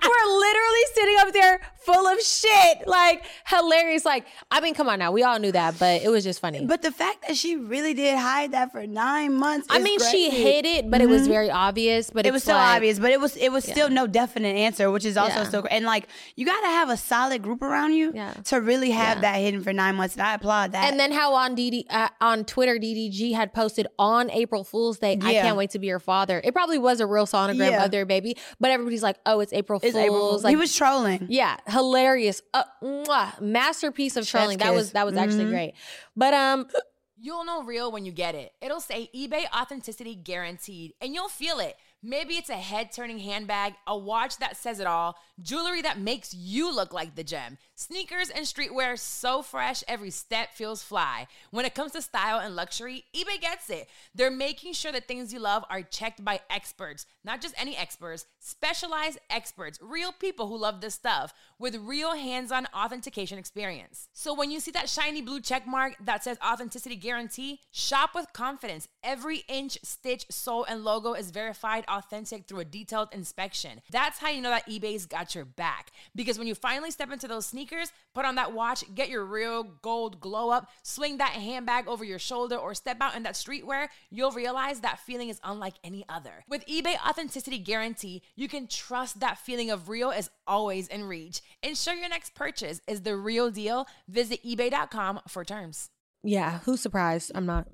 were 0.09 0.39
literally 0.39 0.85
sitting 0.93 1.15
up 1.19 1.33
there 1.33 1.61
full 1.85 2.07
of 2.07 2.19
shit. 2.19 2.87
Like 2.87 3.23
hilarious. 3.47 4.05
Like, 4.05 4.25
I 4.51 4.59
mean, 4.59 4.73
come 4.73 4.89
on 4.89 4.99
now. 4.99 5.11
We 5.11 5.23
all 5.23 5.37
knew 5.39 5.51
that, 5.51 5.77
but 5.79 6.01
it 6.01 6.09
was 6.09 6.23
just 6.23 6.39
funny. 6.39 6.65
But 6.65 6.81
the 6.81 6.91
fact 6.91 7.27
that 7.27 7.37
she 7.37 7.55
really 7.55 7.93
did 7.93 8.17
hide 8.17 8.51
that 8.53 8.71
for 8.71 8.85
nine 8.87 9.33
months. 9.35 9.67
I 9.69 9.79
mean, 9.79 9.99
she 9.99 10.29
hid 10.29 10.65
it, 10.65 10.89
but 10.89 11.01
it 11.01 11.07
was 11.09 11.27
very 11.27 11.51
obvious. 11.51 12.09
But 12.09 12.25
It 12.25 12.31
was 12.33 12.43
still 12.43 12.55
like- 12.55 12.77
obvious, 12.77 12.99
but 12.99 13.11
it 13.11 13.19
was 13.19 13.35
it 13.37 13.51
was 13.51 13.63
still 13.63 13.89
no 13.89 14.07
definite 14.07 14.55
answer, 14.55 14.89
which 14.91 15.05
is 15.05 15.17
also 15.17 15.39
Yeah. 15.41 15.43
still 15.47 15.67
and 15.69 15.85
like 15.85 16.07
you 16.35 16.45
got 16.45 16.61
to 16.61 16.67
have 16.67 16.89
a 16.89 16.97
solid 16.97 17.41
group 17.43 17.61
around 17.61 17.93
you 17.93 18.11
Yeah. 18.15 18.33
to 18.45 18.61
really 18.61 18.91
have 18.91 19.17
Yeah. 19.17 19.21
that 19.33 19.39
hidden 19.41 19.63
for 19.63 19.73
nine 19.73 19.95
months, 19.95 20.15
and 20.15 20.23
I 20.23 20.33
applaud 20.35 20.71
that. 20.71 20.89
And 20.89 20.99
then 20.99 21.11
how 21.11 21.33
on 21.33 21.55
DD 21.55 21.85
uh, 21.89 22.09
on 22.21 22.45
Twitter, 22.45 22.77
DDG 22.79 23.33
had 23.33 23.53
posted 23.53 23.87
on 23.99 24.29
April 24.31 24.63
Fool's 24.63 24.99
Day, 24.99 25.19
I 25.21 25.33
can't 25.33 25.57
wait 25.57 25.69
to 25.71 25.79
be 25.79 25.87
your 25.87 25.99
father. 25.99 26.41
It 26.43 26.53
probably 26.53 26.77
was 26.77 26.99
a 26.99 27.05
real 27.07 27.25
sonogram 27.27 27.71
Yeah. 27.71 27.85
of 27.85 27.91
their 27.91 28.05
baby, 28.05 28.37
but 28.59 28.71
everybody's 28.71 29.03
like, 29.03 29.17
oh, 29.25 29.39
it's 29.39 29.53
April 29.53 29.79
Fool's. 29.79 29.93
April 29.97 30.19
Fool's. 30.29 30.43
Like, 30.43 30.51
he 30.51 30.55
was 30.55 30.75
trolling. 30.75 31.27
yeah, 31.29 31.57
hilarious, 31.67 32.41
uh, 32.53 32.63
mwah, 32.83 33.39
masterpiece 33.41 34.15
of 34.17 34.27
trolling. 34.27 34.57
That 34.59 34.73
was 34.73 34.91
that 34.93 35.05
was 35.05 35.15
actually 35.17 35.45
Mhm. 35.45 35.49
great. 35.51 35.73
But 36.15 36.33
um, 36.33 36.67
You'll 37.17 37.45
know 37.45 37.63
real 37.63 37.91
when 37.93 38.05
you 38.05 38.11
get 38.11 38.35
it. 38.35 38.51
It'll 38.61 38.81
say 38.81 39.09
eBay 39.15 39.45
authenticity 39.55 40.15
guaranteed, 40.15 40.93
and 41.01 41.13
you'll 41.13 41.29
feel 41.29 41.59
it. 41.59 41.75
Maybe 42.03 42.35
it's 42.35 42.49
a 42.49 42.55
head 42.55 42.91
turning 42.91 43.19
handbag, 43.19 43.73
a 43.87 43.97
watch 43.97 44.37
that 44.37 44.57
says 44.57 44.79
it 44.81 44.85
all, 44.85 45.15
jewelry 45.41 45.81
that 45.81 45.97
makes 45.97 46.33
you 46.33 46.75
look 46.75 46.93
like 46.93 47.15
the 47.15 47.23
gem, 47.23 47.57
sneakers 47.75 48.29
and 48.29 48.45
streetwear 48.45 48.97
so 48.97 49.41
fresh 49.41 49.83
every 49.87 50.09
step 50.09 50.53
feels 50.53 50.81
fly. 50.81 51.27
When 51.51 51.65
it 51.65 51.75
comes 51.75 51.91
to 51.91 52.01
style 52.01 52.39
and 52.39 52.55
luxury, 52.55 53.03
eBay 53.13 53.39
gets 53.39 53.69
it. 53.69 53.89
They're 54.13 54.31
making 54.31 54.73
sure 54.73 54.93
that 54.93 55.07
things 55.07 55.33
you 55.33 55.39
love 55.39 55.65
are 55.69 55.81
checked 55.81 56.23
by 56.23 56.39
experts, 56.49 57.05
not 57.23 57.41
just 57.41 57.53
any 57.57 57.75
experts, 57.75 58.25
specialized 58.39 59.19
experts, 59.29 59.77
real 59.81 60.13
people 60.13 60.47
who 60.47 60.57
love 60.57 60.79
this 60.79 60.95
stuff 60.95 61.33
with 61.59 61.75
real 61.75 62.15
hands 62.15 62.51
on 62.51 62.67
authentication 62.73 63.37
experience. 63.37 64.07
So 64.13 64.33
when 64.33 64.51
you 64.51 64.59
see 64.59 64.71
that 64.71 64.89
shiny 64.89 65.21
blue 65.21 65.41
check 65.41 65.67
mark 65.67 65.95
that 66.05 66.23
says 66.23 66.37
authenticity 66.45 66.95
guarantee, 66.95 67.59
shop 67.71 68.11
with 68.15 68.31
confidence. 68.31 68.87
Every 69.03 69.43
inch, 69.49 69.77
stitch, 69.83 70.25
sole, 70.29 70.63
and 70.63 70.83
logo 70.83 71.13
is 71.13 71.31
verified 71.31 71.83
authentic 71.87 72.47
through 72.47 72.59
a 72.61 72.65
detailed 72.65 73.09
inspection. 73.11 73.81
That's 73.91 74.19
how 74.19 74.29
you 74.29 74.41
know 74.41 74.49
that 74.49 74.67
eBay's 74.67 75.05
got 75.05 75.35
your 75.35 75.45
back. 75.45 75.91
Because 76.15 76.37
when 76.37 76.47
you 76.47 76.55
finally 76.55 76.91
step 76.91 77.11
into 77.11 77.27
those 77.27 77.45
sneakers, 77.45 77.64
put 78.13 78.25
on 78.25 78.35
that 78.35 78.53
watch, 78.53 78.83
get 78.93 79.09
your 79.09 79.25
real 79.25 79.63
gold 79.81 80.19
glow 80.19 80.49
up, 80.49 80.69
swing 80.83 81.17
that 81.17 81.31
handbag 81.31 81.87
over 81.87 82.03
your 82.03 82.19
shoulder, 82.19 82.55
or 82.55 82.73
step 82.73 82.97
out 83.01 83.15
in 83.15 83.23
that 83.23 83.33
streetwear, 83.33 83.87
you'll 84.09 84.31
realize 84.31 84.79
that 84.81 84.99
feeling 84.99 85.29
is 85.29 85.39
unlike 85.43 85.75
any 85.83 86.05
other. 86.09 86.43
With 86.47 86.65
eBay 86.67 86.95
Authenticity 87.07 87.59
Guarantee, 87.59 88.21
you 88.35 88.47
can 88.47 88.67
trust 88.67 89.19
that 89.19 89.37
feeling 89.37 89.69
of 89.71 89.89
real 89.89 90.11
is 90.11 90.29
always 90.47 90.87
in 90.87 91.03
reach. 91.03 91.41
Ensure 91.61 91.93
your 91.93 92.09
next 92.09 92.33
purchase 92.35 92.81
is 92.87 93.01
the 93.01 93.15
real 93.15 93.51
deal. 93.51 93.85
Visit 94.07 94.43
eBay.com 94.43 95.21
for 95.27 95.43
terms. 95.43 95.89
yeah, 96.23 96.59
who's 96.65 96.81
surprised? 96.81 97.31
I'm 97.35 97.45
not. 97.45 97.67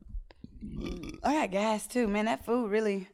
Mm, 0.63 1.17
I 1.23 1.33
got 1.33 1.51
gas 1.51 1.87
too, 1.87 2.07
man. 2.07 2.25
That 2.25 2.45
food 2.45 2.69
really. 2.71 3.07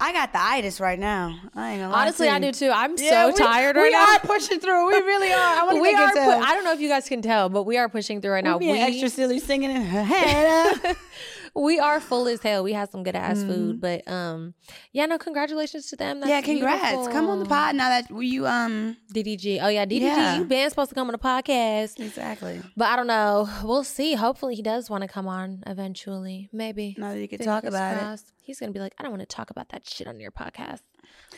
I 0.00 0.12
got 0.12 0.32
the 0.32 0.42
itis 0.42 0.80
right 0.80 0.98
now. 0.98 1.38
I 1.54 1.72
ain't 1.72 1.80
gonna 1.82 1.92
lie 1.92 2.02
Honestly, 2.02 2.28
I 2.28 2.38
do 2.40 2.50
too. 2.50 2.70
I'm 2.74 2.96
Yeah, 2.98 3.10
so 3.10 3.26
we- 3.28 3.34
tired 3.34 3.76
right 3.76 3.82
we 3.84 3.90
now. 3.90 4.14
are 4.16 4.18
pushing 4.20 4.58
through. 4.58 4.86
We 4.88 4.94
really 4.94 5.32
are. 5.32 5.38
I 5.38 5.62
want 5.62 5.76
to 5.76 5.80
we 5.80 5.94
are. 5.94 6.10
Pu- 6.12 6.18
I 6.44 6.54
don't 6.54 6.64
know 6.64 6.72
if 6.72 6.80
you 6.80 6.88
guys 6.88 7.08
can 7.08 7.22
tell, 7.22 7.48
but 7.48 7.62
we 7.62 7.76
are 7.78 7.88
pushing 7.88 8.20
through 8.20 8.32
right 8.32 8.42
now. 8.44 8.58
being 8.58 8.72
We 8.72 8.80
extra 8.80 9.08
silly 9.08 9.38
singing 9.38 9.70
in 9.70 9.82
her 9.82 10.02
head. 10.02 10.96
we 11.54 11.78
are 11.78 12.00
full 12.00 12.28
as 12.28 12.42
hell. 12.42 12.62
We 12.62 12.72
had 12.72 12.90
some 12.90 13.02
good 13.02 13.14
ass 13.14 13.42
food, 13.42 13.80
but 13.80 14.06
um, 14.08 14.54
yeah, 14.92 15.06
no, 15.06 15.18
congratulations 15.18 15.88
to 15.90 15.96
them. 15.96 16.20
That's 16.20 16.30
yeah, 16.30 16.40
congrats. 16.40 17.08
Come 17.08 17.28
on 17.28 17.40
the 17.40 17.44
pod 17.44 17.76
now 17.76 17.88
that 17.88 18.10
you 18.10 18.46
um 18.46 18.96
DDG. 19.14 19.58
Oh 19.62 19.68
yeah, 19.68 19.84
DDG. 19.84 20.00
Yeah. 20.00 20.38
You 20.38 20.44
been 20.44 20.70
supposed 20.70 20.88
to 20.90 20.94
come 20.94 21.08
on 21.08 21.12
the 21.12 21.18
podcast, 21.18 22.00
exactly. 22.00 22.62
but 22.76 22.88
I 22.88 22.96
don't 22.96 23.06
know. 23.06 23.48
We'll 23.62 23.84
see. 23.84 24.14
Hopefully, 24.14 24.54
he 24.54 24.62
does 24.62 24.88
want 24.88 25.02
to 25.02 25.08
come 25.08 25.28
on 25.28 25.62
eventually. 25.66 26.48
Maybe. 26.52 26.94
Now 26.96 27.12
that 27.12 27.20
you 27.20 27.28
can 27.28 27.40
talk 27.40 27.64
about 27.64 28.14
it. 28.14 28.20
He's 28.42 28.58
gonna 28.58 28.72
be 28.72 28.80
like, 28.80 28.94
I 28.98 29.02
don't 29.02 29.12
want 29.12 29.22
to 29.22 29.26
talk 29.26 29.50
about 29.50 29.68
that 29.70 29.88
shit 29.88 30.06
on 30.06 30.20
your 30.20 30.30
podcast. 30.30 30.80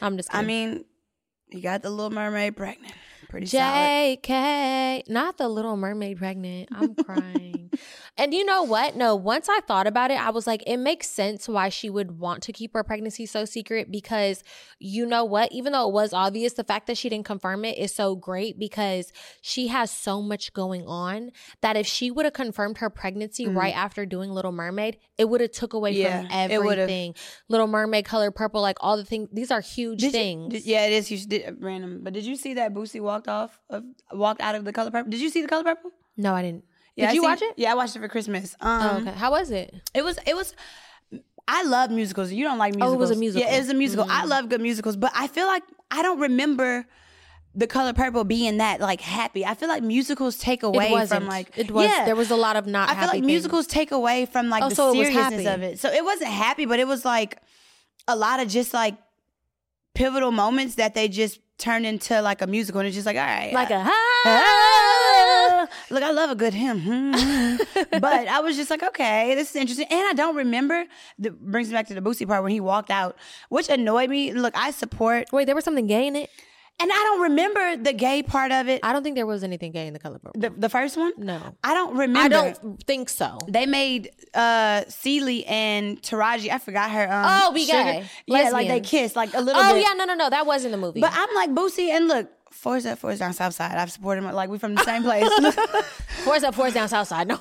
I'm 0.00 0.16
just. 0.16 0.34
I 0.34 0.42
mean, 0.42 0.84
you 1.54 1.62
got 1.62 1.82
the 1.82 1.90
Little 1.90 2.10
Mermaid 2.10 2.56
pregnant. 2.56 2.94
Pretty 3.28 3.46
solid. 3.46 4.22
JK, 4.22 5.08
not 5.08 5.38
the 5.38 5.48
Little 5.48 5.76
Mermaid 5.76 6.18
pregnant. 6.18 6.68
I'm 6.72 6.94
crying. 7.04 7.70
and 8.16 8.32
you 8.32 8.44
know 8.44 8.62
what? 8.62 8.94
No, 8.94 9.16
once 9.16 9.48
I 9.48 9.60
thought 9.66 9.88
about 9.88 10.12
it, 10.12 10.20
I 10.20 10.30
was 10.30 10.46
like, 10.46 10.62
it 10.66 10.76
makes 10.76 11.08
sense 11.08 11.48
why 11.48 11.68
she 11.68 11.90
would 11.90 12.18
want 12.20 12.44
to 12.44 12.52
keep 12.52 12.74
her 12.74 12.84
pregnancy 12.84 13.26
so 13.26 13.44
secret 13.44 13.90
because 13.90 14.44
you 14.78 15.04
know 15.04 15.24
what? 15.24 15.50
Even 15.50 15.72
though 15.72 15.88
it 15.88 15.92
was 15.92 16.12
obvious, 16.12 16.52
the 16.52 16.62
fact 16.62 16.86
that 16.86 16.96
she 16.96 17.08
didn't 17.08 17.24
confirm 17.26 17.64
it 17.64 17.76
is 17.76 17.92
so 17.92 18.14
great 18.14 18.56
because 18.56 19.12
she 19.40 19.66
has 19.68 19.90
so 19.90 20.22
much 20.22 20.52
going 20.52 20.86
on 20.86 21.30
that 21.60 21.76
if 21.76 21.86
she 21.86 22.12
would 22.12 22.26
have 22.26 22.34
confirmed 22.34 22.78
her 22.78 22.90
pregnancy 22.90 23.46
mm-hmm. 23.46 23.58
right 23.58 23.74
after 23.76 24.06
doing 24.06 24.30
Little 24.30 24.52
Mermaid, 24.52 24.98
it 25.18 25.28
would 25.28 25.40
have 25.40 25.50
took 25.50 25.72
away. 25.72 25.92
Yeah, 25.92 26.20
from 26.20 26.28
everything. 26.30 27.14
Little 27.48 27.66
Mermaid, 27.66 28.04
color 28.04 28.30
purple, 28.30 28.60
like 28.60 28.76
all 28.80 28.96
the 28.96 29.04
things. 29.04 29.28
These 29.32 29.50
are 29.50 29.60
huge 29.60 30.00
Did 30.00 30.06
you- 30.06 30.12
things. 30.12 30.52
did- 30.52 30.66
yeah, 30.66 30.86
it 30.86 30.92
is 30.92 31.08
huge. 31.08 31.26
Did, 31.26 31.43
random. 31.58 32.00
But 32.02 32.12
did 32.12 32.24
you 32.24 32.36
see 32.36 32.54
that 32.54 32.72
Boosie 32.74 33.00
walked 33.00 33.28
off 33.28 33.58
of 33.70 33.84
walked 34.12 34.40
out 34.40 34.54
of 34.54 34.64
the 34.64 34.72
color 34.72 34.90
purple? 34.90 35.10
Did 35.10 35.20
you 35.20 35.30
see 35.30 35.42
the 35.42 35.48
color 35.48 35.64
purple? 35.64 35.90
no, 36.16 36.34
I 36.34 36.42
didn't. 36.42 36.64
Yeah, 36.96 37.06
Did 37.06 37.10
I 37.10 37.14
you 37.14 37.20
seen- 37.22 37.30
watch 37.30 37.42
it? 37.42 37.54
Yeah, 37.56 37.72
I 37.72 37.74
watched 37.74 37.96
it 37.96 37.98
for 38.00 38.08
Christmas. 38.08 38.54
Um, 38.60 38.80
Oh, 38.82 38.96
okay. 39.08 39.18
How 39.18 39.30
was 39.32 39.50
it? 39.50 39.74
It 39.94 40.04
was 40.04 40.18
it 40.26 40.36
was 40.36 40.54
I 41.46 41.62
love 41.64 41.90
musicals. 41.90 42.32
You 42.32 42.44
don't 42.44 42.56
like 42.58 42.74
musicals. 42.74 42.92
Oh, 42.92 42.94
it 42.94 42.98
was 43.00 43.10
a 43.10 43.16
musical. 43.16 43.46
Yeah, 43.48 43.56
it 43.56 43.58
was 43.58 43.68
a 43.68 43.74
musical. 43.74 44.06
I 44.08 44.24
love 44.24 44.48
good 44.48 44.60
musicals, 44.60 44.96
but 44.96 45.10
I 45.14 45.26
feel 45.26 45.46
like 45.46 45.62
I 45.90 46.02
don't 46.02 46.20
remember 46.20 46.86
the 47.56 47.66
color 47.66 47.92
purple 47.92 48.24
being 48.24 48.56
that 48.58 48.80
like 48.80 49.00
happy. 49.00 49.44
I 49.44 49.54
feel 49.54 49.68
like 49.68 49.82
musicals 49.82 50.38
take 50.38 50.62
away 50.62 50.92
it 50.92 51.08
from 51.08 51.26
like 51.26 51.50
it 51.58 51.70
was. 51.70 51.88
Yeah. 51.88 52.04
There 52.04 52.16
was 52.16 52.30
a 52.30 52.36
lot 52.36 52.56
of 52.56 52.66
not. 52.66 52.88
I 52.90 52.94
feel 52.94 53.02
like 53.04 53.12
things. 53.12 53.26
musicals 53.26 53.66
take 53.66 53.90
away 53.92 54.26
from 54.26 54.48
like 54.48 54.62
Oh, 54.62 54.68
the 54.70 54.74
so 54.74 54.90
it 54.90 54.92
seriousness 55.06 55.44
happy. 55.44 55.46
of 55.46 55.62
it. 55.62 55.78
So 55.80 55.90
it 55.90 56.04
wasn't 56.04 56.30
happy, 56.30 56.64
but 56.64 56.78
it 56.80 56.86
was 56.86 57.04
like 57.04 57.38
a 58.08 58.16
lot 58.16 58.40
of 58.40 58.48
just 58.48 58.72
like 58.72 58.96
pivotal 59.94 60.32
moments 60.32 60.74
that 60.76 60.94
they 60.94 61.08
just 61.08 61.40
turned 61.56 61.86
into 61.86 62.20
like 62.20 62.42
a 62.42 62.46
musical, 62.46 62.80
and 62.80 62.86
it's 62.88 62.96
just 62.96 63.06
like 63.06 63.16
all 63.16 63.22
right, 63.22 63.52
like 63.52 63.70
a 63.70 63.84
ah. 63.86 65.68
Look, 65.90 66.02
I 66.02 66.10
love 66.10 66.30
a 66.30 66.34
good 66.34 66.52
hymn, 66.54 66.80
Hmm. 66.80 67.56
but 68.00 68.28
I 68.28 68.40
was 68.40 68.56
just 68.56 68.70
like, 68.70 68.82
okay, 68.82 69.34
this 69.34 69.50
is 69.50 69.56
interesting, 69.56 69.86
and 69.90 70.06
I 70.08 70.12
don't 70.12 70.36
remember. 70.36 70.84
That 71.20 71.40
brings 71.40 71.68
me 71.68 71.74
back 71.74 71.86
to 71.88 71.94
the 71.94 72.00
Boosie 72.00 72.26
part 72.26 72.42
when 72.42 72.52
he 72.52 72.60
walked 72.60 72.90
out, 72.90 73.16
which 73.48 73.68
annoyed 73.68 74.10
me. 74.10 74.32
Look, 74.32 74.56
I 74.56 74.70
support, 74.72 75.28
Wait, 75.32 75.44
there 75.46 75.54
was 75.54 75.64
something 75.64 75.86
gay 75.86 76.06
in 76.06 76.16
it. 76.16 76.30
And 76.80 76.90
I 76.90 76.94
don't 76.94 77.20
remember 77.22 77.76
the 77.76 77.92
gay 77.92 78.22
part 78.22 78.50
of 78.52 78.68
it. 78.68 78.80
I 78.82 78.92
don't 78.92 79.02
think 79.02 79.16
there 79.16 79.26
was 79.26 79.44
anything 79.44 79.72
gay 79.72 79.86
in 79.86 79.92
the 79.92 79.98
color 79.98 80.18
purple. 80.18 80.40
The, 80.40 80.50
the 80.50 80.68
first 80.68 80.96
one, 80.96 81.12
No, 81.16 81.40
I 81.62 81.72
don't 81.74 81.96
remember. 81.96 82.20
I 82.20 82.28
don't 82.28 82.82
think 82.84 83.08
so. 83.08 83.38
They 83.48 83.66
made 83.66 84.10
uh 84.34 84.84
Celie 84.88 85.44
and 85.46 86.00
Taraji. 86.02 86.50
I 86.50 86.58
forgot 86.58 86.90
her. 86.90 87.04
Um, 87.10 87.24
Oh, 87.26 87.52
we 87.52 87.64
sugar- 87.64 87.82
gay. 87.82 88.04
Yeah, 88.26 88.50
like 88.50 88.68
they 88.68 88.80
kissed, 88.80 89.16
like 89.16 89.32
a 89.34 89.40
little 89.40 89.62
bit. 89.62 89.70
Oh 89.70 89.74
bit. 89.74 89.82
yeah, 89.86 89.94
no, 89.94 90.04
no, 90.04 90.14
no, 90.14 90.30
that 90.30 90.46
was 90.46 90.64
in 90.64 90.70
the 90.72 90.76
movie. 90.78 91.00
But 91.00 91.12
I'm 91.14 91.34
like 91.34 91.50
Boosie, 91.50 91.88
and 91.90 92.08
look, 92.08 92.28
four's 92.52 92.86
up, 92.86 92.98
four's 92.98 93.18
down 93.20 93.32
South 93.32 93.54
Side. 93.54 93.76
I've 93.76 93.90
supported 93.92 94.24
him. 94.24 94.32
Like 94.32 94.50
we 94.50 94.58
from 94.58 94.74
the 94.74 94.82
same 94.84 95.02
place. 95.02 95.28
fours 96.24 96.42
up, 96.42 96.54
fours 96.54 96.74
down, 96.74 96.88
south 96.88 97.08
side. 97.08 97.28
No, 97.28 97.38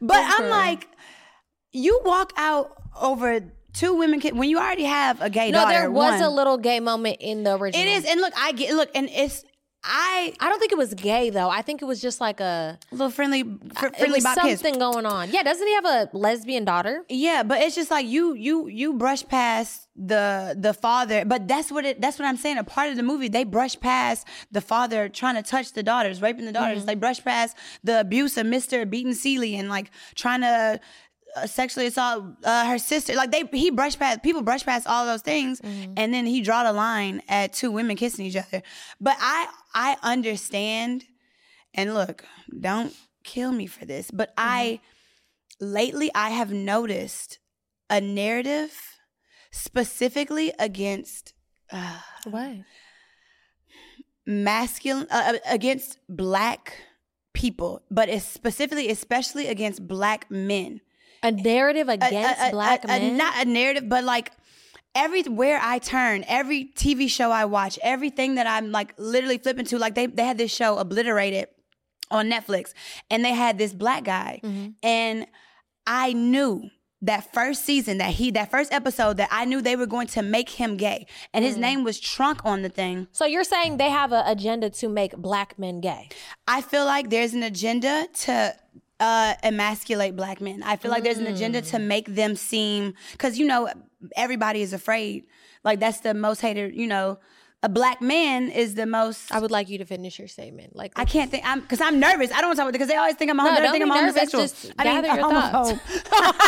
But 0.00 0.18
I'm 0.20 0.48
like, 0.48 0.88
you 1.72 2.00
walk 2.04 2.32
out 2.36 2.76
over 3.00 3.40
two 3.72 3.94
women 3.94 4.20
ki- 4.20 4.32
when 4.32 4.48
you 4.48 4.58
already 4.58 4.84
have 4.84 5.20
a 5.20 5.30
gay 5.30 5.50
no, 5.50 5.58
daughter. 5.58 5.72
No, 5.72 5.78
there 5.80 5.90
was 5.90 6.20
one. 6.20 6.22
a 6.22 6.30
little 6.30 6.58
gay 6.58 6.80
moment 6.80 7.18
in 7.20 7.42
the 7.44 7.56
original. 7.56 7.86
It 7.86 7.90
is, 7.90 8.04
and 8.04 8.20
look, 8.20 8.32
I 8.36 8.52
get 8.52 8.74
look, 8.74 8.90
and 8.94 9.08
it's 9.10 9.44
I 9.84 10.32
I 10.38 10.48
don't 10.48 10.60
think 10.60 10.70
it 10.70 10.78
was 10.78 10.94
gay 10.94 11.30
though. 11.30 11.50
I 11.50 11.62
think 11.62 11.82
it 11.82 11.86
was 11.86 12.00
just 12.00 12.20
like 12.20 12.38
a 12.38 12.78
little 12.92 13.10
friendly, 13.10 13.42
fr- 13.42 13.86
it 13.86 13.96
friendly 13.96 14.20
kiss. 14.20 14.34
something 14.34 14.78
going 14.78 15.06
on. 15.06 15.30
Yeah, 15.30 15.42
doesn't 15.42 15.66
he 15.66 15.74
have 15.74 15.84
a 15.84 16.08
lesbian 16.12 16.64
daughter? 16.64 17.04
Yeah, 17.08 17.42
but 17.42 17.60
it's 17.60 17.74
just 17.74 17.90
like 17.90 18.06
you 18.06 18.34
you 18.34 18.68
you 18.68 18.92
brush 18.92 19.26
past 19.26 19.88
the 19.96 20.54
the 20.56 20.72
father, 20.72 21.24
but 21.24 21.48
that's 21.48 21.72
what 21.72 21.84
it 21.84 22.00
that's 22.00 22.20
what 22.20 22.26
I'm 22.26 22.36
saying. 22.36 22.58
A 22.58 22.64
part 22.64 22.90
of 22.90 22.96
the 22.96 23.02
movie, 23.02 23.26
they 23.26 23.42
brush 23.42 23.78
past 23.80 24.28
the 24.52 24.60
father 24.60 25.08
trying 25.08 25.34
to 25.34 25.42
touch 25.42 25.72
the 25.72 25.82
daughters, 25.82 26.22
raping 26.22 26.44
the 26.44 26.52
daughters. 26.52 26.78
Mm-hmm. 26.78 26.86
They 26.86 26.94
brush 26.94 27.24
past 27.24 27.56
the 27.82 27.98
abuse 27.98 28.36
of 28.36 28.46
Mister 28.46 28.86
beating 28.86 29.14
Celie 29.14 29.56
and 29.56 29.68
like 29.68 29.90
trying 30.14 30.42
to 30.42 30.78
sexually 31.46 31.86
assault 31.86 32.24
uh, 32.44 32.66
her 32.66 32.78
sister. 32.78 33.14
Like 33.14 33.30
they, 33.30 33.44
he 33.52 33.70
brushed 33.70 33.98
past 33.98 34.22
people 34.22 34.42
brush 34.42 34.64
past 34.64 34.86
all 34.86 35.06
those 35.06 35.22
things, 35.22 35.60
and 35.60 36.12
then 36.14 36.26
he 36.26 36.40
draw 36.40 36.64
the 36.64 36.72
line 36.72 37.22
at 37.28 37.52
two 37.52 37.70
women 37.70 37.96
kissing 37.96 38.26
each 38.26 38.36
other. 38.36 38.62
But 39.00 39.16
I, 39.20 39.48
I 39.74 39.96
understand, 40.02 41.04
and 41.74 41.94
look, 41.94 42.24
don't 42.60 42.94
kill 43.24 43.52
me 43.52 43.66
for 43.66 43.84
this, 43.84 44.10
but 44.10 44.32
I, 44.36 44.80
lately, 45.60 46.10
I 46.14 46.30
have 46.30 46.52
noticed 46.52 47.38
a 47.88 48.00
narrative 48.00 48.72
specifically 49.50 50.52
against 50.58 51.34
uh, 51.70 51.98
What? 52.24 52.56
masculine 54.26 55.06
uh, 55.10 55.34
against 55.48 55.98
black 56.08 56.74
people, 57.32 57.82
but 57.90 58.08
it's 58.08 58.24
specifically, 58.24 58.90
especially 58.90 59.48
against 59.48 59.86
black 59.86 60.30
men. 60.30 60.80
A 61.22 61.30
narrative 61.30 61.88
against 61.88 62.40
a- 62.40 62.48
a- 62.48 62.50
black 62.50 62.84
a- 62.84 62.88
men. 62.88 63.16
not 63.16 63.40
a 63.40 63.48
narrative, 63.48 63.88
but 63.88 64.04
like 64.04 64.32
everywhere 64.94 65.58
I 65.62 65.78
turn, 65.78 66.24
every 66.28 66.64
TV 66.74 67.08
show 67.08 67.30
I 67.30 67.44
watch, 67.46 67.78
everything 67.82 68.34
that 68.36 68.46
I'm 68.46 68.72
like 68.72 68.94
literally 68.98 69.38
flipping 69.38 69.64
to, 69.66 69.78
like 69.78 69.94
they 69.94 70.06
they 70.06 70.24
had 70.24 70.38
this 70.38 70.54
show 70.54 70.78
Obliterated 70.78 71.48
on 72.10 72.28
Netflix, 72.30 72.74
and 73.10 73.24
they 73.24 73.32
had 73.32 73.56
this 73.58 73.72
black 73.72 74.04
guy, 74.04 74.40
Mm-hmm. 74.42 74.66
and 74.82 75.26
I 75.86 76.12
knew 76.12 76.68
that 77.04 77.32
first 77.34 77.64
season 77.64 77.98
that 77.98 78.10
he 78.12 78.30
that 78.32 78.50
first 78.50 78.72
episode 78.72 79.16
that 79.16 79.28
I 79.32 79.44
knew 79.46 79.60
they 79.60 79.74
were 79.76 79.86
going 79.86 80.06
to 80.08 80.22
make 80.22 80.50
him 80.50 80.76
gay, 80.76 81.06
and 81.32 81.42
Mm. 81.44 81.48
his 81.48 81.56
name 81.56 81.84
was 81.84 81.98
Trunk 81.98 82.44
on 82.44 82.62
the 82.62 82.68
thing. 82.68 83.08
so 83.12 83.24
you're 83.24 83.44
saying 83.44 83.78
they 83.78 83.90
have 83.90 84.12
an 84.12 84.24
agenda 84.26 84.68
to 84.70 84.88
make 84.88 85.16
black 85.16 85.58
men 85.58 85.80
gay? 85.80 86.10
I 86.46 86.60
feel 86.60 86.84
like 86.84 87.08
there's 87.10 87.32
an 87.32 87.42
agenda 87.42 88.06
to 88.24 88.54
uh, 89.02 89.34
emasculate 89.42 90.14
black 90.16 90.40
men. 90.40 90.62
I 90.62 90.76
feel 90.76 90.90
like 90.94 91.02
there's 91.04 91.18
an 91.18 91.26
agenda 91.26 91.60
to 91.72 91.76
Mm. 91.76 91.86
make 91.94 92.06
them 92.20 92.32
seem 92.36 92.94
because 93.12 93.32
you 93.38 93.46
know 93.46 93.60
everybody 94.16 94.60
is 94.62 94.72
afraid. 94.72 95.24
Like 95.64 95.78
that's 95.80 96.00
the 96.00 96.14
most 96.14 96.40
hated. 96.40 96.74
You 96.82 96.86
know, 96.86 97.18
a 97.64 97.68
black 97.68 98.00
man 98.00 98.48
is 98.62 98.74
the 98.74 98.86
most. 98.86 99.20
I 99.32 99.38
would 99.42 99.50
like 99.50 99.68
you 99.68 99.78
to 99.78 99.84
finish 99.84 100.18
your 100.20 100.28
statement. 100.28 100.74
Like 100.82 100.92
I 100.96 101.04
can't 101.04 101.30
think. 101.32 101.42
I'm 101.46 101.60
because 101.60 101.80
I'm 101.80 101.98
nervous. 102.00 102.30
I 102.32 102.38
don't 102.40 102.48
want 102.50 102.56
to 102.56 102.60
talk 102.62 102.66
about 102.68 102.72
because 102.78 102.88
they 102.92 102.96
always 103.02 103.16
think 103.16 103.30
I'm. 103.32 103.36
No, 103.36 103.44
they 103.54 103.60
don't 103.62 103.72
think 103.72 103.84
be 103.84 103.90
I'm 103.90 104.06
nervous. 104.06 104.32
homosexual. 104.32 104.44
Just 104.44 104.76
gather 104.76 105.08
your 105.08 105.30
thoughts. 105.30 105.72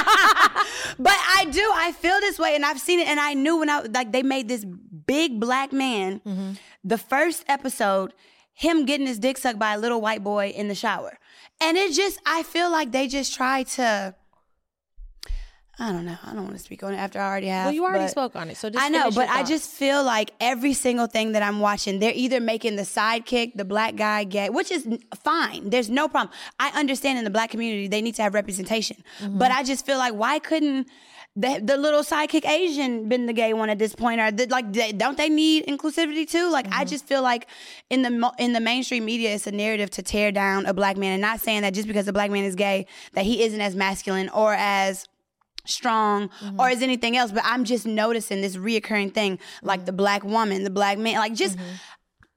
but 0.99 1.17
I 1.39 1.47
do. 1.51 1.67
I 1.75 1.93
feel 1.93 2.19
this 2.21 2.39
way, 2.39 2.55
and 2.55 2.65
I've 2.65 2.81
seen 2.81 2.99
it, 3.01 3.09
and 3.09 3.19
I 3.21 3.35
knew 3.35 3.59
when 3.59 3.71
I 3.71 3.81
like 3.83 4.13
they 4.13 4.23
made 4.23 4.49
this 4.49 4.65
big 4.65 5.41
black 5.41 5.73
man. 5.73 6.21
Mm-hmm. 6.27 6.53
The 6.85 6.99
first 6.99 7.45
episode, 7.49 8.13
him 8.55 8.85
getting 8.87 9.07
his 9.07 9.19
dick 9.19 9.37
sucked 9.39 9.59
by 9.59 9.75
a 9.75 9.79
little 9.79 10.01
white 10.01 10.23
boy 10.25 10.49
in 10.49 10.69
the 10.69 10.75
shower, 10.75 11.19
and 11.61 11.77
it 11.77 11.93
just 11.93 12.19
I 12.25 12.43
feel 12.43 12.71
like 12.71 12.93
they 12.93 13.07
just 13.09 13.35
try 13.35 13.65
to. 13.65 14.15
I 15.77 15.91
don't 15.91 16.07
know. 16.07 16.17
I 16.25 16.33
don't 16.35 16.45
want 16.45 16.53
to 16.57 16.61
speak 16.63 16.85
on 16.85 16.95
it 16.95 16.99
after 16.99 17.19
I 17.19 17.27
already 17.29 17.49
have. 17.49 17.67
well, 17.67 17.75
you 17.75 17.85
already 17.85 18.07
spoke 18.07 18.37
on 18.37 18.49
it, 18.49 18.57
so 18.57 18.71
just 18.71 18.81
I 18.85 18.89
know, 18.91 19.11
but 19.11 19.29
I 19.29 19.43
just 19.43 19.69
feel 19.69 20.05
like 20.05 20.31
every 20.39 20.73
single 20.73 21.09
thing 21.09 21.33
that 21.33 21.43
I'm 21.43 21.59
watching, 21.59 21.99
they're 21.99 22.13
either 22.15 22.39
making 22.39 22.77
the 22.77 22.83
sidekick, 22.85 23.55
the 23.57 23.65
black 23.65 23.97
guy 23.97 24.23
gay, 24.23 24.51
which 24.51 24.71
is 24.71 24.87
fine. 25.25 25.71
There's 25.71 25.91
no 25.91 26.07
problem. 26.07 26.33
I 26.61 26.69
understand 26.79 27.19
in 27.19 27.25
the 27.25 27.31
black 27.31 27.51
community 27.51 27.89
they 27.89 28.03
need 28.03 28.15
to 28.17 28.23
have 28.23 28.35
representation, 28.35 29.03
Mm-hmm. 29.19 29.39
but 29.39 29.51
I 29.51 29.65
just 29.65 29.85
feel 29.85 29.99
like 29.99 30.15
why 30.15 30.39
couldn't 30.39 30.87
the, 31.37 31.61
the 31.63 31.77
little 31.77 32.03
sidekick 32.03 32.49
Asian 32.49 33.09
been 33.09 33.27
the 33.27 33.33
gay 33.33 33.53
one 33.55 33.69
at 33.69 33.79
this 33.79 33.95
point? 33.95 34.21
Or 34.21 34.31
the, 34.31 34.47
like, 34.47 34.73
they, 34.73 34.93
don't 34.93 35.17
they 35.17 35.29
need 35.29 35.67
inclusivity 35.67 36.29
too? 36.29 36.49
Like, 36.51 36.67
Mm-hmm. 36.67 36.81
I 36.81 36.85
just 36.85 37.07
feel 37.07 37.23
like 37.23 37.49
in 37.91 38.03
the 38.03 38.33
in 38.39 38.53
the 38.53 38.61
mainstream 38.61 39.05
media, 39.05 39.35
it's 39.35 39.47
a 39.47 39.53
narrative 39.53 39.91
to 39.91 40.03
tear 40.03 40.31
down 40.33 40.67
a 40.67 40.73
black 40.75 40.97
man, 40.97 41.13
and 41.13 41.21
not 41.23 41.41
saying 41.41 41.63
that 41.63 41.75
just 41.75 41.89
because 41.89 42.07
a 42.09 42.13
black 42.13 42.31
man 42.31 42.45
is 42.45 42.55
gay 42.55 42.87
that 43.15 43.25
he 43.25 43.43
isn't 43.43 43.61
as 43.61 43.75
masculine 43.75 44.29
or 44.29 44.55
as 44.55 45.09
strong 45.67 46.29
Mm-hmm. 46.29 46.61
or 46.61 46.69
as 46.69 46.83
anything 46.83 47.17
else, 47.17 47.33
but 47.33 47.43
I'm 47.45 47.65
just 47.65 47.87
noticing 47.87 48.41
this 48.43 48.57
reoccurring 48.57 49.13
thing, 49.15 49.39
like 49.63 49.81
Mm-hmm. 49.81 49.87
the 49.87 49.93
black 49.93 50.23
woman, 50.25 50.63
the 50.63 50.71
black 50.71 50.99
man, 50.99 51.17
like 51.17 51.35
just 51.35 51.59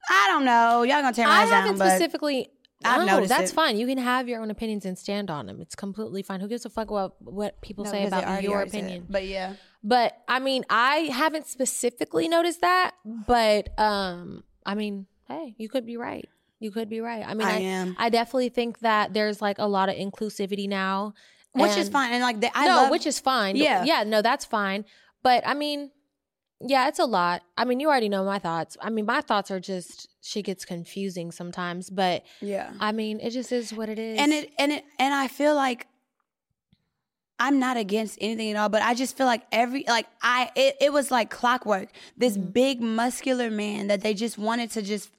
I 0.10 0.28
don't 0.30 0.46
know. 0.46 0.84
Y'all 0.84 1.02
gonna 1.02 1.14
tear 1.14 1.28
my 1.28 1.34
I 1.34 1.46
down, 1.46 1.52
haven't 1.64 1.78
but 1.80 1.90
specifically. 1.90 2.50
I've 2.86 3.06
no, 3.08 3.16
noticed 3.16 3.30
that's 3.30 3.52
it. 3.52 3.56
fine. 3.56 3.78
You 3.78 3.88
can 3.88 3.98
have 3.98 4.28
your 4.30 4.42
own 4.42 4.52
opinions 4.52 4.86
and 4.86 4.98
stand 4.98 5.30
on 5.32 5.48
them. 5.48 5.60
It's 5.62 5.76
completely 5.76 6.22
fine. 6.22 6.40
Who 6.40 6.48
gives 6.48 6.66
a 6.66 6.70
fuck 6.70 6.92
what 6.92 7.16
what 7.22 7.60
people 7.62 7.86
No, 7.86 7.92
say 7.92 8.06
about 8.06 8.44
your 8.44 8.60
said 8.60 8.68
it. 8.68 8.70
opinion? 8.70 9.06
But 9.10 9.26
yeah, 9.26 9.54
But 9.84 10.18
I 10.28 10.40
mean, 10.40 10.64
I 10.70 11.10
haven't 11.12 11.48
specifically 11.48 12.28
noticed 12.28 12.62
that. 12.62 12.92
But 13.04 13.78
um, 13.80 14.44
I 14.66 14.76
mean, 14.76 15.08
hey, 15.28 15.56
you 15.58 15.70
could 15.70 15.86
be 15.86 15.98
right. 15.98 16.28
You 16.60 16.72
could 16.72 16.90
be 16.90 17.02
right. 17.02 17.24
I 17.28 17.34
mean, 17.34 17.48
I 17.48 17.56
I, 17.56 17.60
am. 17.60 17.96
I 17.98 18.10
definitely 18.10 18.50
think 18.50 18.80
that 18.80 19.14
there's 19.14 19.42
like 19.42 19.58
a 19.60 19.68
lot 19.68 19.90
of 19.90 19.96
inclusivity 19.96 20.68
now, 20.70 21.14
which 21.54 21.78
is 21.78 21.90
fine. 21.90 22.14
And 22.14 22.22
like, 22.22 22.40
the, 22.42 22.56
I 22.56 22.68
no, 22.68 22.76
love, 22.76 22.92
which 22.92 23.06
is 23.06 23.20
fine. 23.20 23.56
Yeah. 23.56 23.84
yeah, 23.86 24.04
no, 24.04 24.22
that's 24.22 24.46
fine. 24.46 24.86
But 25.24 25.48
I 25.48 25.54
mean, 25.54 25.92
yeah, 26.60 26.88
it's 26.88 27.00
a 27.00 27.06
lot. 27.06 27.44
I 27.58 27.66
mean, 27.66 27.80
you 27.80 27.88
already 27.88 28.10
know 28.10 28.24
my 28.26 28.40
thoughts. 28.40 28.78
I 28.82 28.90
mean, 28.90 29.06
my 29.06 29.22
thoughts 29.22 29.52
are 29.52 29.60
just 29.60 30.08
she 30.22 30.42
gets 30.42 30.66
confusing 30.66 31.32
sometimes. 31.32 31.90
But 31.90 32.24
yeah. 32.42 32.74
I 32.80 32.92
mean, 32.92 33.20
it 33.20 33.30
just 33.32 33.52
is 33.52 33.74
what 33.74 33.90
it 33.90 34.00
is. 34.00 34.20
and 34.20 34.32
it 34.34 34.52
and 34.58 34.72
it 34.72 34.84
and 35.00 35.14
I 35.14 35.28
feel 35.28 35.56
like 35.56 35.88
I'm 37.40 37.60
not 37.60 37.78
against 37.78 38.18
anything 38.20 38.50
at 38.52 38.58
all, 38.58 38.70
but 38.70 38.82
I 38.82 38.96
just 38.96 39.16
feel 39.16 39.28
like 39.28 39.44
every 39.52 39.84
like 39.88 40.08
I 40.22 40.50
it, 40.56 40.78
it 40.82 40.94
was 40.94 41.12
like 41.12 41.30
clockwork. 41.30 41.90
This 42.18 42.38
Mm-hmm. 42.38 42.50
big 42.50 42.82
muscular 42.82 43.52
man 43.52 43.88
that 43.88 44.02
they 44.02 44.14
just 44.16 44.38
wanted 44.38 44.72
to 44.72 44.82
just 44.82 45.10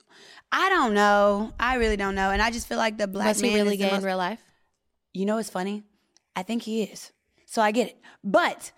I 0.51 0.69
don't 0.71 0.95
know. 0.95 1.53
I 1.61 1.77
really 1.77 1.97
don't 1.97 2.15
know. 2.17 2.31
And 2.31 2.43
I 2.43 2.51
just 2.51 2.67
feel 2.67 2.79
like 2.79 2.99
the 2.99 3.07
black 3.07 3.29
was 3.29 3.43
man 3.43 3.55
really 3.55 3.75
is 3.75 3.81
gay 3.81 3.95
in 3.95 4.03
real 4.03 4.17
life? 4.17 4.41
You 5.13 5.27
know 5.27 5.37
what's 5.37 5.51
funny? 5.51 5.85
I 6.35 6.43
think 6.43 6.63
he 6.63 6.83
is. 6.83 7.13
So 7.47 7.63
I 7.63 7.71
get 7.71 7.89
it. 7.89 7.97
But 8.25 8.73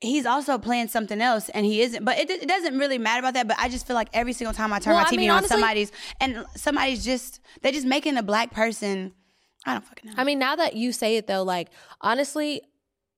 he's 0.00 0.26
also 0.26 0.58
playing 0.58 0.88
something 0.88 1.20
else 1.20 1.48
and 1.50 1.66
he 1.66 1.80
isn't. 1.82 2.04
But 2.04 2.18
it, 2.18 2.30
it 2.30 2.48
doesn't 2.48 2.78
really 2.78 2.98
matter 2.98 3.18
about 3.20 3.34
that. 3.34 3.48
But 3.48 3.58
I 3.58 3.68
just 3.68 3.86
feel 3.86 3.96
like 3.96 4.08
every 4.12 4.32
single 4.32 4.54
time 4.54 4.72
I 4.72 4.78
turn 4.78 4.94
Well, 4.94 5.02
my 5.02 5.08
I 5.08 5.12
TV 5.12 5.16
mean, 5.18 5.30
on, 5.30 5.38
honestly- 5.38 5.54
somebody's 5.56 5.92
and 6.20 6.44
somebody's 6.56 7.04
just 7.04 7.40
they're 7.62 7.72
just 7.72 7.86
making 7.86 8.16
a 8.16 8.22
black 8.22 8.50
person. 8.52 9.12
I 9.66 9.72
don't 9.74 9.84
fucking 9.84 10.10
know. 10.10 10.14
I 10.16 10.24
mean, 10.24 10.38
now 10.38 10.56
that 10.56 10.74
you 10.76 10.92
say 10.92 11.16
it 11.16 11.26
though, 11.26 11.42
like 11.42 11.68
honestly, 12.00 12.62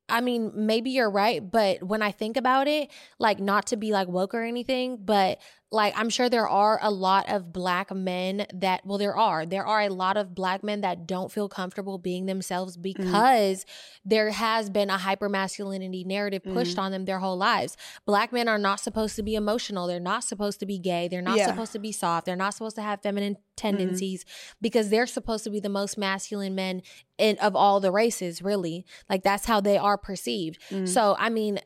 I 0.09 0.21
mean, 0.23 0.51
maybe 0.55 0.91
you're 0.91 1.11
right, 1.11 1.49
but 1.49 1.83
when 1.85 2.03
I 2.03 2.11
think 2.11 2.37
about 2.37 2.67
it, 2.67 2.91
like 3.19 3.39
not 3.39 3.67
to 3.69 3.77
be 3.77 3.93
like 3.93 4.09
woke 4.09 4.35
or 4.35 4.43
anything, 4.43 4.99
but 5.05 5.39
like 5.73 5.95
I'm 5.97 6.11
sure 6.11 6.29
there 6.29 6.49
are 6.49 6.81
a 6.83 6.91
lot 6.91 7.29
of 7.29 7.53
black 7.53 7.95
men 7.95 8.47
that 8.55 8.85
well 8.85 8.99
there 8.99 9.17
are. 9.17 9.47
There 9.47 9.65
are 9.65 9.83
a 9.83 9.89
lot 9.89 10.17
of 10.17 10.35
black 10.35 10.65
men 10.65 10.81
that 10.81 11.07
don't 11.07 11.31
feel 11.31 11.49
comfortable 11.49 11.99
being 11.99 12.27
themselves 12.27 12.77
mm-hmm. 12.77 13.03
because 13.03 13.65
there 14.05 14.31
has 14.31 14.69
been 14.69 14.91
a 14.91 14.99
hyper 14.99 15.29
masculinity 15.29 16.03
narrative 16.05 16.43
pushed 16.43 16.73
mm-hmm. 16.73 16.81
on 16.81 16.93
them 16.93 17.05
their 17.05 17.21
whole 17.21 17.37
lives. 17.37 17.77
Black 18.05 18.33
men 18.33 18.49
are 18.49 18.59
not 18.59 18.81
supposed 18.81 19.15
to 19.17 19.23
be 19.23 19.35
emotional. 19.35 19.87
They're 19.87 20.01
not 20.01 20.25
supposed 20.25 20.59
to 20.61 20.67
be 20.67 20.79
gay. 20.79 21.07
They're 21.09 21.23
not 21.23 21.37
Yeah. 21.37 21.47
supposed 21.47 21.73
to 21.73 21.79
be 21.79 21.93
soft. 21.93 22.27
They're 22.27 22.37
not 22.37 22.55
supposed 22.55 22.77
to 22.77 22.83
have 22.83 23.03
feminine 23.03 23.35
mm-hmm. 23.35 23.43
tendencies 23.57 24.25
because 24.61 24.89
they're 24.91 25.07
supposed 25.07 25.45
to 25.45 25.51
be 25.51 25.61
the 25.61 25.69
most 25.69 25.97
masculine 25.97 26.55
men 26.55 26.83
in 27.17 27.39
of 27.39 27.55
all 27.55 27.79
the 27.79 27.93
races, 27.93 28.43
really. 28.43 28.85
Like 29.09 29.23
that's 29.23 29.47
how 29.47 29.61
they 29.61 29.79
are 29.79 29.97
perceived. 29.97 30.61
Mm. 30.71 30.89
So, 30.89 31.15
I 31.19 31.29
mean, 31.29 31.61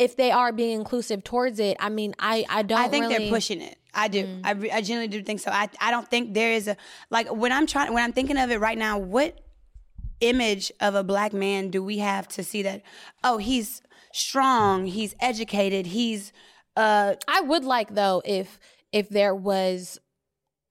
if 0.00 0.16
they 0.16 0.30
are 0.30 0.50
being 0.52 0.78
inclusive 0.78 1.22
towards 1.22 1.58
it, 1.60 1.76
I 1.78 1.88
mean, 1.90 2.14
I 2.18 2.44
I 2.48 2.62
don't 2.62 2.78
I 2.78 2.88
think 2.88 3.02
really, 3.04 3.14
Mm. 3.14 3.18
they're 3.18 3.30
pushing 3.30 3.60
it. 3.60 3.76
I 3.92 4.06
do. 4.08 4.22
I, 4.44 4.52
re- 4.52 4.70
I 4.70 4.80
genuinely 4.82 5.08
do 5.16 5.22
think 5.22 5.40
so. 5.40 5.50
I 5.50 5.68
I 5.80 5.90
don't 5.90 6.08
think 6.08 6.34
there 6.34 6.52
is 6.52 6.68
a 6.68 6.76
like 7.10 7.26
when 7.42 7.52
I'm 7.52 7.66
trying 7.66 7.92
when 7.94 8.02
I'm 8.04 8.12
thinking 8.12 8.38
of 8.38 8.50
it 8.50 8.58
right 8.60 8.78
now. 8.78 8.98
What 8.98 9.32
image 10.20 10.70
of 10.80 10.94
a 10.94 11.02
black 11.02 11.32
man 11.32 11.70
do 11.70 11.82
we 11.82 11.98
have 11.98 12.28
to 12.28 12.44
see 12.44 12.62
that? 12.62 12.82
Oh, 13.24 13.38
he's 13.38 13.82
strong. 14.12 14.86
He's 14.86 15.14
educated. 15.20 15.86
He's 15.86 16.32
uh 16.76 17.14
I 17.28 17.40
would 17.40 17.64
like 17.64 17.94
though 17.94 18.22
if 18.24 18.58
if 18.92 19.08
there 19.08 19.34
was 19.34 19.98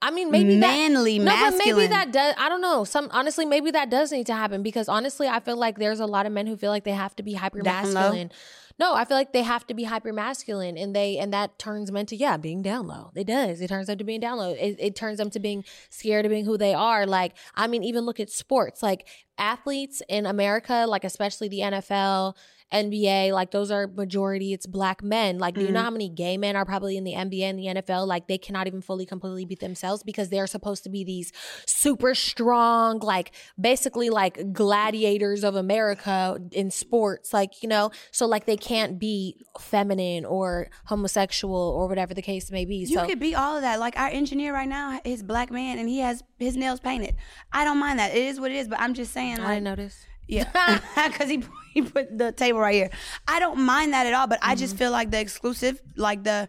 I 0.02 0.12
mean 0.12 0.32
maybe 0.32 0.58
manly, 0.58 1.20
that, 1.20 1.26
No, 1.26 1.52
but 1.52 1.58
maybe 1.66 1.88
that 1.88 2.12
does 2.12 2.34
I 2.38 2.48
don't 2.48 2.62
know. 2.62 2.84
Some 2.84 3.10
honestly 3.12 3.46
maybe 3.46 3.72
that 3.72 3.90
does 3.90 4.12
need 4.12 4.28
to 4.28 4.34
happen 4.34 4.64
because 4.64 4.88
honestly 4.88 5.28
I 5.28 5.40
feel 5.40 5.58
like 5.58 5.78
there's 5.78 6.00
a 6.00 6.06
lot 6.06 6.26
of 6.26 6.32
men 6.32 6.48
who 6.48 6.56
feel 6.56 6.72
like 6.72 6.86
they 6.86 6.92
have 6.92 7.16
to 7.18 7.24
be 7.24 7.34
hyper 7.34 7.62
masculine. 7.62 8.32
No, 8.80 8.96
I 8.96 9.04
feel 9.04 9.18
like 9.18 9.34
they 9.34 9.44
have 9.44 9.68
to 9.68 9.74
be 9.74 9.84
hyper 9.84 10.14
masculine 10.14 10.78
and 10.78 10.96
they 10.96 11.18
and 11.18 11.34
that 11.34 11.60
turns 11.60 11.92
men 11.92 12.06
to 12.08 12.16
yeah, 12.16 12.38
being 12.38 12.62
down 12.62 12.88
low. 12.88 13.12
It 13.14 13.28
does. 13.28 13.60
It 13.60 13.68
turns 13.68 13.88
them 13.88 13.98
to 13.98 14.06
being 14.06 14.22
down 14.22 14.38
low. 14.38 14.52
It, 14.54 14.78
it 14.80 14.96
turns 14.96 15.18
them 15.18 15.30
to 15.32 15.40
being 15.40 15.66
scared 15.90 16.26
of 16.26 16.30
being 16.30 16.46
who 16.46 16.58
they 16.58 16.74
are. 16.74 17.06
Like 17.06 17.34
I 17.56 17.68
mean 17.68 17.84
even 17.84 18.06
look 18.06 18.22
at 18.22 18.30
sports. 18.30 18.82
Like 18.82 19.06
athletes 19.38 20.02
in 20.08 20.26
America, 20.26 20.86
like 20.88 21.04
especially 21.04 21.50
the 21.50 21.60
NFL, 21.60 22.36
NBA, 22.74 23.32
like 23.34 23.52
those 23.52 23.72
are 23.72 23.88
majority 23.88 24.54
it's 24.54 24.66
black 24.66 25.04
men. 25.04 25.40
Like 25.40 25.56
do 25.56 25.62
you 25.62 25.68
know 25.68 25.80
mm-hmm. 25.80 25.86
how 25.86 25.92
many 25.92 26.10
gay 26.10 26.38
men 26.38 26.56
are 26.56 26.66
probably 26.66 26.98
in 26.98 27.04
the 27.04 27.14
NBA 27.14 27.42
and 27.42 27.60
the 27.60 27.82
NFL? 27.82 28.08
Like 28.08 28.28
they 28.28 28.38
cannot 28.38 28.68
even 28.68 28.82
fully 28.82 29.06
completely 29.06 29.46
be 29.46 29.56
themselves 29.56 30.04
because 30.04 30.30
they're 30.30 30.48
supposed 30.48 30.84
to 30.84 30.90
be 30.90 31.04
these 31.04 31.32
super 31.66 32.14
strong, 32.14 33.00
like 33.00 33.32
basically 33.60 34.10
like 34.10 34.54
gladiators 34.54 35.44
of 35.44 35.56
America 35.56 36.40
in 36.52 36.72
sports. 36.72 37.34
Like, 37.34 37.64
you 37.64 37.70
know, 37.70 37.92
so 38.12 38.26
like 38.26 38.46
they 38.46 38.58
can't 38.58 39.00
be 39.00 39.46
feminine 39.60 40.26
or 40.26 40.70
homosexual 40.86 41.56
or 41.56 41.88
whatever 41.88 42.14
the 42.14 42.22
case 42.22 42.52
may 42.52 42.66
be. 42.66 42.78
You 42.78 42.88
so 42.88 43.06
could 43.06 43.20
be 43.20 43.36
all 43.36 43.56
of 43.56 43.62
that. 43.62 43.80
Like 43.80 43.98
our 43.98 44.10
engineer 44.10 44.54
right 44.54 44.70
now 44.70 45.00
is 45.04 45.24
black 45.24 45.52
man 45.52 45.80
and 45.80 45.90
he 45.90 46.00
has 46.00 46.24
his 46.38 46.56
nails 46.56 46.80
painted. 46.80 47.16
I 47.52 47.64
don't 47.64 47.80
mind 47.80 48.00
that. 48.00 48.12
It 48.12 48.24
is 48.24 48.40
what 48.40 48.52
it 48.52 48.58
is. 48.58 48.68
But 48.68 48.80
I'm 48.80 48.94
just 48.94 49.12
saying, 49.12 49.40
I 49.40 49.44
like 49.44 49.54
didn't 49.56 49.64
notice. 49.64 50.06
Yeah, 50.30 50.80
because 51.08 51.28
he 51.28 51.44
he 51.74 51.82
put 51.82 52.16
the 52.16 52.32
table 52.32 52.60
right 52.60 52.76
here. 52.76 52.92
I 53.28 53.40
don't 53.40 53.60
mind 53.60 53.94
that 53.94 54.06
at 54.06 54.14
all, 54.14 54.28
but 54.28 54.38
I 54.44 54.54
just 54.54 54.76
mm-hmm. 54.76 54.84
feel 54.84 54.92
like 54.92 55.10
the 55.10 55.20
exclusive, 55.20 55.82
like 55.98 56.24
the 56.24 56.48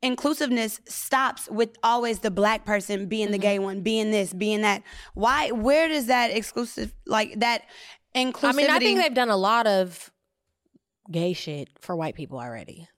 inclusiveness 0.00 0.80
stops 0.86 1.48
with 1.50 1.76
always 1.82 2.20
the 2.20 2.30
black 2.30 2.64
person 2.64 3.06
being 3.08 3.32
the 3.32 3.38
gay 3.38 3.56
mm-hmm. 3.56 3.64
one, 3.64 3.80
being 3.80 4.12
this, 4.12 4.32
being 4.32 4.60
that. 4.60 4.84
Why? 5.14 5.50
Where 5.50 5.88
does 5.88 6.06
that 6.06 6.30
exclusive, 6.30 6.94
like 7.04 7.40
that 7.40 7.62
inclusivity? 8.14 8.44
I 8.44 8.52
mean, 8.52 8.70
I 8.70 8.78
think 8.78 9.00
they've 9.00 9.12
done 9.12 9.30
a 9.30 9.36
lot 9.36 9.66
of 9.66 10.12
gay 11.10 11.32
shit 11.32 11.68
for 11.80 11.96
white 11.96 12.14
people 12.14 12.38
already. 12.38 12.88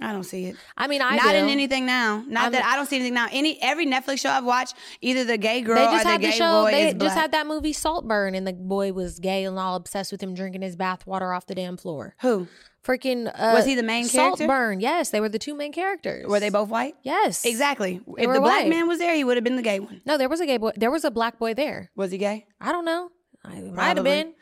I 0.00 0.12
don't 0.12 0.22
see 0.24 0.46
it. 0.46 0.56
I 0.76 0.86
mean, 0.86 1.02
I 1.02 1.16
not 1.16 1.32
do. 1.32 1.36
in 1.38 1.48
anything 1.48 1.84
now. 1.84 2.22
Not 2.28 2.42
I'm- 2.44 2.52
that 2.52 2.64
I 2.64 2.76
don't 2.76 2.86
see 2.86 2.96
anything 2.96 3.14
now. 3.14 3.26
Any 3.32 3.60
every 3.60 3.84
Netflix 3.86 4.20
show 4.20 4.30
I've 4.30 4.44
watched, 4.44 4.74
either 5.00 5.24
the 5.24 5.36
gay 5.38 5.60
girl 5.60 5.74
They 5.76 5.86
or 5.86 5.90
just 5.90 6.04
the 6.04 6.10
had 6.10 6.20
gay 6.20 6.26
the 6.28 6.32
show. 6.34 6.62
boy 6.62 6.70
They 6.70 6.84
just 6.86 6.98
black. 6.98 7.16
had 7.16 7.32
that 7.32 7.46
movie 7.48 7.72
Saltburn, 7.72 8.34
and 8.34 8.46
the 8.46 8.52
boy 8.52 8.92
was 8.92 9.18
gay 9.18 9.44
and 9.44 9.58
all 9.58 9.74
obsessed 9.74 10.12
with 10.12 10.22
him 10.22 10.34
drinking 10.34 10.62
his 10.62 10.76
bath 10.76 11.06
water 11.06 11.32
off 11.32 11.46
the 11.46 11.54
damn 11.54 11.76
floor. 11.76 12.14
Who 12.22 12.46
Freaking 12.86 13.26
uh, 13.28 13.52
Was 13.54 13.66
he 13.66 13.74
the 13.74 13.82
main 13.82 14.08
character? 14.08 14.38
Saltburn. 14.46 14.80
Yes, 14.80 15.10
they 15.10 15.20
were 15.20 15.28
the 15.28 15.38
two 15.38 15.54
main 15.54 15.72
characters. 15.72 16.26
were 16.26 16.40
they 16.40 16.48
both 16.48 16.68
white? 16.70 16.94
Yes, 17.02 17.44
Exactly. 17.44 18.00
They 18.16 18.22
if 18.22 18.32
the 18.32 18.40
black 18.40 18.62
white. 18.62 18.68
man 18.68 18.86
was 18.88 18.98
there, 18.98 19.14
he 19.14 19.24
would 19.24 19.36
have 19.36 19.44
been 19.44 19.56
the 19.56 19.62
gay 19.62 19.80
one. 19.80 20.00
No, 20.06 20.16
there 20.16 20.28
was 20.28 20.40
a 20.40 20.46
gay 20.46 20.56
boy. 20.58 20.70
There 20.76 20.90
was 20.90 21.04
a 21.04 21.10
black 21.10 21.38
boy 21.38 21.52
there. 21.54 21.90
Was 21.96 22.12
he 22.12 22.18
gay? 22.18 22.46
I 22.60 22.72
don't 22.72 22.84
know. 22.86 23.10
I 23.44 23.60
might 23.60 23.96
have 23.96 24.04
been. 24.04 24.32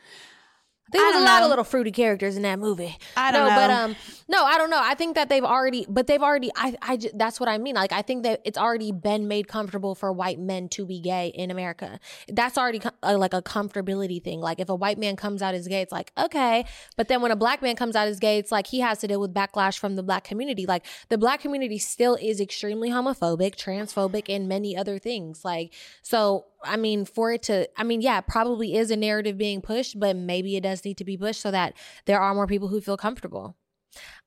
I 0.87 0.91
think 0.91 1.03
I 1.03 1.11
there 1.11 1.21
was 1.21 1.29
a 1.29 1.33
lot 1.33 1.39
know. 1.39 1.45
of 1.45 1.49
little 1.49 1.65
fruity 1.65 1.91
characters 1.91 2.37
in 2.37 2.43
that 2.43 2.59
movie. 2.59 2.97
I 3.17 3.31
don't 3.31 3.47
no, 3.47 3.55
but 3.55 3.69
um, 3.69 3.95
no, 4.29 4.43
I 4.43 4.57
don't 4.57 4.69
know. 4.69 4.79
I 4.81 4.93
think 4.93 5.15
that 5.15 5.27
they've 5.27 5.43
already, 5.43 5.85
but 5.89 6.07
they've 6.07 6.21
already. 6.21 6.49
I, 6.55 6.75
I, 6.81 6.99
that's 7.13 7.39
what 7.39 7.49
I 7.49 7.57
mean. 7.57 7.75
Like, 7.75 7.91
I 7.91 8.01
think 8.01 8.23
that 8.23 8.41
it's 8.45 8.57
already 8.57 8.91
been 8.93 9.27
made 9.27 9.47
comfortable 9.49 9.95
for 9.95 10.13
white 10.13 10.39
men 10.39 10.69
to 10.69 10.85
be 10.85 11.01
gay 11.01 11.33
in 11.35 11.51
America. 11.51 11.99
That's 12.29 12.57
already 12.57 12.79
co- 12.79 12.91
uh, 13.03 13.17
like 13.17 13.33
a 13.33 13.41
comfortability 13.41 14.23
thing. 14.23 14.39
Like, 14.39 14.59
if 14.59 14.69
a 14.69 14.75
white 14.75 14.97
man 14.97 15.17
comes 15.17 15.41
out 15.41 15.53
as 15.53 15.67
gay, 15.67 15.81
it's 15.81 15.91
like 15.91 16.11
okay, 16.17 16.65
but 16.95 17.09
then 17.09 17.21
when 17.21 17.31
a 17.31 17.35
black 17.35 17.61
man 17.61 17.75
comes 17.75 17.95
out 17.95 18.07
as 18.07 18.19
gay, 18.19 18.37
it's 18.37 18.51
like 18.51 18.67
he 18.67 18.79
has 18.79 18.99
to 18.99 19.07
deal 19.07 19.19
with 19.19 19.33
backlash 19.33 19.77
from 19.77 19.97
the 19.97 20.03
black 20.03 20.23
community. 20.23 20.65
Like, 20.65 20.85
the 21.09 21.17
black 21.17 21.41
community 21.41 21.79
still 21.79 22.15
is 22.15 22.39
extremely 22.39 22.89
homophobic, 22.89 23.55
transphobic, 23.55 24.33
and 24.33 24.47
many 24.47 24.77
other 24.77 24.99
things. 24.99 25.43
Like, 25.43 25.73
so 26.01 26.45
I 26.63 26.77
mean, 26.77 27.05
for 27.05 27.31
it 27.31 27.43
to, 27.43 27.69
I 27.77 27.83
mean, 27.83 28.01
yeah, 28.01 28.21
probably 28.21 28.75
is 28.75 28.91
a 28.91 28.95
narrative 28.95 29.37
being 29.37 29.61
pushed, 29.61 29.99
but 29.99 30.15
maybe 30.15 30.55
it 30.55 30.61
does 30.61 30.76
need 30.85 30.97
to 30.97 31.05
be 31.05 31.17
pushed 31.17 31.41
so 31.41 31.51
that 31.51 31.73
there 32.05 32.19
are 32.19 32.33
more 32.33 32.47
people 32.47 32.67
who 32.67 32.81
feel 32.81 32.97
comfortable. 32.97 33.55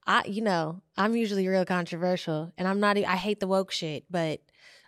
I, 0.06 0.24
you 0.26 0.42
know, 0.42 0.82
I'm 0.96 1.14
usually 1.14 1.46
real 1.46 1.64
controversial, 1.64 2.52
and 2.58 2.66
I'm 2.66 2.80
not. 2.80 2.96
I 2.96 3.16
hate 3.16 3.40
the 3.40 3.46
woke 3.46 3.70
shit, 3.70 4.04
but 4.10 4.40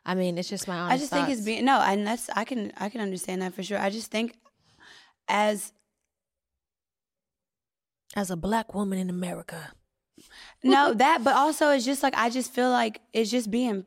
I 0.04 0.14
mean, 0.14 0.38
it's 0.38 0.48
just 0.48 0.66
my 0.66 0.76
honest. 0.78 0.94
I 0.94 0.98
just 0.98 1.12
think 1.12 1.28
it's 1.28 1.38
thoughts. 1.40 1.46
being 1.46 1.64
no, 1.64 1.80
and 1.80 2.06
that's 2.06 2.28
I 2.30 2.44
can 2.44 2.72
I 2.76 2.88
can 2.88 3.00
understand 3.00 3.42
that 3.42 3.54
for 3.54 3.62
sure. 3.62 3.78
I 3.78 3.90
just 3.90 4.10
think 4.10 4.36
as 5.28 5.72
as 8.16 8.30
a 8.30 8.36
black 8.36 8.74
woman 8.74 8.98
in 8.98 9.08
America. 9.10 9.72
no 10.62 10.92
that, 10.94 11.22
but 11.24 11.34
also 11.34 11.70
it's 11.70 11.84
just 11.84 12.02
like 12.02 12.14
I 12.16 12.30
just 12.30 12.52
feel 12.52 12.70
like 12.70 13.00
it's 13.12 13.30
just 13.30 13.50
being 13.50 13.84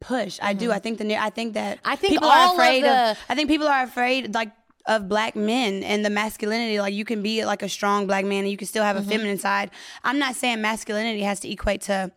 pushed. 0.00 0.42
I 0.42 0.54
do. 0.54 0.72
I 0.72 0.78
think 0.78 0.98
the 0.98 1.04
ne- 1.04 1.16
I 1.18 1.30
think 1.30 1.54
that 1.54 1.78
Mm-hmm. 1.78 1.88
I 1.90 1.96
think 1.96 2.12
people 2.14 2.28
all 2.28 2.34
are 2.34 2.46
of 2.46 2.52
afraid 2.54 2.84
of, 2.84 3.18
I 3.28 3.34
think 3.34 3.48
people 3.48 3.68
are 3.68 3.82
afraid 3.82 4.34
like 4.34 4.52
of 4.86 5.08
black 5.08 5.36
men 5.36 5.82
and 5.82 6.04
the 6.04 6.10
masculinity. 6.10 6.80
Like 6.80 6.94
you 6.94 7.04
can 7.04 7.22
be 7.22 7.44
like 7.44 7.62
a 7.62 7.68
strong 7.68 8.06
black 8.06 8.24
man 8.24 8.40
and 8.44 8.50
you 8.50 8.56
can 8.56 8.66
still 8.66 8.84
have 8.84 8.96
a 8.96 9.00
Mm-hmm. 9.00 9.10
feminine 9.10 9.38
side. 9.38 9.70
I'm 10.04 10.18
not 10.18 10.34
saying 10.36 10.60
masculinity 10.60 11.22
has 11.22 11.40
to 11.40 11.50
equate 11.50 11.82
to 11.82 12.12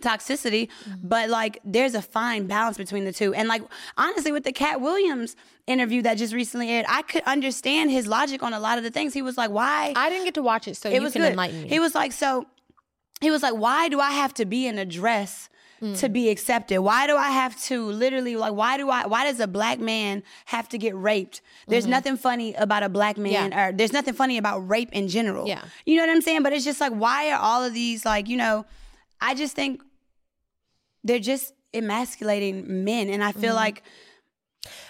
toxicity, 0.00 0.68
Mm-hmm. 0.88 1.08
but 1.08 1.28
like 1.28 1.58
there's 1.64 1.94
a 1.94 2.02
fine 2.02 2.46
balance 2.46 2.76
between 2.78 3.04
the 3.04 3.12
two. 3.12 3.34
And 3.34 3.48
like 3.48 3.62
honestly, 3.96 4.32
with 4.32 4.44
the 4.44 4.52
Katt 4.52 4.80
Williams 4.80 5.36
interview 5.66 6.02
that 6.02 6.18
just 6.18 6.32
recently 6.34 6.70
aired, 6.70 6.86
I 6.88 7.02
could 7.02 7.22
understand 7.24 7.90
his 7.90 8.06
logic 8.06 8.42
on 8.42 8.52
a 8.52 8.60
lot 8.60 8.78
of 8.78 8.84
the 8.84 8.90
things. 8.90 9.12
He 9.12 9.22
was 9.22 9.36
like, 9.36 9.50
"Why?" 9.50 9.92
I 9.96 10.08
didn't 10.08 10.24
get 10.24 10.34
to 10.34 10.42
watch 10.42 10.68
it, 10.68 10.76
so 10.76 10.88
it 10.88 10.94
you 10.94 11.02
was 11.02 11.12
can 11.12 11.22
good. 11.22 11.32
enlighten 11.32 11.62
me. 11.62 11.68
He 11.68 11.80
was 11.80 11.94
like, 11.94 12.12
"So," 12.12 12.46
he 13.20 13.30
was 13.30 13.42
like, 13.42 13.54
"Why 13.54 13.88
do 13.88 14.00
I 14.00 14.12
have 14.12 14.32
to 14.34 14.44
be 14.44 14.66
in 14.66 14.78
a 14.78 14.84
dress?" 14.86 15.48
Mm. 15.80 15.96
To 16.00 16.08
be 16.08 16.28
accepted, 16.28 16.80
why 16.80 17.06
do 17.06 17.16
I 17.16 17.30
have 17.30 17.60
to 17.64 17.86
literally 17.86 18.34
like? 18.34 18.52
Why 18.52 18.76
do 18.76 18.90
I? 18.90 19.06
Why 19.06 19.22
does 19.24 19.38
a 19.38 19.46
black 19.46 19.78
man 19.78 20.24
have 20.46 20.68
to 20.70 20.78
get 20.78 20.96
raped? 20.96 21.40
There's 21.68 21.86
nothing 21.86 22.16
funny 22.16 22.52
about 22.54 22.82
a 22.82 22.88
black 22.88 23.16
man, 23.16 23.50
Mm-hmm. 23.50 23.58
Yeah. 23.58 23.68
or 23.68 23.72
there's 23.72 23.92
nothing 23.92 24.14
funny 24.14 24.38
about 24.38 24.68
rape 24.68 24.90
in 24.92 25.06
general. 25.06 25.46
Yeah. 25.46 25.62
you 25.86 25.96
know 25.96 26.02
what 26.02 26.10
I'm 26.10 26.20
saying. 26.20 26.42
But 26.42 26.52
it's 26.52 26.64
just 26.64 26.80
like, 26.80 26.92
why 26.92 27.30
are 27.30 27.38
all 27.38 27.62
of 27.62 27.74
these 27.74 28.04
like, 28.04 28.28
you 28.28 28.36
know? 28.36 28.66
I 29.20 29.34
just 29.34 29.54
think 29.54 29.80
they're 31.04 31.18
just 31.20 31.52
emasculating 31.72 32.84
men, 32.84 33.08
and 33.08 33.22
I 33.22 33.30
Mm-hmm. 33.30 33.40
feel 33.40 33.54
like 33.54 33.82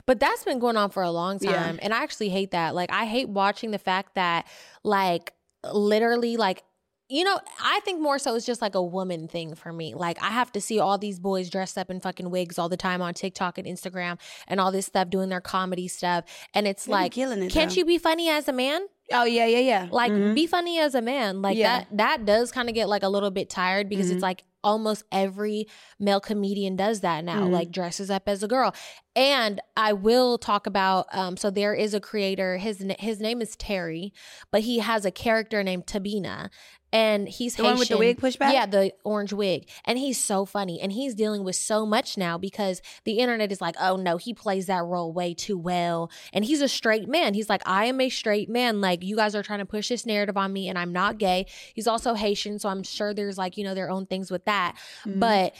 But 0.06 0.18
that's 0.20 0.42
been 0.44 0.58
going 0.58 0.76
on 0.78 0.88
for 0.90 1.02
a 1.02 1.10
long 1.10 1.38
Yeah. 1.42 1.52
time. 1.52 1.78
And 1.82 1.92
I 1.92 2.02
actually 2.02 2.30
hate 2.30 2.52
that. 2.52 2.74
Like, 2.74 2.90
I 2.90 3.04
hate 3.04 3.28
watching 3.28 3.70
the 3.72 3.78
fact 3.78 4.14
that, 4.14 4.46
like, 4.82 5.34
literally, 5.70 6.36
like, 6.38 6.64
you 7.08 7.24
know, 7.24 7.40
I 7.62 7.80
think 7.84 8.00
more 8.00 8.18
so 8.18 8.34
it's 8.34 8.44
just 8.44 8.60
like 8.60 8.74
a 8.74 8.82
woman 8.82 9.28
thing 9.28 9.54
for 9.54 9.72
me. 9.72 9.94
Like, 9.94 10.22
I 10.22 10.28
have 10.28 10.52
to 10.52 10.60
see 10.60 10.78
all 10.78 10.98
these 10.98 11.18
boys 11.18 11.48
dressed 11.48 11.78
up 11.78 11.90
in 11.90 12.00
fucking 12.00 12.30
wigs 12.30 12.58
all 12.58 12.68
the 12.68 12.76
time 12.76 13.00
on 13.00 13.14
TikTok 13.14 13.56
and 13.58 13.66
Instagram 13.66 14.18
and 14.46 14.60
all 14.60 14.70
this 14.70 14.86
stuff 14.86 15.08
doing 15.08 15.28
their 15.30 15.40
comedy 15.40 15.88
stuff. 15.88 16.24
And 16.54 16.66
it's 16.66 16.84
They 16.84 16.90
be 16.90 16.94
like, 16.94 17.12
killing 17.12 17.42
it, 17.42 17.50
can't 17.50 17.70
though. 17.70 17.76
you 17.76 17.84
be 17.86 17.98
funny 17.98 18.28
as 18.28 18.46
a 18.48 18.52
man? 18.52 18.82
oh 19.10 19.24
yeah, 19.24 19.46
yeah, 19.46 19.58
yeah, 19.60 19.88
Like, 19.90 20.12
Mhm. 20.12 20.34
be 20.34 20.46
funny 20.46 20.78
as 20.78 20.94
a 20.94 21.00
man. 21.00 21.40
Like, 21.40 21.56
Yeah. 21.56 21.78
that, 21.78 21.86
that 21.96 22.24
does 22.26 22.52
kind 22.52 22.68
of 22.68 22.74
get 22.74 22.90
like 22.90 23.02
a 23.02 23.08
little 23.08 23.30
bit 23.30 23.48
tired 23.48 23.88
because 23.88 24.08
Mm-hmm. 24.08 24.14
it's 24.16 24.22
like, 24.22 24.44
almost 24.64 25.04
every 25.12 25.68
male 26.00 26.18
comedian 26.20 26.74
does 26.74 27.00
that 27.00 27.24
now 27.24 27.44
Mhm. 27.44 27.52
like 27.52 27.70
dresses 27.70 28.10
up 28.10 28.28
as 28.28 28.42
a 28.42 28.48
girl 28.48 28.74
and 29.14 29.60
i 29.76 29.92
will 29.92 30.36
talk 30.36 30.66
about 30.66 31.06
um 31.12 31.36
so 31.36 31.48
there 31.48 31.74
is 31.74 31.94
a 31.94 32.00
creator 32.00 32.56
his 32.56 32.84
his 32.98 33.20
name 33.20 33.40
is 33.40 33.54
terry 33.54 34.12
but 34.50 34.62
he 34.62 34.80
has 34.80 35.04
a 35.04 35.12
character 35.12 35.62
named 35.62 35.86
tabina 35.86 36.50
and 36.92 37.28
he's 37.28 37.56
The 37.56 37.64
one 37.64 37.78
with 37.78 37.88
the 37.88 37.96
Haitian. 37.96 37.98
wig 37.98 38.20
pushback. 38.20 38.52
yeah 38.52 38.64
the 38.66 38.92
orange 39.04 39.32
wig. 39.32 39.68
And 39.84 39.98
he's 39.98 40.18
so 40.22 40.44
funny. 40.46 40.80
And 40.80 40.90
he's 40.92 41.14
dealing 41.14 41.44
with 41.44 41.56
so 41.56 41.84
much 41.84 42.16
now 42.16 42.38
because 42.38 42.80
the 43.04 43.18
internet 43.18 43.52
is 43.52 43.60
like 43.60 43.74
oh 43.80 43.96
no 43.96 44.16
he 44.16 44.32
plays 44.32 44.66
that 44.66 44.84
role 44.84 45.12
way 45.12 45.34
too 45.34 45.58
well. 45.58 46.10
And 46.32 46.44
he's 46.44 46.60
a 46.62 46.68
straight 46.68 47.08
man. 47.08 47.34
He's 47.34 47.48
like 47.48 47.62
i 47.66 47.84
am 47.86 48.00
a 48.00 48.08
straight 48.08 48.48
man. 48.48 48.80
Like 48.80 49.02
you 49.02 49.16
guys 49.16 49.34
are 49.34 49.42
trying 49.42 49.58
to 49.58 49.66
push 49.66 49.88
this 49.90 50.06
narrative 50.06 50.36
on 50.38 50.52
me 50.52 50.68
and 50.68 50.78
i'm 50.78 50.92
not 50.92 51.18
gay. 51.18 51.46
He's 51.74 51.86
also 51.86 52.14
haitian 52.14 52.58
so 52.58 52.68
i'm 52.70 52.82
sure 52.82 53.12
there's 53.12 53.36
like 53.38 53.56
you 53.58 53.64
know 53.64 53.74
their 53.74 53.90
own 53.90 54.06
things 54.06 54.30
with 54.30 54.44
that. 54.46 54.74
Mhm. 55.04 55.20
but 55.20 55.54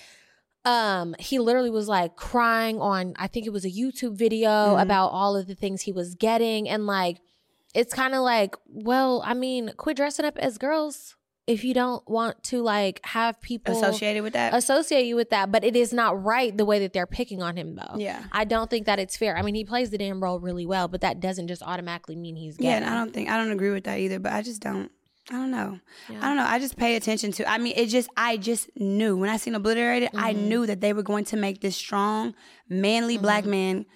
um 0.64 1.14
he 1.18 1.39
literally 1.39 1.70
was 1.70 1.89
like 1.89 2.16
crying 2.16 2.81
on 2.81 3.14
i 3.16 3.26
think 3.29 3.47
it 3.47 3.53
was 3.53 3.64
a 3.64 3.70
youtube 3.70 4.14
video 4.14 4.49
Mhm. 4.76 4.83
about 4.83 5.09
all 5.09 5.37
of 5.37 5.47
the 5.47 5.55
things 5.55 5.83
he 5.83 5.93
was 5.93 6.14
getting. 6.14 6.68
And 6.68 6.87
like 6.87 7.20
it's 7.74 7.93
kind 7.95 8.14
of 8.14 8.22
like 8.22 8.57
well 8.66 9.22
i 9.24 9.35
mean 9.35 9.72
quit 9.76 9.97
dressing 9.97 10.24
up 10.24 10.37
as 10.39 10.57
girls 10.59 11.14
if 11.49 11.64
you 11.64 11.74
don't 11.74 12.07
want 12.09 12.40
to 12.44 12.62
like 12.62 13.01
have 13.05 13.40
people 13.40 13.76
associated 13.76 14.22
with 14.22 14.34
that. 14.34 14.55
associate 14.55 15.05
you 15.07 15.16
with 15.16 15.30
that 15.30 15.51
but 15.51 15.64
it 15.64 15.74
is 15.74 15.92
not 15.92 16.22
right 16.22 16.57
the 16.57 16.64
way 16.64 16.78
that 16.78 16.92
they're 16.92 17.07
picking 17.07 17.42
on 17.42 17.57
him 17.57 17.74
though 17.74 17.96
yeah. 17.96 18.22
i 18.32 18.44
don't 18.44 18.68
think 18.70 18.86
that 18.86 18.99
it's 19.01 19.16
fair 19.16 19.36
i 19.36 19.42
mean 19.42 19.55
he 19.55 19.64
plays 19.64 19.90
the 19.90 19.99
damn 19.99 20.22
role 20.22 20.38
really 20.38 20.66
well 20.66 20.86
but 20.88 21.01
that 21.01 21.18
doesn't 21.20 21.49
just 21.49 21.62
automatically 21.62 22.14
mean 22.14 22.36
he's 22.36 22.57
gay 22.57 22.66
Yeah, 22.66 22.76
and 22.76 22.84
I 22.84 22.94
don't 22.94 23.12
think 23.12 23.28
I 23.30 23.36
don't 23.36 23.51
agree 23.51 23.70
with 23.70 23.84
that 23.84 23.99
either. 23.99 24.18
But 24.20 24.32
I 24.34 24.42
just 24.42 24.61
don't. 24.61 24.90
I 25.30 25.34
don't 25.34 25.51
know. 25.51 25.78
Yeah. 26.09 26.18
I 26.22 26.28
don't 26.28 26.36
know. 26.38 26.44
I 26.46 26.59
just 26.59 26.76
pay 26.78 26.96
attention 26.96 27.32
to. 27.32 27.46
I 27.51 27.59
mean, 27.59 27.74
it 27.76 27.86
just. 27.86 28.09
I 28.16 28.36
just 28.38 28.70
knew 28.76 29.14
when 29.16 29.28
I 29.28 29.36
seen 29.36 29.55
obliterated. 29.55 30.09
I 30.14 30.32
Mm-hmm. 30.32 30.49
knew 30.49 30.66
that 30.66 30.80
they 30.80 30.92
were 30.94 31.03
going 31.03 31.26
to 31.26 31.36
make 31.36 31.61
this 31.61 31.76
strong, 31.76 32.34
manly 32.68 33.18
black 33.18 33.42
Mm-hmm. 33.42 33.51
man 33.51 33.86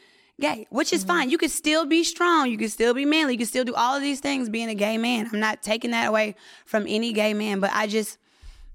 gay, 0.40 0.66
which 0.70 0.92
is 0.92 1.04
fine. 1.04 1.30
You 1.30 1.38
could 1.38 1.50
still 1.50 1.86
be 1.86 2.02
strong. 2.04 2.50
You 2.50 2.58
could 2.58 2.70
still 2.72 2.94
be 2.94 3.04
manly. 3.04 3.34
You 3.34 3.38
could 3.38 3.48
still 3.48 3.64
do 3.64 3.74
all 3.74 3.94
of 3.96 4.02
these 4.02 4.20
things 4.20 4.48
being 4.48 4.68
a 4.68 4.74
gay 4.74 4.98
man. 4.98 5.28
I'm 5.32 5.40
not 5.40 5.62
taking 5.62 5.90
that 5.92 6.08
away 6.08 6.34
from 6.66 6.84
any 6.88 7.12
gay 7.12 7.34
man, 7.34 7.60
but 7.60 7.70
I 7.72 7.86
just. 7.86 8.18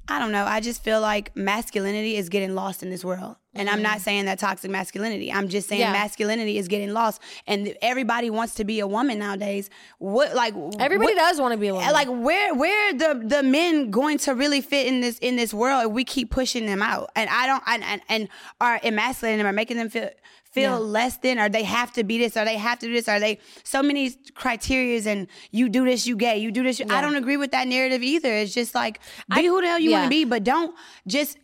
I 0.09 0.19
don't 0.19 0.31
know. 0.31 0.45
I 0.45 0.61
just 0.61 0.81
feel 0.85 1.01
like 1.01 1.35
masculinity 1.35 2.15
is 2.15 2.29
getting 2.29 2.55
lost 2.55 2.81
in 2.81 2.89
this 2.89 3.03
world. 3.03 3.35
And 3.53 3.69
I'm 3.69 3.81
not 3.81 3.99
saying 3.99 4.23
that 4.27 4.39
toxic 4.39 4.71
masculinity. 4.71 5.33
I'm 5.33 5.49
just 5.49 5.67
saying 5.67 5.81
Mm-hmm. 5.81 5.93
Yeah. 5.93 5.99
masculinity 6.01 6.57
is 6.57 6.69
getting 6.69 6.93
lost. 6.93 7.21
And 7.45 7.75
everybody 7.81 8.29
wants 8.29 8.53
to 8.55 8.63
be 8.63 8.79
a 8.79 8.87
woman 8.87 9.19
nowadays. 9.19 9.69
What 9.99 10.33
like 10.33 10.53
everybody 10.79 11.13
what- 11.13 11.19
does 11.19 11.41
want 11.41 11.51
to 11.55 11.57
be 11.57 11.67
a 11.67 11.73
woman 11.73 11.91
like 11.91 12.07
where 12.07 12.55
where 12.55 12.93
the 12.93 13.21
the 13.21 13.43
men 13.43 13.91
going 13.91 14.17
to 14.19 14.33
really 14.33 14.61
fit 14.61 14.87
in 14.87 15.01
this 15.01 15.17
in 15.19 15.35
this 15.35 15.53
world 15.53 15.87
if 15.87 15.91
we 15.91 16.05
keep 16.05 16.31
pushing 16.31 16.67
them 16.67 16.81
out 16.81 17.09
and 17.17 17.29
i 17.29 17.45
don't 17.45 17.63
and 17.67 17.83
and, 17.83 18.01
and 18.07 18.29
are 18.61 18.79
emasculating 18.83 19.39
them 19.39 19.47
or 19.47 19.51
making 19.51 19.75
them 19.75 19.89
feel 19.89 20.09
feel 20.57 20.71
Yeah. 20.77 20.97
less 20.99 21.15
than 21.25 21.35
or 21.43 21.47
they 21.57 21.63
have 21.63 21.89
to 21.97 22.03
be 22.11 22.15
this 22.23 22.33
or 22.37 22.43
they 22.51 22.57
have 22.69 22.77
to 22.79 22.87
do 22.89 22.93
this 22.99 23.07
or 23.13 23.17
they 23.25 23.33
so 23.63 23.79
many 23.89 24.03
criterias 24.43 25.05
and 25.11 25.27
you 25.59 25.65
do 25.77 25.81
this 25.89 26.01
you 26.09 26.15
gay 26.27 26.37
you 26.45 26.51
do 26.59 26.63
this 26.67 26.79
you, 26.79 26.85
i 26.97 26.99
don't 27.05 27.15
agree 27.23 27.37
with 27.43 27.51
that 27.57 27.67
narrative 27.75 28.01
either. 28.13 28.31
It's 28.41 28.53
just 28.61 28.73
like 28.83 28.95
be 29.35 29.45
who 29.51 29.61
the 29.61 29.67
hell 29.71 29.79
you 29.85 29.91
want 29.95 30.05
to 30.05 30.15
be 30.19 30.23
but 30.35 30.43
don't 30.53 30.71
just 31.17 31.37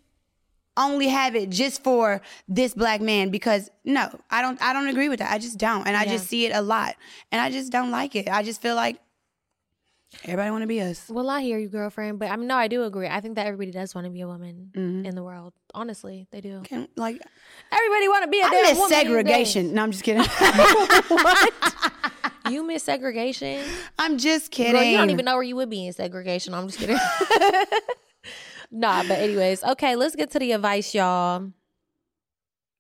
only 0.76 1.08
have 1.08 1.36
it 1.42 1.48
just 1.62 1.84
for 1.84 2.20
this 2.48 2.74
black 2.74 3.00
man 3.00 3.30
because 3.30 3.70
no 3.86 4.04
i 4.32 4.42
don't 4.42 4.60
i 4.68 4.74
don't 4.74 4.88
agree 4.88 5.10
with 5.10 5.20
that. 5.20 5.32
I 5.32 5.38
just 5.38 5.58
don't 5.60 5.86
and 5.88 5.96
i 5.96 6.04
Yeah. 6.04 6.14
just 6.14 6.26
see 6.28 6.42
it 6.48 6.54
a 6.56 6.62
lot 6.62 6.96
and 7.32 7.40
i 7.40 7.48
just 7.58 7.72
don't 7.72 7.92
like 7.92 8.16
it. 8.16 8.28
I 8.28 8.42
just 8.50 8.60
feel 8.62 8.76
like 8.76 8.98
everybody 10.24 10.52
want 10.52 10.62
to 10.64 10.68
be 10.68 10.82
us 10.82 11.10
Well, 11.10 11.30
I 11.30 11.42
hear 11.42 11.58
you, 11.58 11.68
girlfriend, 11.70 12.20
but 12.20 12.30
I 12.32 12.36
mean, 12.38 12.48
no, 12.48 12.56
I 12.56 12.68
do 12.68 12.84
agree. 12.84 13.08
I 13.08 13.20
think 13.22 13.36
that 13.36 13.46
everybody 13.48 13.72
does 13.72 13.94
want 13.96 14.06
to 14.06 14.12
be 14.12 14.22
a 14.22 14.28
woman 14.28 14.72
Mm-hmm. 14.76 15.06
in 15.06 15.16
the 15.16 15.24
world. 15.24 15.54
Honestly, 15.74 16.28
they 16.32 16.42
do. 16.42 16.62
Can, 16.64 16.88
like 16.96 17.22
Everybody 17.72 18.08
want 18.08 18.24
to 18.26 18.30
be 18.30 18.42
a 18.42 18.46
I 18.46 18.50
damn 18.50 18.62
miss 18.64 18.76
woman 18.78 18.90
segregation. 18.90 19.74
No, 19.74 19.84
I'm 19.84 19.92
just 19.92 20.04
kidding. 20.04 20.24
you 22.52 22.64
miss 22.66 22.84
segregation? 22.84 23.64
I'm 23.98 24.18
just 24.18 24.52
kidding. 24.52 24.74
Girl, 24.74 24.84
you 24.84 24.98
don't 24.98 25.10
even 25.10 25.26
know 25.26 25.34
where 25.34 25.44
you 25.44 25.56
would 25.56 25.70
be 25.70 25.88
in 25.88 25.94
segregation. 25.94 26.54
I'm 26.54 26.68
just 26.68 26.80
kidding. 26.80 26.98
nah, 28.72 29.04
but 29.04 29.20
anyways, 29.20 29.64
okay, 29.64 29.96
let's 29.96 30.16
get 30.16 30.32
to 30.32 30.40
the 30.40 30.52
advice, 30.52 30.94
y'all. 30.94 31.52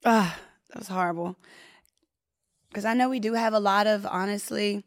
Ah, 0.05 0.37
that 0.69 0.79
was 0.79 0.87
horrible. 0.87 1.35
Because 2.69 2.85
I 2.85 2.93
know 2.93 3.09
we 3.09 3.19
do 3.19 3.33
have 3.33 3.53
a 3.53 3.59
lot 3.59 3.87
of 3.87 4.05
honestly. 4.05 4.83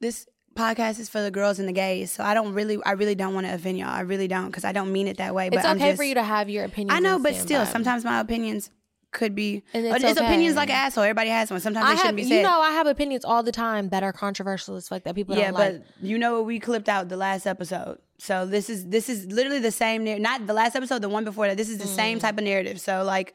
This 0.00 0.26
podcast 0.58 0.98
is 0.98 1.08
for 1.08 1.22
the 1.22 1.30
girls 1.30 1.58
and 1.58 1.68
the 1.68 1.72
gays, 1.72 2.10
so 2.10 2.24
I 2.24 2.34
don't 2.34 2.52
really, 2.52 2.78
I 2.84 2.92
really 2.92 3.14
don't 3.14 3.34
want 3.34 3.46
to 3.46 3.54
offend 3.54 3.78
y'all. 3.78 3.88
I 3.88 4.00
really 4.00 4.28
don't, 4.28 4.46
because 4.46 4.64
I 4.64 4.72
don't 4.72 4.92
mean 4.92 5.06
it 5.06 5.18
that 5.18 5.34
way. 5.34 5.48
But 5.48 5.58
It's 5.58 5.66
I'm 5.66 5.76
okay 5.76 5.90
just, 5.90 5.98
for 5.98 6.04
you 6.04 6.14
to 6.14 6.22
have 6.22 6.50
your 6.50 6.64
opinion. 6.64 6.94
I 6.94 7.00
know, 7.00 7.18
but 7.18 7.34
still, 7.34 7.64
sometimes 7.64 8.04
my 8.04 8.20
opinions 8.20 8.70
could 9.10 9.34
be. 9.34 9.62
And 9.72 9.86
It's, 9.86 10.04
it's 10.04 10.20
opinions 10.20 10.56
like 10.56 10.68
an 10.68 10.76
asshole. 10.76 11.04
Everybody 11.04 11.30
has 11.30 11.50
one. 11.50 11.60
Sometimes 11.60 11.86
I 11.86 11.88
they 11.88 11.94
have, 11.94 12.00
shouldn't 12.00 12.16
be 12.16 12.24
said. 12.24 12.36
you 12.36 12.42
know, 12.42 12.60
I 12.60 12.72
have 12.72 12.86
opinions 12.86 13.24
all 13.24 13.42
the 13.42 13.52
time 13.52 13.88
that 13.90 14.02
are 14.02 14.12
controversial 14.12 14.76
as 14.76 14.88
fuck 14.88 15.04
that 15.04 15.14
people 15.14 15.36
yeah, 15.36 15.50
but 15.50 15.74
like. 15.74 15.82
you 16.02 16.18
know 16.18 16.34
what 16.34 16.46
we 16.46 16.60
clipped 16.60 16.88
out 16.88 17.08
the 17.08 17.16
last 17.16 17.46
episode. 17.46 17.98
So 18.18 18.44
this 18.44 18.68
is 18.68 18.86
this 18.86 19.08
is 19.08 19.26
literally 19.26 19.60
the 19.60 19.70
same. 19.70 20.04
Not 20.20 20.46
the 20.46 20.52
last 20.52 20.76
episode, 20.76 21.02
the 21.02 21.08
one 21.08 21.24
before 21.24 21.46
that. 21.46 21.56
This 21.56 21.68
is 21.68 21.78
the 21.78 21.86
same 21.86 22.18
mm. 22.18 22.20
type 22.20 22.36
of 22.36 22.44
narrative. 22.44 22.80
So 22.80 23.02
like, 23.04 23.34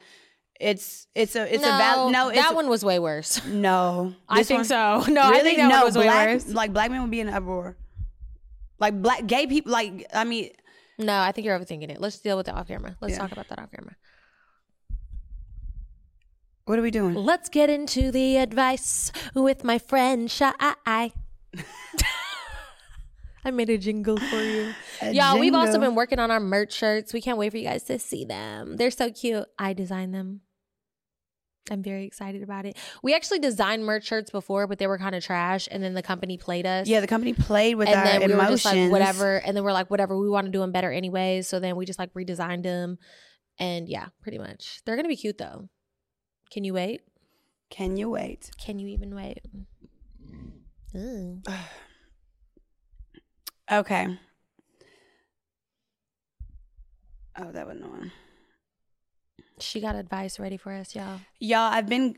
it's 0.60 1.06
it's 1.14 1.34
a 1.36 1.52
it's 1.52 1.62
no, 1.62 1.74
a 1.74 1.78
val- 1.78 2.10
no. 2.10 2.28
It's 2.28 2.38
that 2.38 2.54
one 2.54 2.68
was 2.68 2.84
way 2.84 2.98
worse. 2.98 3.44
No, 3.48 4.14
I 4.28 4.42
think 4.42 4.58
one- 4.58 4.64
so. 4.64 5.04
No, 5.08 5.22
I 5.22 5.40
think 5.40 5.58
that 5.58 5.68
no, 5.68 5.76
one 5.76 5.84
was 5.84 5.96
way 5.98 6.08
worse. 6.08 6.48
Like 6.48 6.72
black 6.72 6.90
men 6.90 7.00
would 7.02 7.10
be 7.10 7.20
in 7.20 7.28
an 7.28 7.34
uproar. 7.34 7.76
Like 8.78 9.00
black 9.00 9.26
gay 9.26 9.46
people. 9.46 9.72
Like 9.72 10.06
I 10.12 10.24
mean, 10.24 10.50
No, 10.98 11.18
I 11.18 11.32
think 11.32 11.44
you're 11.46 11.58
overthinking 11.58 11.90
it. 11.90 12.00
Let's 12.00 12.18
deal 12.20 12.36
with 12.36 12.48
it 12.48 12.54
off 12.54 12.68
camera. 12.68 12.96
Let's 13.00 13.12
Yeah. 13.12 13.18
talk 13.20 13.32
about 13.32 13.48
that 13.48 13.58
off 13.58 13.70
camera. 13.70 13.96
what 16.66 16.78
are 16.78 16.82
we 16.82 16.90
doing? 16.90 17.14
Let's 17.14 17.48
get 17.48 17.68
into 17.68 18.10
the 18.10 18.36
advice 18.38 19.12
with 19.34 19.64
my 19.64 19.78
friend 19.78 20.28
Chy. 20.30 21.12
I 23.44 23.50
made 23.50 23.68
a 23.68 23.76
jingle 23.76 24.16
for 24.16 24.40
you. 24.42 24.72
Y'all, 25.12 25.38
we've 25.38 25.54
also 25.54 25.78
been 25.78 25.94
working 25.94 26.18
on 26.18 26.30
our 26.30 26.40
merch 26.40 26.72
shirts. 26.72 27.12
We 27.12 27.20
can't 27.20 27.36
wait 27.36 27.50
for 27.50 27.58
you 27.58 27.64
guys 27.64 27.82
to 27.84 27.98
see 27.98 28.24
them. 28.24 28.76
They're 28.76 28.90
so 28.90 29.10
cute. 29.10 29.44
I 29.58 29.74
designed 29.74 30.14
them. 30.14 30.40
I'm 31.70 31.82
very 31.82 32.04
excited 32.04 32.42
about 32.42 32.66
it. 32.66 32.76
We 33.02 33.14
actually 33.14 33.38
designed 33.38 33.84
merch 33.84 34.04
shirts 34.06 34.30
before, 34.30 34.66
but 34.66 34.78
they 34.78 34.86
were 34.86 34.98
kind 34.98 35.14
of 35.14 35.24
trash. 35.24 35.66
And 35.70 35.82
then 35.82 35.94
the 35.94 36.02
company 36.02 36.36
played 36.36 36.66
us. 36.66 36.88
Yeah, 36.88 37.00
the 37.00 37.06
company 37.06 37.32
played 37.32 37.76
with 37.76 37.88
and 37.88 37.96
our 37.96 38.04
then 38.04 38.20
we 38.20 38.32
emotions. 38.32 38.50
were 38.50 38.56
just 38.56 38.64
like, 38.64 38.90
whatever. 38.90 39.36
And 39.36 39.56
then 39.56 39.64
we're 39.64 39.72
like, 39.72 39.90
whatever. 39.90 40.18
We 40.18 40.28
want 40.28 40.46
to 40.46 40.50
do 40.50 40.60
them 40.60 40.72
better 40.72 40.90
anyways. 40.90 41.48
So 41.48 41.60
then 41.60 41.76
we 41.76 41.86
just 41.86 41.98
like 41.98 42.12
redesigned 42.14 42.62
them. 42.62 42.98
And 43.58 43.88
yeah, 43.88 44.08
pretty 44.22 44.38
much. 44.38 44.80
They're 44.84 44.96
going 44.96 45.04
to 45.04 45.08
be 45.08 45.16
cute 45.16 45.38
though. 45.38 45.68
Can 46.50 46.64
you 46.64 46.74
wait? 46.74 47.02
Can 47.70 47.96
you 47.96 48.10
wait? 48.10 48.50
Can 48.58 48.78
you 48.78 48.88
even 48.88 49.14
wait? 49.14 49.40
Ooh. 53.74 53.80
Okay. 53.80 54.18
Oh, 57.36 57.50
that 57.50 57.66
was 57.66 57.76
annoying. 57.76 58.12
She 59.58 59.80
got 59.80 59.96
advice 59.96 60.38
ready 60.38 60.56
for 60.56 60.72
us, 60.72 60.94
y'all. 60.94 61.20
Y'all, 61.40 61.72
I've 61.72 61.88
been 61.88 62.16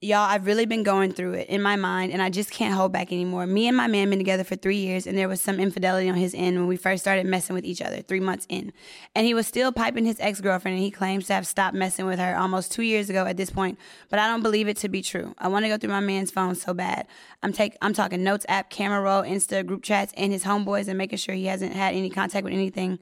y'all, 0.00 0.18
I've 0.18 0.46
really 0.46 0.64
been 0.64 0.84
going 0.84 1.12
through 1.12 1.32
it 1.32 1.48
in 1.48 1.60
my 1.60 1.74
mind 1.74 2.12
and 2.12 2.22
I 2.22 2.30
just 2.30 2.52
can't 2.52 2.74
hold 2.74 2.92
back 2.92 3.10
anymore. 3.10 3.46
Me 3.46 3.66
and 3.66 3.76
my 3.76 3.88
man 3.88 4.10
been 4.10 4.18
together 4.20 4.44
for 4.44 4.54
three 4.54 4.76
years 4.76 5.08
and 5.08 5.18
there 5.18 5.28
was 5.28 5.40
some 5.40 5.58
infidelity 5.58 6.08
on 6.08 6.14
his 6.14 6.34
end 6.34 6.56
when 6.56 6.68
we 6.68 6.76
first 6.76 7.02
started 7.02 7.26
messing 7.26 7.54
with 7.54 7.64
each 7.64 7.82
other, 7.82 8.00
three 8.02 8.20
months 8.20 8.46
in. 8.48 8.72
And 9.16 9.26
he 9.26 9.34
was 9.34 9.48
still 9.48 9.72
piping 9.72 10.04
his 10.04 10.20
ex-girlfriend 10.20 10.76
and 10.76 10.84
he 10.84 10.92
claims 10.92 11.26
to 11.26 11.34
have 11.34 11.48
stopped 11.48 11.74
messing 11.74 12.06
with 12.06 12.20
her 12.20 12.36
almost 12.36 12.70
two 12.70 12.82
years 12.82 13.10
ago 13.10 13.26
at 13.26 13.36
this 13.36 13.50
point. 13.50 13.76
But 14.08 14.20
I 14.20 14.28
don't 14.28 14.42
believe 14.42 14.68
it 14.68 14.76
to 14.78 14.88
be 14.88 15.02
true. 15.02 15.34
I 15.38 15.48
want 15.48 15.64
to 15.64 15.68
go 15.68 15.76
through 15.76 15.90
my 15.90 16.00
man's 16.00 16.30
phone 16.30 16.54
so 16.54 16.72
bad. 16.74 17.08
I'm 17.42 17.52
take 17.52 17.76
I'm 17.82 17.92
talking 17.92 18.22
notes 18.22 18.46
app, 18.48 18.70
camera 18.70 19.00
roll, 19.00 19.22
Insta, 19.22 19.66
group 19.66 19.82
chats, 19.82 20.12
and 20.16 20.32
his 20.32 20.44
homeboys 20.44 20.86
and 20.86 20.96
making 20.96 21.18
sure 21.18 21.34
he 21.34 21.46
hasn't 21.46 21.72
had 21.72 21.94
any 21.94 22.10
contact 22.10 22.44
with 22.44 22.52
anything. 22.52 23.00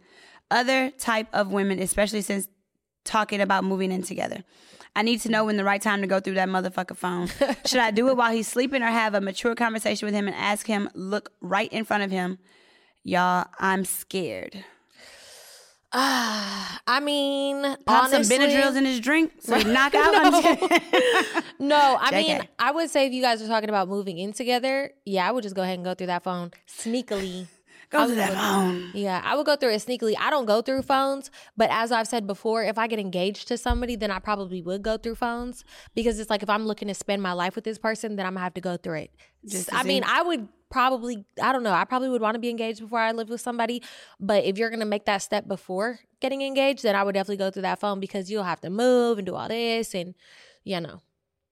Other 0.50 0.90
type 0.92 1.26
of 1.34 1.52
women, 1.52 1.78
especially 1.78 2.22
since 2.22 2.48
talking 3.04 3.40
about 3.40 3.64
moving 3.64 3.92
in 3.92 4.02
together. 4.02 4.44
I 4.96 5.02
need 5.02 5.20
to 5.20 5.28
know 5.28 5.44
when 5.44 5.56
the 5.58 5.62
right 5.64 5.80
time 5.80 6.00
to 6.00 6.06
go 6.06 6.18
through 6.20 6.34
that 6.34 6.48
motherfucker 6.48 6.96
phone. 6.96 7.28
Should 7.66 7.80
I 7.80 7.90
do 7.92 8.08
it 8.08 8.16
while 8.16 8.32
he's 8.32 8.48
sleeping 8.48 8.82
or 8.82 8.86
have 8.86 9.14
a 9.14 9.20
mature 9.20 9.54
conversation 9.54 10.06
with 10.06 10.14
him 10.14 10.26
and 10.26 10.34
ask 10.34 10.66
him, 10.66 10.88
look 10.94 11.30
right 11.42 11.70
in 11.70 11.84
front 11.84 12.02
of 12.02 12.10
him? 12.10 12.38
Y'all, 13.04 13.46
I'm 13.60 13.84
scared. 13.84 14.64
Ah, 15.92 16.80
I 16.86 17.00
mean, 17.00 17.62
Pop 17.84 18.04
honestly, 18.04 18.36
some 18.36 18.48
Benadryls 18.48 18.76
in 18.76 18.84
his 18.84 18.98
drink 19.00 19.32
so 19.40 19.56
he 19.58 19.64
knock 19.64 19.94
out. 19.94 20.14
I'm. 20.16 20.32
No, 21.58 21.76
I 22.00 22.10
JK. 22.10 22.26
mean, 22.26 22.48
I 22.58 22.72
would 22.72 22.90
say 22.90 23.06
if 23.06 23.12
you 23.12 23.22
guys 23.22 23.40
are 23.42 23.46
talking 23.46 23.68
about 23.68 23.88
moving 23.88 24.18
in 24.18 24.32
together, 24.32 24.90
yeah, 25.04 25.28
I 25.28 25.30
would 25.32 25.42
just 25.42 25.54
go 25.54 25.62
ahead 25.62 25.74
and 25.76 25.84
go 25.84 25.94
through 25.94 26.08
that 26.08 26.24
phone 26.24 26.50
sneakily. 26.68 27.46
Go 27.90 28.06
through 28.06 28.16
that 28.16 28.34
phone. 28.34 28.90
Yeah, 28.94 29.20
I 29.24 29.36
would 29.36 29.46
go 29.46 29.56
through 29.56 29.70
it 29.70 29.82
sneakily. 29.82 30.14
I 30.18 30.30
don't 30.30 30.46
go 30.46 30.62
through 30.62 30.82
phones, 30.82 31.30
but 31.56 31.70
as 31.70 31.92
I've 31.92 32.08
said 32.08 32.26
before, 32.26 32.64
if 32.64 32.78
I 32.78 32.86
get 32.86 32.98
engaged 32.98 33.48
to 33.48 33.58
somebody, 33.58 33.96
then 33.96 34.10
I 34.10 34.18
probably 34.18 34.62
would 34.62 34.82
go 34.82 34.96
through 34.96 35.16
phones 35.16 35.64
because 35.94 36.18
it's 36.18 36.30
like 36.30 36.42
if 36.42 36.50
I'm 36.50 36.66
looking 36.66 36.88
to 36.88 36.94
spend 36.94 37.22
my 37.22 37.32
life 37.32 37.54
with 37.54 37.64
this 37.64 37.78
person, 37.78 38.16
then 38.16 38.26
I'm 38.26 38.34
gonna 38.34 38.44
have 38.44 38.54
to 38.54 38.60
go 38.60 38.76
through 38.76 38.98
it. 38.98 39.10
Just 39.46 39.72
I 39.72 39.82
mean. 39.82 40.02
I 40.04 40.22
would 40.22 40.48
probably, 40.70 41.24
I 41.40 41.52
don't 41.52 41.62
know, 41.62 41.72
I 41.72 41.84
probably 41.84 42.08
would 42.08 42.20
want 42.20 42.34
to 42.34 42.40
be 42.40 42.50
engaged 42.50 42.80
before 42.80 42.98
I 42.98 43.12
live 43.12 43.28
with 43.28 43.40
somebody. 43.40 43.82
But 44.18 44.44
if 44.44 44.58
you're 44.58 44.70
gonna 44.70 44.84
make 44.84 45.04
that 45.06 45.18
step 45.18 45.46
before 45.46 46.00
getting 46.20 46.42
engaged, 46.42 46.82
then 46.82 46.96
I 46.96 47.02
would 47.02 47.14
definitely 47.14 47.36
go 47.36 47.50
through 47.50 47.62
that 47.62 47.80
phone 47.80 48.00
because 48.00 48.30
you'll 48.30 48.44
have 48.44 48.60
to 48.62 48.70
move 48.70 49.18
and 49.18 49.26
do 49.26 49.34
all 49.34 49.48
this, 49.48 49.94
and 49.94 50.14
you 50.64 50.80
know, 50.80 51.02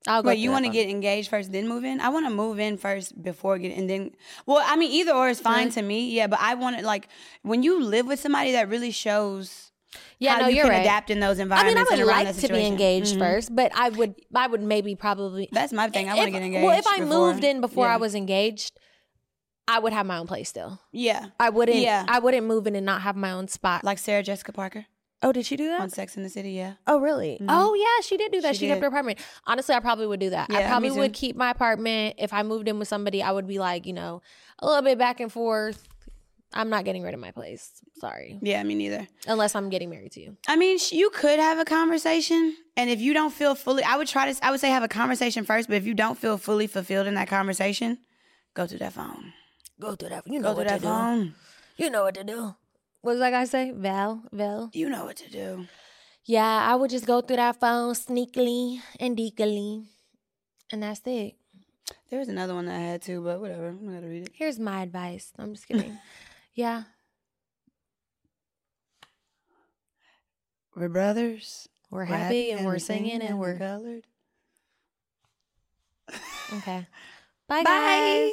I'll 0.07 0.22
go. 0.22 0.28
Wait, 0.28 0.38
you 0.38 0.50
want 0.50 0.64
to 0.66 0.70
get 0.70 0.88
engaged 0.88 1.30
first, 1.30 1.50
then 1.52 1.66
move 1.66 1.84
in? 1.84 2.00
I 2.00 2.09
want 2.11 2.26
to 2.26 2.30
move 2.30 2.59
in 2.59 2.76
first 2.76 3.20
before 3.22 3.59
getting, 3.59 3.78
and 3.78 3.88
then. 3.88 4.11
Well, 4.46 4.62
I 4.64 4.76
mean, 4.76 4.90
either 4.92 5.12
or 5.12 5.28
is 5.28 5.40
fine 5.40 5.59
Really? 5.66 5.70
to 5.72 5.82
me. 5.82 6.11
Yeah, 6.11 6.26
but 6.26 6.40
I 6.40 6.55
want 6.55 6.78
to 6.78 6.84
like 6.84 7.09
when 7.42 7.62
you 7.62 7.82
live 7.82 8.07
with 8.07 8.20
somebody 8.20 8.52
that 8.52 8.68
really 8.68 8.90
shows. 8.90 9.70
Yeah, 10.18 10.34
how 10.34 10.40
no, 10.42 10.48
you 10.48 10.57
you're 10.57 10.64
can 10.64 10.72
right. 10.72 10.80
adapt 10.80 11.09
in 11.11 11.20
those 11.20 11.38
environments. 11.38 11.78
I 11.78 11.84
mean. 11.96 12.02
I 12.02 12.05
would 12.05 12.26
like 12.26 12.36
to 12.36 12.48
be 12.48 12.66
engaged 12.66 13.14
Mhm. 13.14 13.18
first, 13.20 13.55
but 13.55 13.70
I 13.76 13.90
would, 13.90 14.14
I 14.34 14.46
would 14.48 14.61
maybe 14.61 14.96
probably. 14.96 15.48
That's 15.52 15.72
my 15.72 15.88
thing. 15.88 16.09
I 16.11 16.14
want 16.16 16.26
to 16.26 16.30
get 16.32 16.42
engaged. 16.42 16.64
Well, 16.64 16.76
if 16.78 16.86
I 16.86 16.98
before- 16.98 17.07
moved 17.32 17.44
in 17.44 17.61
before 17.61 17.86
I 17.86 17.96
was 17.96 18.14
engaged, 18.16 18.72
I 19.68 19.78
would 19.78 19.92
have 19.92 20.05
my 20.05 20.18
own 20.18 20.26
place 20.26 20.48
still. 20.48 20.80
Yeah, 20.92 21.26
I 21.38 21.48
wouldn't. 21.50 21.78
Yeah. 21.78 22.05
I 22.09 22.18
wouldn't 22.18 22.46
move 22.46 22.66
in 22.66 22.74
and 22.76 22.84
not 22.84 23.02
have 23.02 23.14
my 23.16 23.30
own 23.30 23.46
spot. 23.48 23.84
like 23.84 23.98
Sarah 23.98 24.22
Jessica 24.22 24.52
Parker 24.52 24.86
oh, 25.24 25.32
did 25.32 25.44
she 25.46 25.56
do 25.56 25.68
that? 25.68 25.80
on 25.80 25.90
Sex 25.90 26.16
in 26.16 26.22
the 26.22 26.28
City. 26.28 26.52
Yeah, 26.52 26.74
Oh, 26.86 27.00
really? 27.00 27.38
Mhm. 27.40 27.46
Oh, 27.48 27.74
yeah, 27.74 28.02
she 28.04 28.16
did 28.16 28.30
do 28.30 28.40
that. 28.42 28.54
She 28.54 28.60
She, 28.60 28.68
kept 28.68 28.80
her 28.82 28.88
apartment. 28.88 29.18
Honestly, 29.46 29.74
I 29.74 29.80
probably 29.80 30.06
would 30.06 30.20
do 30.20 30.30
that. 30.30 30.50
Yeah, 30.50 30.58
I 30.58 30.62
probably 30.68 30.90
would 30.92 31.12
keep 31.12 31.34
my 31.34 31.50
apartment. 31.50 32.16
If 32.18 32.32
I 32.32 32.42
moved 32.42 32.68
in 32.68 32.78
with 32.78 32.88
somebody, 32.88 33.22
I 33.22 33.32
would 33.32 33.46
be 33.46 33.58
like, 33.58 33.86
you 33.86 33.92
know, 33.92 34.22
a 34.60 34.66
little 34.66 34.82
bit 34.82 34.98
back 34.98 35.20
and 35.20 35.32
forth. 35.32 35.88
I'm 36.56 36.68
not 36.70 36.84
getting 36.84 37.02
rid 37.02 37.14
of 37.14 37.20
my 37.20 37.32
place. 37.32 37.72
Sorry. 37.98 38.38
yeah, 38.40 38.62
me 38.62 38.74
neither. 38.74 39.08
Unless 39.26 39.56
I'm 39.56 39.70
getting 39.70 39.90
married 39.90 40.12
to 40.12 40.20
you. 40.20 40.36
I 40.46 40.54
mean, 40.56 40.78
you 40.92 41.10
could 41.10 41.40
have 41.40 41.58
a 41.58 41.64
conversation, 41.64 42.56
and 42.76 42.90
if 42.90 43.00
you 43.00 43.12
don't 43.12 43.32
feel 43.32 43.54
fully, 43.56 43.82
I 43.82 43.96
would 43.96 44.06
try 44.06 44.30
to. 44.32 44.44
I 44.46 44.50
would 44.52 44.60
say 44.60 44.68
have 44.68 44.82
a 44.84 44.88
conversation 44.88 45.44
first, 45.44 45.68
but 45.68 45.76
if 45.76 45.86
you 45.86 45.94
don't 45.94 46.16
feel 46.18 46.38
fully 46.38 46.66
fulfilled 46.68 47.06
in 47.08 47.14
that 47.14 47.28
conversation, 47.28 47.98
go 48.54 48.66
to 48.66 48.78
that 48.78 48.92
phone. 48.92 49.32
Go 49.80 49.96
through 49.96 50.10
that. 50.10 50.26
You 50.26 50.38
know 50.38 50.50
Go 50.52 50.58
what 50.58 50.68
to 50.68 50.74
that 50.74 50.82
phone. 50.82 51.34
You 51.76 51.90
know 51.90 52.04
what 52.04 52.14
to 52.14 52.24
do. 52.24 52.54
What 53.05 53.12
does 53.12 53.20
that 53.20 53.32
guy 53.32 53.44
say? 53.44 53.70
Val? 53.70 54.22
Val? 54.32 54.70
You 54.72 54.88
know 54.88 55.05
what 55.05 55.18
to 55.18 55.30
do. 55.30 55.66
Yeah, 56.24 56.66
I 56.66 56.74
would 56.74 56.88
just 56.88 57.07
go 57.07 57.20
through 57.20 57.36
that 57.36 57.61
phone 57.61 57.92
sneakily 57.92 58.80
and 58.98 59.14
deekily. 59.14 59.84
And 60.72 60.82
that's 60.82 61.02
it. 61.05 61.34
There 62.09 62.18
was 62.18 62.28
another 62.30 62.55
one 62.55 62.64
that 62.64 62.76
I 62.76 62.82
had 62.82 63.02
too, 63.02 63.20
but 63.22 63.42
whatever. 63.42 63.68
I'm 63.68 63.84
not 63.84 63.96
gonna 63.96 64.09
read 64.09 64.22
it. 64.22 64.32
Here's 64.32 64.59
my 64.59 64.80
advice. 64.80 65.34
I'm 65.38 65.52
just 65.52 65.68
kidding. 65.68 65.98
yeah. 66.55 66.84
We're 70.74 70.88
brothers. 70.88 71.68
We're 71.90 72.07
happy 72.07 72.52
and 72.52 72.64
we're 72.64 72.78
singing 72.78 73.20
and 73.20 73.38
we're 73.38 73.59
colored. 73.59 74.07
okay. 76.55 76.86
Bye, 77.48 77.64
Bye. 77.64 78.32